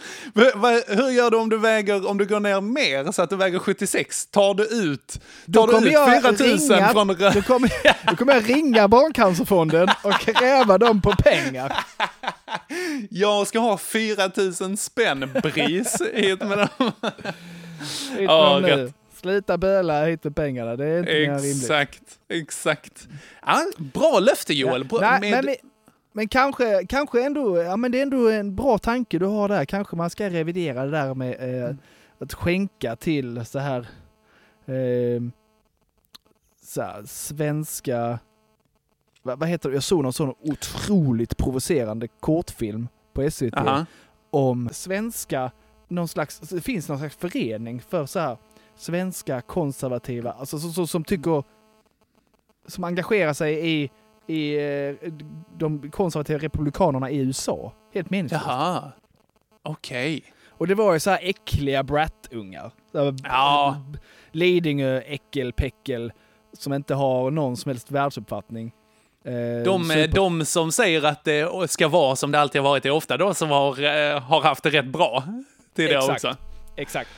Hur 0.86 1.10
gör 1.10 1.30
du 1.30 1.36
om 1.36 1.48
du 1.48 1.58
väger, 1.58 2.06
om 2.08 2.18
du 2.18 2.26
går 2.26 2.40
ner 2.40 2.60
mer 2.60 3.12
så 3.12 3.22
att 3.22 3.30
du 3.30 3.36
väger 3.36 3.58
76? 3.58 4.26
Tar 4.26 4.54
du 4.54 4.64
ut, 4.64 5.20
tar 5.54 5.66
du 5.66 5.72
kommer 5.72 5.86
ut 5.86 5.92
jag 5.92 6.22
4000 6.22 6.76
ringa, 6.76 6.88
från... 6.88 7.08
då 7.08 7.42
kommer, 7.42 7.72
då 8.10 8.16
kommer 8.16 8.34
jag 8.34 8.50
ringa 8.50 8.88
Barncancerfonden 8.88 9.88
och 10.02 10.12
kräva 10.20 10.78
dem 10.78 11.02
på 11.02 11.12
pengar. 11.12 11.76
Jag 13.10 13.46
ska 13.46 13.58
ha 13.58 13.78
4000 13.78 14.76
spänn 14.76 15.30
bris 15.42 16.02
hit 16.14 16.40
med 16.40 16.58
dem. 16.58 16.92
Hit 18.10 18.20
Ja, 18.20 18.54
dem 18.54 18.62
nu. 18.62 18.92
Sluta 19.20 19.58
böla 19.58 20.04
hit 20.04 20.24
med 20.24 20.36
pengarna, 20.36 20.76
det 20.76 20.84
är 20.84 20.98
inte 20.98 21.12
mer 21.12 21.38
rimligt. 21.38 21.62
Exakt, 21.62 22.02
exakt. 22.28 23.08
Ja, 23.46 23.64
bra 23.76 24.18
löfte 24.18 24.54
Joel. 24.54 24.84
Bra, 24.84 25.18
Nej, 25.20 25.30
men, 25.30 25.54
men 26.12 26.28
kanske, 26.28 26.86
kanske 26.86 27.26
ändå, 27.26 27.58
ja 27.58 27.76
men 27.76 27.92
det 27.92 27.98
är 27.98 28.02
ändå 28.02 28.28
en 28.28 28.56
bra 28.56 28.78
tanke 28.78 29.18
du 29.18 29.26
har 29.26 29.48
där. 29.48 29.64
Kanske 29.64 29.96
man 29.96 30.10
ska 30.10 30.30
revidera 30.30 30.84
det 30.84 30.90
där 30.90 31.14
med 31.14 31.64
eh, 31.64 31.74
att 32.18 32.34
skänka 32.34 32.96
till 32.96 33.46
så 33.46 33.58
här, 33.58 33.80
eh, 34.66 35.22
så 36.62 36.82
här 36.82 37.02
svenska, 37.06 38.18
vad, 39.22 39.38
vad 39.38 39.48
heter 39.48 39.68
det, 39.68 39.74
jag 39.74 39.82
såg 39.82 40.02
någon 40.02 40.12
sån 40.12 40.34
otroligt 40.40 41.36
provocerande 41.36 42.08
kortfilm 42.08 42.88
på 43.12 43.30
SVT 43.30 43.56
Aha. 43.56 43.86
om 44.30 44.68
svenska, 44.72 45.50
någon 45.88 46.08
slags, 46.08 46.38
det 46.38 46.60
finns 46.60 46.88
någon 46.88 46.98
slags 46.98 47.16
förening 47.16 47.80
för 47.80 48.06
så 48.06 48.18
här 48.18 48.36
svenska 48.76 49.40
konservativa, 49.40 50.32
alltså 50.32 50.58
så, 50.58 50.70
så, 50.72 50.86
som 50.86 51.04
tycker, 51.04 51.44
som 52.66 52.84
engagerar 52.84 53.32
sig 53.32 53.70
i, 53.70 53.90
i 54.28 54.54
eh, 54.58 55.10
de 55.56 55.90
konservativa 55.90 56.38
republikanerna 56.38 57.10
i 57.10 57.18
USA. 57.18 57.72
Helt 57.94 58.10
meningslöst. 58.10 58.44
Jaha, 58.46 58.92
okej. 59.62 60.22
Och 60.50 60.66
det 60.66 60.74
var 60.74 60.92
ju 60.92 61.00
så 61.00 61.10
här 61.10 61.18
äckliga 61.22 61.82
brattungar. 61.82 62.70
Ja. 63.22 63.76
Lidingö, 64.32 65.00
äckelpäckel, 65.00 66.12
som 66.52 66.72
inte 66.72 66.94
har 66.94 67.30
någon 67.30 67.56
som 67.56 67.68
helst 67.70 67.90
världsuppfattning. 67.90 68.72
Eh, 69.24 69.32
De, 69.64 69.84
super- 69.84 70.08
de 70.14 70.44
som 70.44 70.72
säger 70.72 71.02
att 71.04 71.24
det 71.24 71.70
ska 71.70 71.88
vara 71.88 72.16
som 72.16 72.30
det 72.32 72.40
alltid 72.40 72.60
har 72.60 72.68
varit 72.68 72.86
är 72.86 72.90
ofta 72.90 73.16
de 73.16 73.34
som 73.34 73.50
har, 73.50 73.82
eh, 73.84 74.20
har 74.20 74.40
haft 74.42 74.62
det 74.62 74.70
rätt 74.70 74.86
bra. 74.86 75.22
Är 75.76 75.82
det 75.88 75.94
Exakt. 75.94 76.10
också. 76.24 76.36
Exakt. 76.76 77.10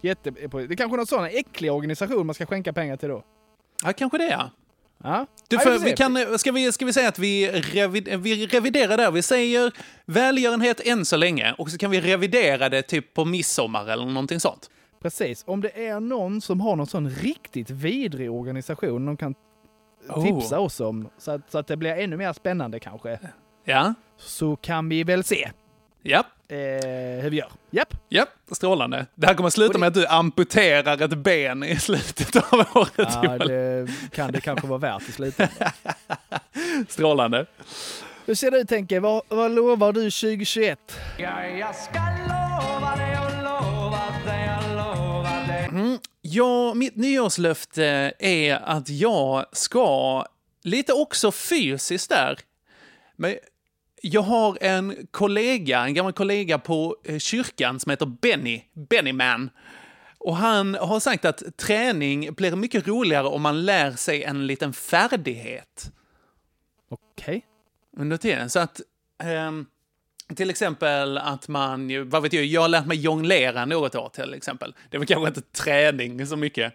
Jätte, 0.00 0.30
det 0.30 0.44
är 0.44 0.76
kanske 0.76 0.96
någon 0.96 1.06
sån 1.06 1.24
äcklig 1.24 1.72
organisation 1.72 2.26
man 2.26 2.34
ska 2.34 2.46
skänka 2.46 2.72
pengar 2.72 2.96
till 2.96 3.08
då. 3.08 3.22
Ja, 3.84 3.92
kanske 3.92 4.18
det 4.18 4.28
ja. 4.28 4.50
Ja. 5.02 5.26
Du, 5.48 5.58
för, 5.58 5.78
vi 5.78 5.92
kan, 5.92 6.38
ska, 6.38 6.52
vi, 6.52 6.72
ska 6.72 6.84
vi 6.84 6.92
säga 6.92 7.08
att 7.08 7.18
vi, 7.18 7.50
revid, 7.50 8.20
vi 8.20 8.46
reviderar 8.46 8.96
där? 8.96 9.10
Vi 9.10 9.22
säger 9.22 9.72
välgörenhet 10.06 10.80
än 10.86 11.04
så 11.04 11.16
länge 11.16 11.54
och 11.58 11.70
så 11.70 11.78
kan 11.78 11.90
vi 11.90 12.00
revidera 12.00 12.68
det 12.68 12.82
typ 12.82 13.14
på 13.14 13.24
midsommar 13.24 13.86
eller 13.86 14.06
någonting 14.06 14.40
sånt. 14.40 14.70
Precis. 15.02 15.44
Om 15.46 15.60
det 15.60 15.86
är 15.86 16.00
någon 16.00 16.40
som 16.40 16.60
har 16.60 16.76
någon 16.76 16.86
sån 16.86 17.10
riktigt 17.10 17.70
vidrig 17.70 18.30
organisation 18.30 19.06
de 19.06 19.16
kan 19.16 19.34
Oh. 20.08 20.24
tipsa 20.24 20.60
oss 20.60 20.80
om, 20.80 21.08
så 21.18 21.30
att, 21.30 21.50
så 21.50 21.58
att 21.58 21.66
det 21.66 21.76
blir 21.76 21.90
ännu 21.90 22.16
mer 22.16 22.32
spännande 22.32 22.80
kanske, 22.80 23.18
Ja, 23.64 23.94
så 24.18 24.56
kan 24.56 24.88
vi 24.88 25.04
väl 25.04 25.24
se 25.24 25.50
ja, 26.02 26.24
eh, 26.48 26.56
hur 27.22 27.30
vi 27.30 27.36
gör. 27.36 27.48
Japp. 27.70 27.94
ja, 28.08 28.26
strålande. 28.52 29.06
Det 29.14 29.26
här 29.26 29.34
kommer 29.34 29.46
att 29.46 29.52
sluta 29.52 29.78
med 29.78 29.86
att 29.86 29.94
du 29.94 30.06
amputerar 30.06 31.02
ett 31.02 31.18
ben 31.18 31.64
i 31.64 31.76
slutet 31.76 32.36
av 32.36 32.66
året. 32.74 32.90
Ja, 32.96 33.38
det 33.38 33.88
kan 34.12 34.32
det 34.32 34.40
kanske 34.40 34.66
vara 34.66 34.78
värt 34.78 35.08
i 35.08 35.12
slutändan. 35.12 35.70
Strålande. 36.88 37.46
Hur 38.26 38.34
ser 38.34 38.50
det 38.50 38.58
ut 38.58 38.70
Henke? 38.70 39.00
Vad, 39.00 39.22
vad 39.28 39.50
lovar 39.50 39.92
du 39.92 40.00
2021? 40.00 40.78
Mm, 45.68 45.98
ja, 46.22 46.74
mitt 46.74 46.96
nyårslöfte 46.96 48.12
är 48.18 48.54
att 48.54 48.88
jag 48.88 49.46
ska, 49.52 50.24
lite 50.62 50.92
också 50.92 51.32
fysiskt 51.32 52.08
där, 52.08 52.38
men 53.16 53.36
jag 54.04 54.22
har 54.22 54.58
en 54.60 55.06
kollega, 55.10 55.80
en 55.84 55.94
gammal 55.94 56.12
kollega 56.12 56.58
på 56.58 56.96
eh, 57.04 57.18
kyrkan 57.18 57.80
som 57.80 57.90
heter 57.90 58.06
Benny, 58.06 58.62
Benny 58.88 59.12
Man. 59.12 59.50
Och 60.18 60.36
han 60.36 60.74
har 60.74 61.00
sagt 61.00 61.24
att 61.24 61.42
träning 61.56 62.34
blir 62.34 62.56
mycket 62.56 62.86
roligare 62.88 63.26
om 63.26 63.42
man 63.42 63.64
lär 63.64 63.92
sig 63.92 64.22
en 64.24 64.46
liten 64.46 64.72
färdighet 64.72 65.92
Okej. 66.88 67.44
under 67.96 68.16
tiden. 68.16 68.50
Så 68.50 68.58
att 68.58 68.80
ehm, 69.22 69.66
till 70.36 70.50
exempel 70.50 71.18
att 71.18 71.48
man, 71.48 72.08
vad 72.10 72.22
vet 72.22 72.32
jag, 72.32 72.44
jag 72.44 72.60
har 72.60 72.68
lärt 72.68 72.86
mig 72.86 72.96
jonglera 73.00 73.64
något 73.64 73.94
år 73.94 74.08
till 74.08 74.34
exempel. 74.34 74.74
Det 74.90 74.98
väl 74.98 75.06
kanske 75.06 75.28
inte 75.28 75.40
träning 75.40 76.26
så 76.26 76.36
mycket. 76.36 76.74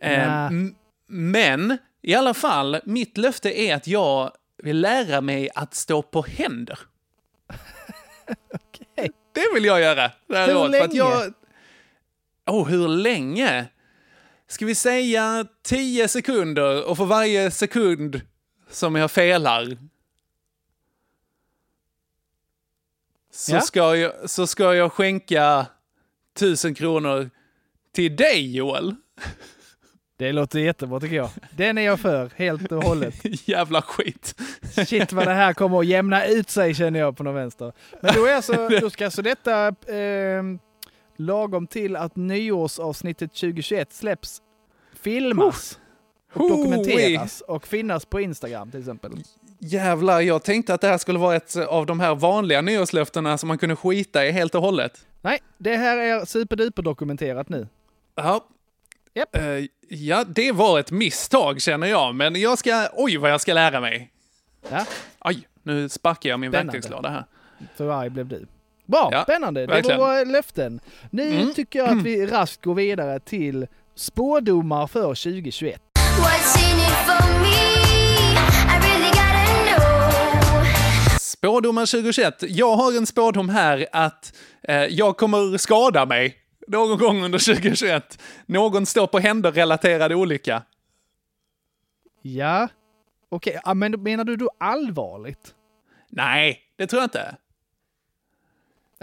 Ehm, 0.00 0.28
Nä. 0.28 0.46
m- 0.46 0.74
men 1.06 1.78
i 2.02 2.14
alla 2.14 2.34
fall, 2.34 2.80
mitt 2.84 3.18
löfte 3.18 3.60
är 3.60 3.74
att 3.74 3.86
jag 3.86 4.32
vill 4.62 4.80
lära 4.80 5.20
mig 5.20 5.50
att 5.54 5.74
stå 5.74 6.02
på 6.02 6.22
händer. 6.22 6.78
Okej. 8.54 9.10
Det 9.32 9.44
vill 9.54 9.64
jag 9.64 9.80
göra. 9.80 10.10
Det 10.26 10.36
här 10.36 10.46
Hur 10.48 10.56
året, 10.56 10.72
för 10.72 10.88
länge? 10.88 10.98
jag... 10.98 11.32
Oh, 12.46 12.68
hur 12.68 12.88
länge? 12.88 13.66
Ska 14.46 14.66
vi 14.66 14.74
säga 14.74 15.46
10 15.62 16.08
sekunder 16.08 16.84
och 16.88 16.96
för 16.96 17.04
varje 17.04 17.50
sekund 17.50 18.20
som 18.70 18.94
jag 18.96 19.10
felar 19.10 19.78
så, 23.30 23.52
Ja. 23.54 23.60
ska, 23.60 23.96
jag, 23.96 24.30
så 24.30 24.46
ska 24.46 24.74
jag 24.74 24.92
skänka 24.92 25.66
tusen 26.34 26.74
kronor 26.74 27.30
till 27.92 28.16
dig, 28.16 28.56
Joel. 28.56 28.94
Det 30.16 30.32
låter 30.32 30.58
jättebra 30.58 31.00
tycker 31.00 31.16
jag. 31.16 31.30
Den 31.56 31.78
är 31.78 31.82
jag 31.82 32.00
för, 32.00 32.30
helt 32.36 32.72
och 32.72 32.82
hållet. 32.84 33.14
Jävla 33.48 33.82
skit. 33.82 34.34
Shit 34.86 35.12
vad 35.12 35.26
det 35.26 35.34
här 35.34 35.52
kommer 35.52 35.78
att 35.80 35.86
jämna 35.86 36.26
ut 36.26 36.50
sig 36.50 36.74
känner 36.74 37.00
jag 37.00 37.16
på 37.16 37.22
någon 37.22 37.34
vänster. 37.34 37.72
Men 38.00 38.14
då, 38.14 38.26
är 38.26 38.34
alltså, 38.34 38.68
då 38.80 38.90
ska 38.90 39.04
alltså 39.04 39.22
detta 39.22 39.66
eh, 39.68 40.42
lagom 41.16 41.66
till 41.66 41.96
att 41.96 42.16
nyårsavsnittet 42.16 43.30
2021 43.34 43.92
släpps 43.92 44.42
filmas 45.02 45.78
och 46.32 46.48
dokumenteras 46.50 47.40
och 47.40 47.66
finnas 47.66 48.04
på 48.04 48.20
Instagram 48.20 48.70
till 48.70 48.80
exempel. 48.80 49.12
Jävlar, 49.58 50.20
jag 50.20 50.42
tänkte 50.42 50.74
att 50.74 50.80
det 50.80 50.88
här 50.88 50.98
skulle 50.98 51.18
vara 51.18 51.36
ett 51.36 51.56
av 51.56 51.86
de 51.86 52.00
här 52.00 52.14
vanliga 52.14 52.60
nyårslöftena 52.60 53.38
som 53.38 53.48
man 53.48 53.58
kunde 53.58 53.76
skita 53.76 54.26
i 54.26 54.30
helt 54.30 54.54
och 54.54 54.62
hållet. 54.62 55.06
Nej, 55.20 55.38
det 55.58 55.76
här 55.76 55.98
är 55.98 56.24
superduper 56.24 56.82
dokumenterat 56.82 57.48
nu. 57.48 57.68
Ja. 58.14 58.48
Japp. 59.14 59.36
Eh, 59.36 59.42
ja, 59.88 60.24
det 60.24 60.52
var 60.52 60.80
ett 60.80 60.90
misstag 60.90 61.60
känner 61.62 61.86
jag, 61.86 62.14
men 62.14 62.40
jag 62.40 62.58
ska... 62.58 62.88
Oj, 62.92 63.16
vad 63.16 63.30
jag 63.30 63.40
ska 63.40 63.54
lära 63.54 63.80
mig. 63.80 64.10
Ja, 64.70 64.86
Oj, 65.24 65.48
nu 65.62 65.88
sparkar 65.88 66.30
jag 66.30 66.40
min 66.40 66.50
Spännande. 66.50 66.72
verktygslåda 66.72 67.08
här. 67.08 67.24
för 67.76 67.90
arg 67.90 68.10
blev 68.10 68.26
du. 68.26 68.46
Bra, 68.86 69.08
Ja, 69.12 69.22
spännande. 69.22 69.60
Det 69.60 69.66
verkligen. 69.66 69.98
var 70.00 70.06
våra 70.14 70.24
löften. 70.24 70.80
Nu 71.10 71.34
Mm. 71.34 71.54
tycker 71.54 71.78
jag 71.78 71.88
att 71.98 72.02
vi 72.04 72.26
raskt 72.26 72.64
går 72.64 72.74
vidare 72.74 73.20
till 73.20 73.66
spådomar 73.94 74.86
för 74.86 75.02
2021. 75.14 75.80
Spådomar 81.20 81.86
2021. 81.86 82.42
Jag 82.48 82.76
har 82.76 82.96
en 82.96 83.06
spådom 83.06 83.48
här 83.48 83.86
att 83.92 84.32
eh, 84.62 84.76
jag 84.84 85.16
kommer 85.16 85.58
skada 85.58 86.06
mig 86.06 86.36
någon 86.68 86.98
gång 86.98 87.24
under 87.24 87.54
2021. 87.54 88.22
Någon 88.46 88.86
står 88.86 89.06
på 89.06 89.18
händer-relaterad 89.18 90.12
olycka. 90.12 90.62
Ja, 92.22 92.68
okej. 93.28 93.60
Ja, 93.64 93.74
men 93.74 93.90
men 93.92 94.02
menar 94.02 94.24
du 94.24 94.36
då 94.36 94.50
allvarligt? 94.58 95.54
Nej, 96.08 96.60
det 96.76 96.86
tror 96.86 97.02
jag 97.02 97.06
inte. 97.06 97.36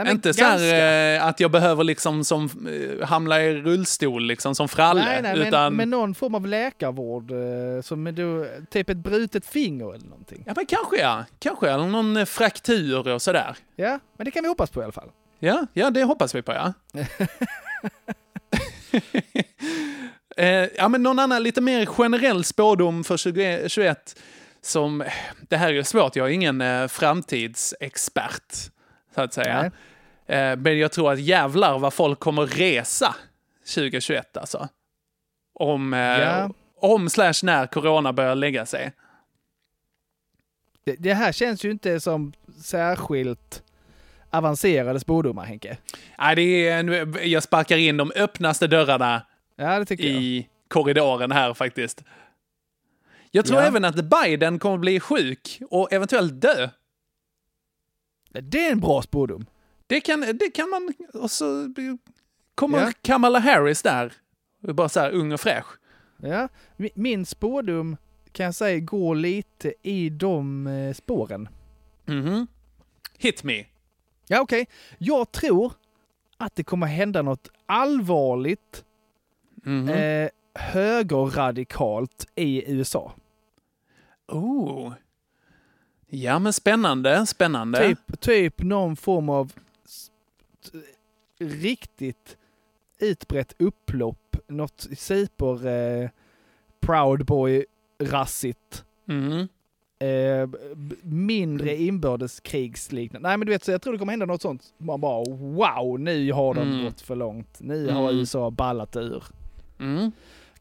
Nej, 0.03 0.11
inte 0.11 0.33
så 0.33 0.43
här 0.43 1.15
eh, 1.15 1.25
att 1.25 1.39
jag 1.39 1.51
behöver 1.51 1.83
liksom 1.83 2.23
som 2.23 2.49
eh, 2.67 3.41
i 3.41 3.53
rullstol 3.53 4.23
liksom 4.23 4.55
som 4.55 4.67
fralle. 4.67 5.05
Nej, 5.05 5.21
nej, 5.21 5.47
utan... 5.47 5.63
men, 5.63 5.75
men 5.77 5.89
någon 5.89 6.15
form 6.15 6.35
av 6.35 6.47
läkarvård, 6.47 7.31
eh, 7.31 7.81
som 7.81 8.15
då, 8.15 8.45
typ 8.69 8.89
ett 8.89 8.97
brutet 8.97 9.45
finger 9.45 9.93
eller 9.93 10.07
någonting. 10.07 10.43
Ja, 10.47 10.53
men 10.55 10.65
kanske 10.65 10.97
ja. 10.97 11.25
Kanske, 11.39 11.69
eller 11.69 11.87
någon 11.87 12.17
eh, 12.17 12.25
fraktur 12.25 13.07
och 13.07 13.21
sådär. 13.21 13.57
Ja, 13.75 13.99
men 14.17 14.25
det 14.25 14.31
kan 14.31 14.43
vi 14.43 14.49
hoppas 14.49 14.69
på 14.69 14.81
i 14.81 14.83
alla 14.83 14.91
fall. 14.91 15.09
Ja, 15.39 15.65
ja, 15.73 15.89
det 15.89 16.03
hoppas 16.03 16.35
vi 16.35 16.41
på, 16.41 16.51
ja. 16.53 16.73
eh, 20.37 20.47
ja, 20.77 20.87
men 20.87 21.03
någon 21.03 21.19
annan 21.19 21.43
lite 21.43 21.61
mer 21.61 21.85
generell 21.85 22.43
spådom 22.43 23.03
för 23.03 23.17
2021 23.17 24.19
som, 24.61 25.03
det 25.49 25.57
här 25.57 25.73
är 25.73 25.83
svårt, 25.83 26.15
jag 26.15 26.27
är 26.27 26.31
ingen 26.31 26.61
eh, 26.61 26.87
framtidsexpert, 26.87 28.53
så 29.15 29.21
att 29.21 29.33
säga. 29.33 29.71
Eh, 30.27 30.55
men 30.57 30.79
jag 30.79 30.91
tror 30.91 31.11
att 31.11 31.19
jävlar 31.19 31.79
vad 31.79 31.93
folk 31.93 32.19
kommer 32.19 32.45
resa 32.45 33.15
2021 33.75 34.37
alltså. 34.37 34.67
Om, 35.53 35.93
Ja. 35.93 36.49
om 36.81 37.09
slash 37.09 37.33
när 37.43 37.67
corona 37.67 38.13
börjar 38.13 38.35
lägga 38.35 38.65
sig. 38.65 38.91
Det, 40.85 40.95
det 40.99 41.13
här 41.13 41.31
känns 41.31 41.65
ju 41.65 41.71
inte 41.71 41.99
som 41.99 42.33
särskilt 42.63 43.63
avancerade 44.29 44.99
spådomar, 44.99 45.45
Henke. 45.45 45.77
Nej, 46.19 46.35
det 46.35 46.67
är, 46.67 47.17
jag 47.27 47.43
sparkar 47.43 47.77
in 47.77 47.97
de 47.97 48.11
öppnaste 48.15 48.67
dörrarna 48.67 49.25
Ja, 49.55 49.85
tycker 49.85 50.03
jag. 50.03 50.21
i 50.23 50.47
korridoren 50.67 51.31
här 51.31 51.53
faktiskt. 51.53 52.03
Jag 53.31 53.45
tror 53.45 53.59
Ja. 53.61 53.67
även 53.67 53.85
att 53.85 53.95
Biden 54.05 54.59
kommer 54.59 54.77
bli 54.77 54.99
sjuk 54.99 55.61
och 55.69 55.93
eventuellt 55.93 56.41
dö. 56.41 56.69
Det 58.29 58.65
är 58.67 58.71
en 58.71 58.79
bra 58.79 59.01
spådom. 59.01 59.45
Det 59.87 60.01
kan, 60.01 60.19
det 60.21 60.49
kan 60.53 60.69
man... 60.69 60.93
Och 61.13 61.31
så 61.31 61.73
kommer 62.55 62.79
Ja. 62.81 62.91
Kamala 63.01 63.39
Harris 63.39 63.81
där. 63.81 64.13
Bara 64.61 64.89
så 64.89 64.99
här 64.99 65.11
ung 65.11 65.31
och 65.31 65.39
fräsch. 65.41 65.65
Ja, 66.17 66.47
mi- 66.77 66.91
min 66.95 67.25
spådom 67.25 67.97
kan 68.31 68.45
jag 68.45 68.55
säga 68.55 68.79
går 68.79 69.15
lite 69.15 69.73
i 69.81 70.09
de 70.09 70.67
eh, 70.67 70.93
spåren. 70.93 71.49
Mhm. 72.05 72.47
Hit 73.17 73.43
me. 73.43 73.65
Ja, 74.31 74.41
okej. 74.41 74.67
Jag 74.97 75.31
tror 75.31 75.73
att 76.37 76.55
det 76.55 76.63
kommer 76.63 76.87
hända 76.87 77.21
något 77.21 77.49
allvarligt 77.65 78.85
Mhm. 79.63 79.89
eh, 79.89 80.29
högerradikalt 80.53 82.27
i 82.35 82.71
USA. 82.73 83.11
Oh. 84.27 84.93
Ja, 86.07 86.39
men 86.39 86.53
spännande, 86.53 87.25
spännande. 87.25 87.87
Typ, 87.89 88.19
typ 88.21 88.61
någon 88.63 88.95
form 88.95 89.29
av 89.29 89.51
riktigt 91.39 92.37
utbrett 92.99 93.53
upplopp. 93.59 94.37
Något 94.47 94.87
super 94.97 95.67
eh, 95.67 96.09
Proud 96.79 97.25
Boy-rassigt. 97.25 98.83
Mhm. 99.05 99.47
Eh, 100.01 100.49
mindre 101.01 101.75
inbördeskrigsliknande. 101.77 103.27
Nej 103.29 103.37
men 103.37 103.45
du 103.45 103.51
vet, 103.53 103.63
så 103.63 103.71
jag 103.71 103.81
tror 103.81 103.93
det 103.93 103.99
kommer 103.99 104.13
hända 104.13 104.25
något 104.25 104.41
sånt. 104.41 104.63
Man 104.77 105.01
bara 105.01 105.23
wow, 105.29 105.99
nu 105.99 106.31
har 106.31 106.53
de 106.53 106.61
Mm. 106.67 106.83
gått 106.83 107.01
för 107.01 107.15
långt. 107.15 107.57
Nu 107.59 107.87
har 107.89 108.09
Mm. 108.09 108.19
USA 108.19 108.51
ballat 108.51 108.95
ur. 108.95 109.23
Mm. 109.79 110.11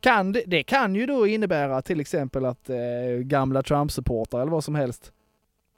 Kan 0.01 0.32
det, 0.32 0.43
det 0.47 0.62
kan 0.62 0.95
ju 0.95 1.07
då 1.07 1.26
innebära 1.26 1.82
till 1.82 2.01
exempel 2.01 2.45
att 2.45 2.70
eh, 2.70 2.76
gamla 3.22 3.62
Trump-supportrar 3.62 4.41
eller 4.43 4.53
vad 4.53 4.64
som 4.64 4.74
helst 4.74 5.12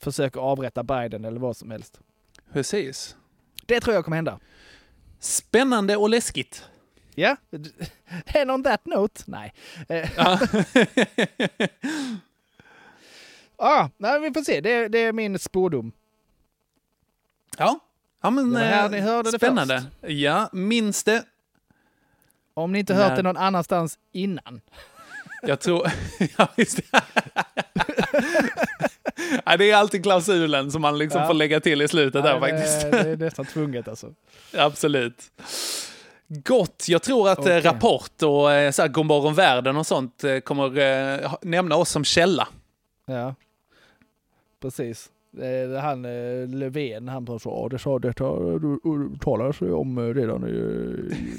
försöker 0.03 0.41
avrätta 0.41 0.83
Biden 0.83 1.25
eller 1.25 1.41
vad 1.41 1.57
som 1.57 1.71
helst. 1.71 2.01
Precis. 2.53 3.17
Det 3.67 3.81
tror 3.81 3.95
jag 3.95 4.05
kommer 4.05 4.17
hända. 4.17 4.39
Spännande 5.19 5.97
och 5.97 6.11
läskigt. 6.11 6.65
Ja, 7.15 7.37
and 8.35 8.51
on 8.51 8.63
that 8.63 8.87
note, 8.87 9.23
nej. 9.27 9.53
Ja. 13.61 13.67
ah, 13.67 13.91
nej, 13.97 14.21
vi 14.21 14.31
får 14.33 14.43
se. 14.43 14.61
Det, 14.61 14.89
det 14.89 14.99
är 14.99 15.13
min 15.13 15.39
spådom. 15.39 15.93
ja. 17.59 17.81
ja, 18.23 18.31
men 18.31 18.57
eh, 18.57 19.03
hörde 19.05 19.33
spännande. 19.33 19.85
Ja, 20.01 20.49
minns 20.53 21.05
det. 21.05 21.25
Om 22.55 22.73
ni 22.73 22.79
inte 22.79 22.95
hört 22.95 23.17
det 23.17 23.23
någon 23.23 23.37
annanstans 23.37 23.99
innan. 24.13 24.61
Jag 25.43 25.61
tror... 25.61 25.91
ja, 26.39 26.49
visst. 26.57 26.81
ja, 29.45 29.57
det 29.57 29.71
är 29.71 29.77
alltid 29.77 30.03
klausulen 30.03 30.71
som 30.73 30.83
man 30.83 30.99
liksom 30.99 31.21
Ja. 31.21 31.27
får 31.27 31.35
lägga 31.35 31.61
till 31.61 31.83
i 31.83 31.89
slutet 31.89 32.23
där 32.23 32.41
Nej, 32.41 32.51
faktiskt. 32.51 32.81
Det, 32.81 32.91
det 33.03 33.11
är 33.11 33.17
nästan 33.17 33.45
tvunget 33.45 33.89
alltså. 33.89 34.15
Absolut. 34.57 35.23
Gott. 36.29 36.85
Jag 36.89 37.03
tror 37.03 37.29
att 37.29 37.47
eh, 37.47 37.57
Rapport 37.57 38.23
och 38.23 38.53
eh, 38.53 38.71
så 38.71 38.83
här, 38.83 38.89
Godmorgon 38.89 39.35
världen 39.35 39.77
och 39.77 39.87
sånt 39.87 40.25
kommer 40.45 41.47
nämna 41.47 41.77
oss 41.77 41.91
som 41.91 42.05
källa. 42.05 42.49
Ja, 43.07 43.35
precis. 44.61 45.11
Han 45.83 46.05
eh, 46.05 46.49
Löfven, 46.49 47.09
han 47.09 47.25
bara 47.25 47.39
så, 47.39 47.51
"Ja, 47.51 47.69
det 47.69 47.79
sa 47.79 47.99
detta 47.99 48.25
talades 49.21 49.61
ju 49.61 49.73
om 49.73 49.99
eh, 49.99 50.15
redan 50.15 50.49
i, 50.49 50.51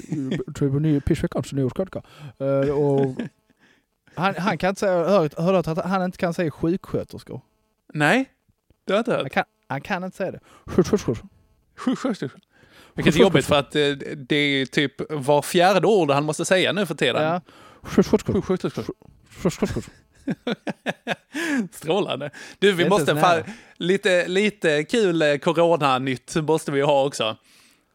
i, 0.08 0.38
typ 0.54 1.04
pissveckans 1.04 1.52
nyårskrönika. 1.52 2.02
Och 2.74 3.16
han, 4.14 4.34
han 4.34 4.58
kan 4.58 4.68
inte 4.68 4.80
säga, 4.80 5.04
hört, 5.08 5.34
hört 5.38 5.66
att 5.66 5.78
han 5.84 6.04
inte 6.04 6.18
kan 6.18 6.34
säga 6.34 6.50
sjuksköterskor. 6.50 7.40
Nej, 7.94 8.24
det 8.84 8.92
har 8.92 8.96
jag 8.98 9.00
inte 9.00 9.12
Han 9.12 9.20
hört. 9.20 9.32
kan, 9.32 9.44
han 9.66 9.80
kan 9.80 10.04
inte 10.04 10.16
säga 10.16 10.30
det. 10.30 10.40
Sjuksköterskor. 11.76 12.40
Vilket 12.94 13.16
är 13.16 13.20
jobbigt 13.20 13.44
för 13.44 13.54
att 13.58 13.74
eh, 13.76 13.90
det 14.16 14.36
är 14.36 14.66
typ 14.66 14.92
var 15.12 15.42
fjärde 15.42 15.86
ord 15.86 16.10
han 16.10 16.24
måste 16.24 16.44
säga 16.44 16.72
nu 16.72 16.86
för 16.86 16.94
tiden. 16.94 17.22
Ja. 17.22 17.40
Sjuksköterskor. 17.82 18.40
Sjuksköterskor. 18.42 19.84
Strålande. 21.72 22.30
Du, 22.58 22.72
vi 22.72 22.88
måste 22.88 23.16
fan, 23.16 23.42
lite, 23.76 24.28
lite 24.28 24.84
kul 24.84 25.22
eh, 25.22 25.36
coronanytt 25.36 26.34
måste 26.36 26.72
vi 26.72 26.80
ha 26.80 27.04
också. 27.06 27.36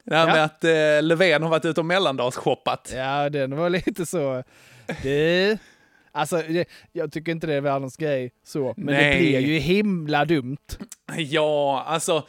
Det 0.03 0.15
här 0.15 0.27
Ja. 0.27 0.33
med 0.33 0.43
att 0.43 0.63
eh, 0.63 1.03
Löfven 1.07 1.43
har 1.43 1.49
varit 1.49 1.65
ute 1.65 1.79
och 1.81 1.85
mellandagsshoppat. 1.85 2.93
Ja, 2.95 3.29
den 3.29 3.55
var 3.55 3.69
lite 3.69 4.05
så. 4.05 4.43
Det, 5.03 5.57
alltså, 6.11 6.37
det, 6.47 6.69
jag 6.91 7.11
tycker 7.11 7.31
inte 7.31 7.47
det 7.47 7.53
är 7.53 7.61
världens 7.61 7.97
grej 7.97 8.31
så, 8.45 8.73
men 8.77 8.95
Nej. 8.95 9.11
det 9.13 9.19
blir 9.19 9.39
ju 9.39 9.59
himla 9.59 10.25
dumt. 10.25 10.57
Ja, 11.17 11.83
alltså, 11.87 12.27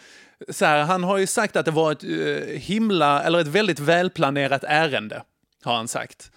så 0.48 0.64
här, 0.64 0.84
han 0.84 1.04
har 1.04 1.18
ju 1.18 1.26
sagt 1.26 1.56
att 1.56 1.64
det 1.64 1.70
var 1.70 1.92
ett 1.92 2.04
eh, 2.04 2.58
himla, 2.60 3.22
eller 3.22 3.38
ett 3.40 3.46
väldigt 3.46 3.78
välplanerat 3.80 4.64
ärende, 4.64 5.22
har 5.64 5.74
han 5.74 5.88
sagt. 5.88 6.30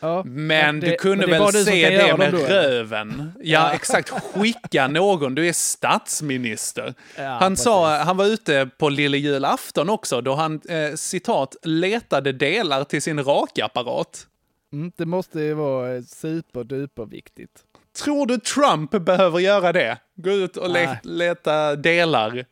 Ja, 0.00 0.22
Men 0.24 0.80
det- 0.80 0.86
du 0.90 0.96
kunde 0.96 1.26
men 1.26 1.42
väl 1.42 1.52
se 1.64 1.90
det 1.90 2.16
med 2.16 2.34
röven? 2.48 3.32
Ja, 3.36 3.42
Ja. 3.68 3.72
exakt. 3.72 4.10
Skicka 4.10 4.88
någon. 4.88 5.34
Du 5.34 5.48
är 5.48 5.52
statsminister. 5.52 6.94
Ja, 7.16 7.22
han, 7.40 7.56
sa, 7.56 7.96
han 7.98 8.16
var 8.16 8.24
ute 8.26 8.68
på 8.78 8.88
lille 8.88 9.18
julafton 9.18 9.90
också, 9.90 10.20
då 10.20 10.34
han, 10.34 10.60
eh, 10.68 10.94
citat, 10.94 11.56
letade 11.62 12.32
delar 12.32 12.84
till 12.84 13.02
sin 13.02 13.24
rakapparat. 13.24 14.26
Mm, 14.72 14.92
det 14.96 15.06
måste 15.06 15.40
ju 15.40 15.54
vara 15.54 16.02
superduper 16.02 17.04
viktigt. 17.06 17.50
Tror 18.04 18.26
du 18.26 18.38
Trump 18.38 18.90
behöver 18.90 19.38
göra 19.38 19.72
det? 19.72 19.98
Gå 20.16 20.30
ut 20.30 20.56
och 20.56 20.70
le- 20.70 20.98
leta 21.02 21.76
delar 21.76 22.44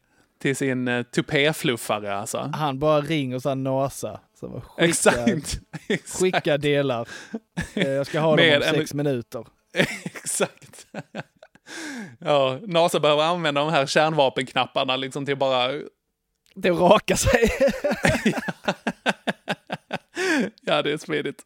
till 0.44 0.56
sin 0.56 0.88
eh, 0.88 1.02
tupéfluffare 1.02 2.16
alltså. 2.16 2.50
Han 2.54 2.78
bara 2.78 3.00
ringer 3.00 3.36
och 3.36 3.42
så 3.42 3.48
här 3.48 3.56
NASA. 3.56 4.20
Så 4.40 4.48
bara, 4.48 4.60
skicka, 4.60 4.84
Exakt. 4.88 5.60
Exakt. 5.88 6.20
skicka 6.20 6.58
delar. 6.58 7.08
Eh, 7.74 7.88
Jag 7.88 8.06
ska 8.06 8.20
ha 8.20 8.36
dem 8.36 8.36
Med 8.46 8.56
om 8.56 8.62
en- 8.62 8.74
sex 8.74 8.94
minuter. 8.94 9.46
Exakt. 10.04 10.86
Ja, 12.18 12.58
NASA 12.66 13.00
behöver 13.00 13.22
använda 13.22 13.60
de 13.60 13.70
här 13.70 13.86
kärnvapenknapparna 13.86 14.96
liksom 14.96 15.26
till 15.26 15.36
bara... 15.36 15.72
Det 16.54 16.70
raka 16.70 17.16
sig. 17.16 17.48
Ja, 20.60 20.82
det 20.82 20.92
är 20.92 20.98
smidigt. 20.98 21.42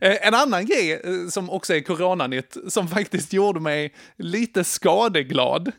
Eh, 0.00 0.26
En 0.26 0.34
annan 0.34 0.66
grej 0.66 1.02
som 1.30 1.50
också 1.50 1.74
är 1.74 1.80
coronanytt, 1.80 2.56
som 2.68 2.88
faktiskt 2.88 3.32
gjorde 3.32 3.60
mig 3.60 3.94
lite 4.16 4.64
skadeglad, 4.64 5.72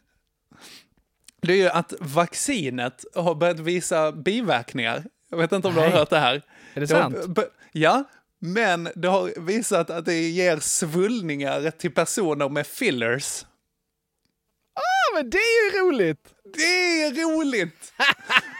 det 1.43 1.53
är 1.53 1.57
ju 1.57 1.69
att 1.69 1.93
vaccinet 1.99 3.05
har 3.15 3.35
börjat 3.35 3.59
visa 3.59 4.11
biverkningar. 4.11 5.03
Jag 5.29 5.37
vet 5.37 5.51
inte 5.51 5.67
om 5.67 5.73
du 5.73 5.79
har 5.79 5.87
Nej. 5.87 5.97
hört 5.97 6.09
det 6.09 6.19
här. 6.19 6.41
Är 6.73 6.81
det 6.81 6.87
sant? 6.87 7.15
Ja, 7.71 8.03
men 8.39 8.89
det 8.95 9.07
har 9.07 9.39
visat 9.39 9.89
att 9.89 10.05
det 10.05 10.29
ger 10.29 10.59
svullningar 10.59 11.71
till 11.71 11.91
personer 11.93 12.49
med 12.49 12.67
fillers. 12.67 13.45
Ja, 14.75 15.17
men 15.17 15.29
det 15.29 15.37
är 15.37 15.63
ju 15.63 15.79
roligt! 15.79 16.29
Det 16.53 17.03
är 17.03 17.11
roligt! 17.11 17.93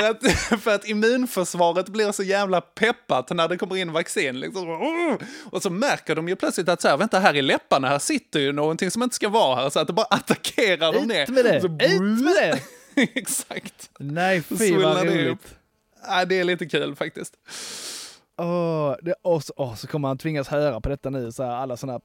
för, 0.00 0.10
att, 0.10 0.32
för 0.62 0.74
att 0.74 0.88
immunförsvaret 0.88 1.88
blir 1.88 2.12
så 2.12 2.22
jävla 2.22 2.60
peppat 2.60 3.30
när 3.30 3.48
det 3.48 3.56
kommer 3.58 3.76
in 3.76 3.92
vaccin. 3.92 4.40
Liksom. 4.40 4.68
Och 5.50 5.62
så 5.62 5.70
märker 5.70 6.14
de 6.14 6.28
ju 6.28 6.36
plötsligt 6.36 6.68
att 6.68 6.80
så 6.80 6.88
här, 6.88 6.96
vänta 6.96 7.18
här 7.18 7.34
i 7.36 7.42
läpparna, 7.42 7.88
här 7.88 7.98
sitter 7.98 8.40
ju 8.40 8.52
någonting 8.52 8.90
som 8.90 9.02
inte 9.02 9.16
ska 9.16 9.28
vara 9.28 9.56
här. 9.56 9.70
Så 9.70 9.80
att 9.80 9.86
det 9.86 9.92
bara 9.92 10.06
attackerar 10.10 10.92
dem 10.92 11.06
ner. 11.06 11.22
Ut 11.22 11.28
med 11.28 11.44
det! 11.44 11.60
Så, 11.60 11.66
Ut 11.66 12.00
med 12.24 12.34
det! 12.34 12.60
Exakt. 13.14 13.90
Nej, 13.98 14.42
fy 14.42 14.76
vad 14.76 15.06
roligt. 15.06 15.54
Ja, 16.08 16.24
det 16.24 16.40
är 16.40 16.44
lite 16.44 16.66
kul 16.66 16.96
faktiskt. 16.96 17.34
Åh, 18.38 18.94
det, 19.02 19.14
och, 19.22 19.44
så, 19.44 19.52
åh, 19.56 19.74
så 19.74 19.86
kommer 19.86 20.08
han 20.08 20.18
tvingas 20.18 20.48
höra 20.48 20.80
på 20.80 20.88
detta 20.88 21.10
nu, 21.10 21.32
så 21.32 21.42
här, 21.42 21.50
alla 21.50 21.76
sådana 21.76 22.00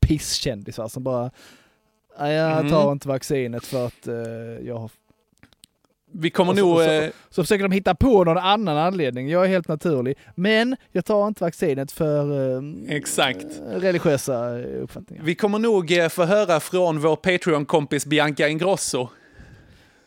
pisskändisar 0.00 0.88
som 0.88 1.02
bara 1.02 1.30
"Nej, 2.18 2.34
jag 2.34 2.58
Mm. 2.58 2.70
tar 2.72 2.92
inte 2.92 3.08
vaccinet 3.08 3.64
för 3.66 3.86
att 3.86 4.06
eh, 4.06 4.14
jag 4.66 4.78
har... 4.78 4.90
Vi 6.12 6.30
kommer 6.30 6.54
så, 6.54 6.60
nog... 6.60 6.74
och 6.74 6.80
så, 6.82 6.90
eh, 6.90 7.10
så 7.30 7.42
försöker 7.42 7.62
de 7.62 7.72
hitta 7.72 7.94
på 7.94 8.24
någon 8.24 8.38
annan 8.38 8.76
anledning. 8.76 9.28
Jag 9.28 9.44
är 9.44 9.48
helt 9.48 9.68
naturlig. 9.68 10.18
Men 10.34 10.76
jag 10.92 11.04
tar 11.04 11.28
inte 11.28 11.44
vaccinet 11.44 11.92
för 11.92 12.56
eh, 12.56 12.62
Exakt. 12.96 13.46
religiösa 13.66 14.60
eh, 14.60 14.82
uppfattningar. 14.82 15.24
Vi 15.24 15.34
kommer 15.34 15.58
nog 15.58 15.92
eh, 15.92 16.08
få 16.08 16.24
höra 16.24 16.60
från 16.60 17.00
vår 17.00 17.16
Patreon-kompis 17.16 18.06
Bianca 18.06 18.48
Ingrosso. 18.48 19.08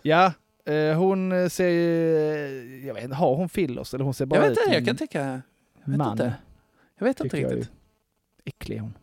Ja, 0.01 0.33
eh, 0.65 0.97
hon 0.97 1.49
ser 1.49 1.69
ju... 1.69 2.83
Jag 2.87 2.93
vet 2.93 3.03
inte, 3.03 3.15
har 3.15 3.35
hon 3.35 3.49
fillers? 3.49 3.93
Eller 3.93 4.03
hon 4.05 4.13
ser 4.13 4.25
bara 4.25 4.39
Jag 4.39 4.49
vet 4.49 4.57
inte, 4.59 4.73
jag 4.75 4.85
kan 4.85 4.95
tänka... 4.95 5.41
Jag 5.85 5.91
vet 5.91 5.97
man. 5.97 6.11
inte. 6.11 6.33
Jag 6.99 7.05
vet 7.05 7.19
inte 7.19 7.37
Tycker 7.37 7.49
riktigt. 7.55 7.71
Äcklig 8.45 8.77
hon. 8.79 8.93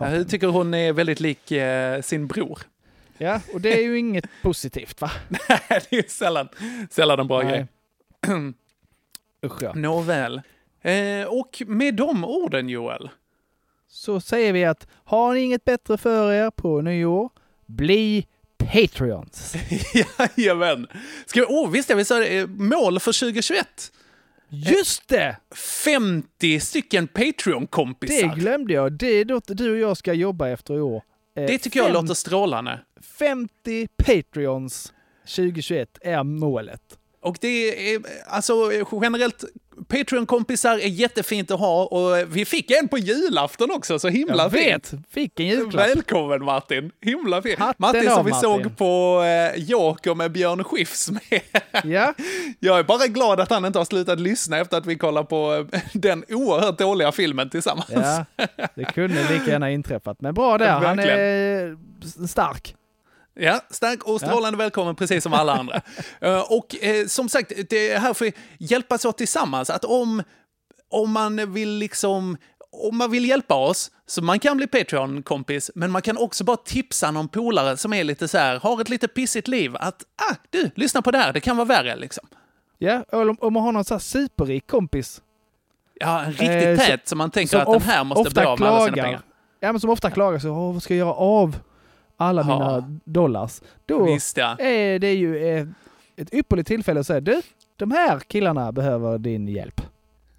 Jag 0.00 0.28
tycker 0.28 0.46
hon 0.46 0.74
är 0.74 0.92
väldigt 0.92 1.20
lik 1.20 1.50
eh, 1.52 2.00
sin 2.00 2.26
bror. 2.26 2.58
Ja, 3.18 3.40
och 3.52 3.60
det 3.60 3.78
är 3.78 3.82
ju 3.82 3.98
inget 3.98 4.24
positivt 4.42 5.00
va? 5.00 5.10
det 5.90 5.96
är 5.98 6.08
sällan, 6.10 6.48
sällan 6.90 7.20
en 7.20 7.26
bra 7.26 7.42
Nej. 7.42 7.50
grej. 7.52 7.66
Usch 9.46 9.62
ja. 9.62 9.72
Nåväl. 9.74 10.42
Eh, 10.82 11.24
och 11.28 11.62
med 11.66 11.94
de 11.94 12.24
orden 12.24 12.68
Joel, 12.68 13.10
Så 13.88 14.20
säger 14.20 14.52
vi 14.52 14.64
att 14.64 14.86
har 15.04 15.34
ni 15.34 15.40
inget 15.40 15.64
bättre 15.64 15.98
för 15.98 16.32
er 16.32 16.50
på 16.50 16.80
nyår, 16.80 17.30
bli 17.66 18.26
Patreons. 18.58 19.54
Jajamän. 20.36 20.86
Ska 21.26 21.40
vi, 21.40 21.46
oh, 21.46 21.70
visst 21.70 21.88
jag 21.90 21.96
vill 21.96 22.06
säga 22.06 22.20
det, 22.46 22.46
mål 22.46 23.00
för 23.00 23.20
2021. 23.20 23.92
Just 24.48 25.08
det! 25.08 25.36
50 25.84 26.60
stycken 26.60 27.08
Det 27.14 27.24
Patreon-kompisar. 27.32 28.34
glömde 28.36 28.72
jag. 28.74 28.92
Det 28.92 29.06
är 29.06 29.24
något 29.24 29.44
du 29.48 29.70
och 29.72 29.78
jag 29.78 29.96
ska 29.96 30.12
jobba 30.12 30.48
efter 30.48 30.74
i 30.74 30.80
år. 30.80 31.02
Eh, 31.36 31.46
Det 31.46 31.58
tycker 31.58 31.80
jag 31.80 31.86
fem- 31.86 31.94
låter 31.94 32.14
strålande. 32.14 32.80
50 33.18 33.88
Patreons 34.04 34.92
2021 35.36 35.98
är 36.00 36.22
målet. 36.22 36.80
Och 37.20 37.36
det 37.40 37.94
är, 37.94 38.00
alltså 38.26 38.54
generellt, 39.02 39.44
Patreon-kompisar 39.88 40.74
är 40.78 40.88
jättefint 40.88 41.50
att 41.50 41.60
ha 41.60 41.84
och 41.84 42.36
vi 42.36 42.44
fick 42.44 42.70
en 42.70 42.88
på 42.88 42.98
julafton 42.98 43.70
också, 43.70 43.98
så 43.98 44.08
himla 44.08 44.42
Jag 44.42 44.50
vet! 44.50 44.88
fint. 44.88 45.02
Vilken 45.14 45.46
julklapp! 45.46 45.88
Välkommen 45.88 46.44
Martin! 46.44 46.90
Himla 47.00 47.42
fint. 47.42 47.58
Hatten 47.58 47.74
Martin 47.78 48.10
som 48.10 48.24
vi 48.24 48.30
Martin. 48.30 48.42
såg 48.64 48.76
på 48.76 49.22
eh, 49.22 49.62
Joker 49.62 50.14
med 50.14 50.32
Björn 50.32 50.64
Skifs 50.64 51.10
med. 51.10 51.40
Ja, 51.84 52.14
Jag 52.60 52.78
är 52.78 52.82
bara 52.82 53.06
glad 53.06 53.40
att 53.40 53.50
han 53.50 53.64
inte 53.64 53.78
har 53.78 53.84
slutat 53.84 54.20
lyssna 54.20 54.58
efter 54.58 54.76
att 54.76 54.86
vi 54.86 54.96
kollar 54.96 55.22
på 55.24 55.66
eh, 55.72 55.80
den 55.92 56.24
oerhört 56.28 56.78
dåliga 56.78 57.12
filmen 57.12 57.50
tillsammans. 57.50 57.88
ja, 57.90 58.24
det 58.74 58.84
kunde 58.84 59.28
lika 59.32 59.50
gärna 59.50 59.70
inträffat. 59.70 60.20
Men 60.20 60.34
bra 60.34 60.58
där, 60.58 60.68
han 60.80 60.98
är 60.98 61.76
s- 62.04 62.30
stark. 62.30 62.74
Ja, 63.34 63.60
stark 63.70 64.04
och 64.04 64.20
strålande 64.20 64.58
välkommen 64.58 64.94
precis 64.94 65.22
som 65.22 65.32
alla 65.32 65.52
andra. 65.52 65.80
Eh, 66.20 66.52
och 66.52 66.84
eh, 66.84 67.06
som 67.06 67.28
sagt, 67.28 67.52
det 67.70 67.90
är 67.90 67.98
här 67.98 68.14
för 68.14 68.26
att 68.26 68.34
hjälpas 68.58 69.04
åt 69.04 69.18
tillsammans. 69.18 69.70
Att 69.70 69.84
om, 69.84 70.22
om 70.90 71.12
man 71.12 71.52
vill 71.52 71.70
liksom 71.70 72.36
om 72.70 72.98
man 72.98 73.10
vill 73.10 73.28
hjälpa 73.28 73.54
oss, 73.54 73.90
så 74.06 74.22
man 74.22 74.38
kan 74.38 74.56
bli 74.56 74.66
Patreon-kompis, 74.66 75.70
men 75.74 75.90
man 75.90 76.02
kan 76.02 76.18
också 76.18 76.44
bara 76.44 76.56
tipsa 76.56 77.10
någon 77.10 77.28
polare 77.28 77.76
som 77.76 77.92
är 77.92 78.04
lite 78.04 78.28
så 78.28 78.38
här, 78.38 78.60
har 78.60 78.80
ett 78.80 78.88
lite 78.88 79.08
pissigt 79.08 79.48
liv, 79.48 79.76
att 79.76 80.04
ah, 80.30 80.34
du, 80.50 80.70
lyssna 80.74 81.02
på 81.02 81.10
det 81.10 81.18
här, 81.18 81.32
det 81.32 81.40
kan 81.40 81.56
vara 81.56 81.66
värre 81.66 81.96
liksom. 81.96 82.26
Ja, 82.78 83.04
och 83.12 83.20
om, 83.20 83.36
om 83.40 83.52
man 83.52 83.62
har 83.62 83.72
någon 83.72 83.84
så 83.84 83.94
här 83.94 83.98
superrik 83.98 84.66
kompis. 84.66 85.22
Ja, 85.94 86.20
en 86.20 86.32
riktigt 86.32 86.80
Eh, 86.80 86.86
tät 86.86 87.08
som 87.08 87.18
man 87.18 87.30
tänker 87.30 87.58
som 87.58 87.72
att 87.72 87.80
den 87.80 87.90
här 87.90 88.04
måste 88.04 88.34
bli 88.34 88.44
av 88.44 88.60
med 88.60 88.68
alla 88.68 88.84
sina 88.84 89.02
pengar. 89.02 89.22
Ja, 89.60 89.72
men 89.72 89.80
som 89.80 89.90
ofta 89.90 90.10
klagar 90.10 90.38
så, 90.38 90.72
vad 90.72 90.82
ska 90.82 90.94
jag 90.94 90.98
göra 90.98 91.14
av 91.14 91.56
alla 92.16 92.42
Ja. 92.42 92.46
mina 92.58 92.98
dollars? 93.04 93.60
Då 93.86 94.04
Visst 94.04 94.36
ja. 94.36 94.56
är 94.58 94.98
det 94.98 95.12
ju 95.14 95.46
eh, 95.58 95.66
ett 96.16 96.34
ypperligt 96.34 96.68
tillfälle 96.68 97.00
att 97.00 97.06
säga, 97.06 97.20
du, 97.20 97.42
de 97.76 97.90
här 97.90 98.18
killarna 98.18 98.72
behöver 98.72 99.18
din 99.18 99.48
hjälp. 99.48 99.80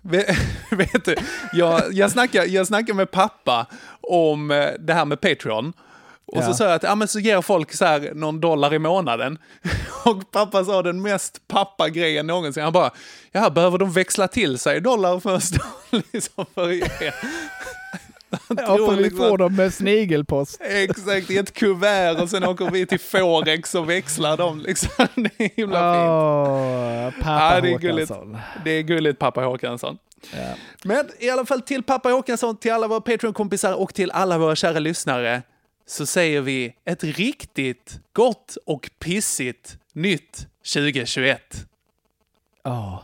Ve- 0.01 0.36
Vet 0.71 1.05
du, 1.05 1.15
jag, 1.53 1.82
jag, 1.93 2.11
snackade, 2.11 2.45
jag 2.45 2.67
snackade 2.67 2.93
med 2.93 3.11
pappa 3.11 3.65
om 4.01 4.51
eh, 4.51 4.67
det 4.80 4.93
här 4.93 5.05
med 5.05 5.21
Patreon. 5.21 5.73
Och 6.28 6.43
så 6.43 6.49
Ja. 6.49 6.53
sa 6.53 6.63
jag 6.63 6.73
att 6.73 6.84
ja, 6.84 6.95
men 6.95 7.07
så 7.07 7.19
ger 7.19 7.41
folk 7.41 7.73
så 7.73 7.86
här 7.86 8.11
någon 8.13 8.39
dollar 8.41 8.73
i 8.73 8.80
månaden. 8.80 9.38
Och 10.05 10.32
pappa 10.32 10.63
sa 10.65 10.82
den 10.82 11.01
mest 11.01 11.47
pappa-grejen 11.47 12.28
någonsin. 12.28 12.63
Han 12.63 12.73
bara, 12.73 12.91
ja, 13.32 13.49
behöver 13.49 13.78
de 13.78 13.91
växla 13.91 14.28
till 14.28 14.57
sig 14.57 14.82
dollar 14.82 15.19
först? 15.19 15.53
liksom 16.13 16.45
för 16.53 16.71
er. 17.03 17.13
Ja, 18.49 18.77
för 18.77 18.95
vi 18.95 19.03
liksom 19.03 19.29
får 19.29 19.38
dem 19.38 19.55
med 19.55 19.73
snigelpost. 19.73 20.61
Exakt, 20.69 21.31
i 21.31 21.38
ett 21.38 21.53
kuvert 21.53 22.21
och 22.21 22.29
sen 22.29 22.43
åker 22.43 22.71
vi 22.71 22.86
till 22.86 22.99
Forex 22.99 23.75
och 23.75 23.89
växlar 23.89 24.38
dem. 24.38 24.59
Liksom. 24.59 24.89
Det 25.15 25.45
är 25.45 25.51
himla 25.55 25.93
fint. 25.93 26.09
Åh, 26.09 27.23
pappa 27.23 27.55
Ja, 27.55 27.61
det 27.61 27.73
är 27.73 27.77
gulligt. 27.77 28.09
Håkansson. 28.09 28.38
Det 28.63 28.71
är 28.71 28.81
gulligt, 28.81 29.19
pappa 29.19 29.41
Håkansson. 29.41 29.97
Ja. 30.31 30.53
Men 30.83 31.09
i 31.19 31.29
alla 31.29 31.45
fall 31.45 31.61
till 31.61 31.83
pappa 31.83 32.09
Håkansson, 32.09 32.57
till 32.57 32.71
alla 32.71 32.88
våra 32.88 33.01
Patreon-kompisar 33.01 33.73
och 33.73 33.93
till 33.93 34.11
alla 34.11 34.38
våra 34.38 34.55
kära 34.55 34.79
lyssnare 34.79 35.41
så 35.88 36.05
säger 36.05 36.41
vi 36.41 36.75
ett 36.86 37.03
riktigt 37.03 37.99
gott 38.13 38.57
och 38.65 38.89
pissigt 38.99 39.77
nytt 39.93 40.47
2021. 40.73 41.41
Ja. 42.63 43.03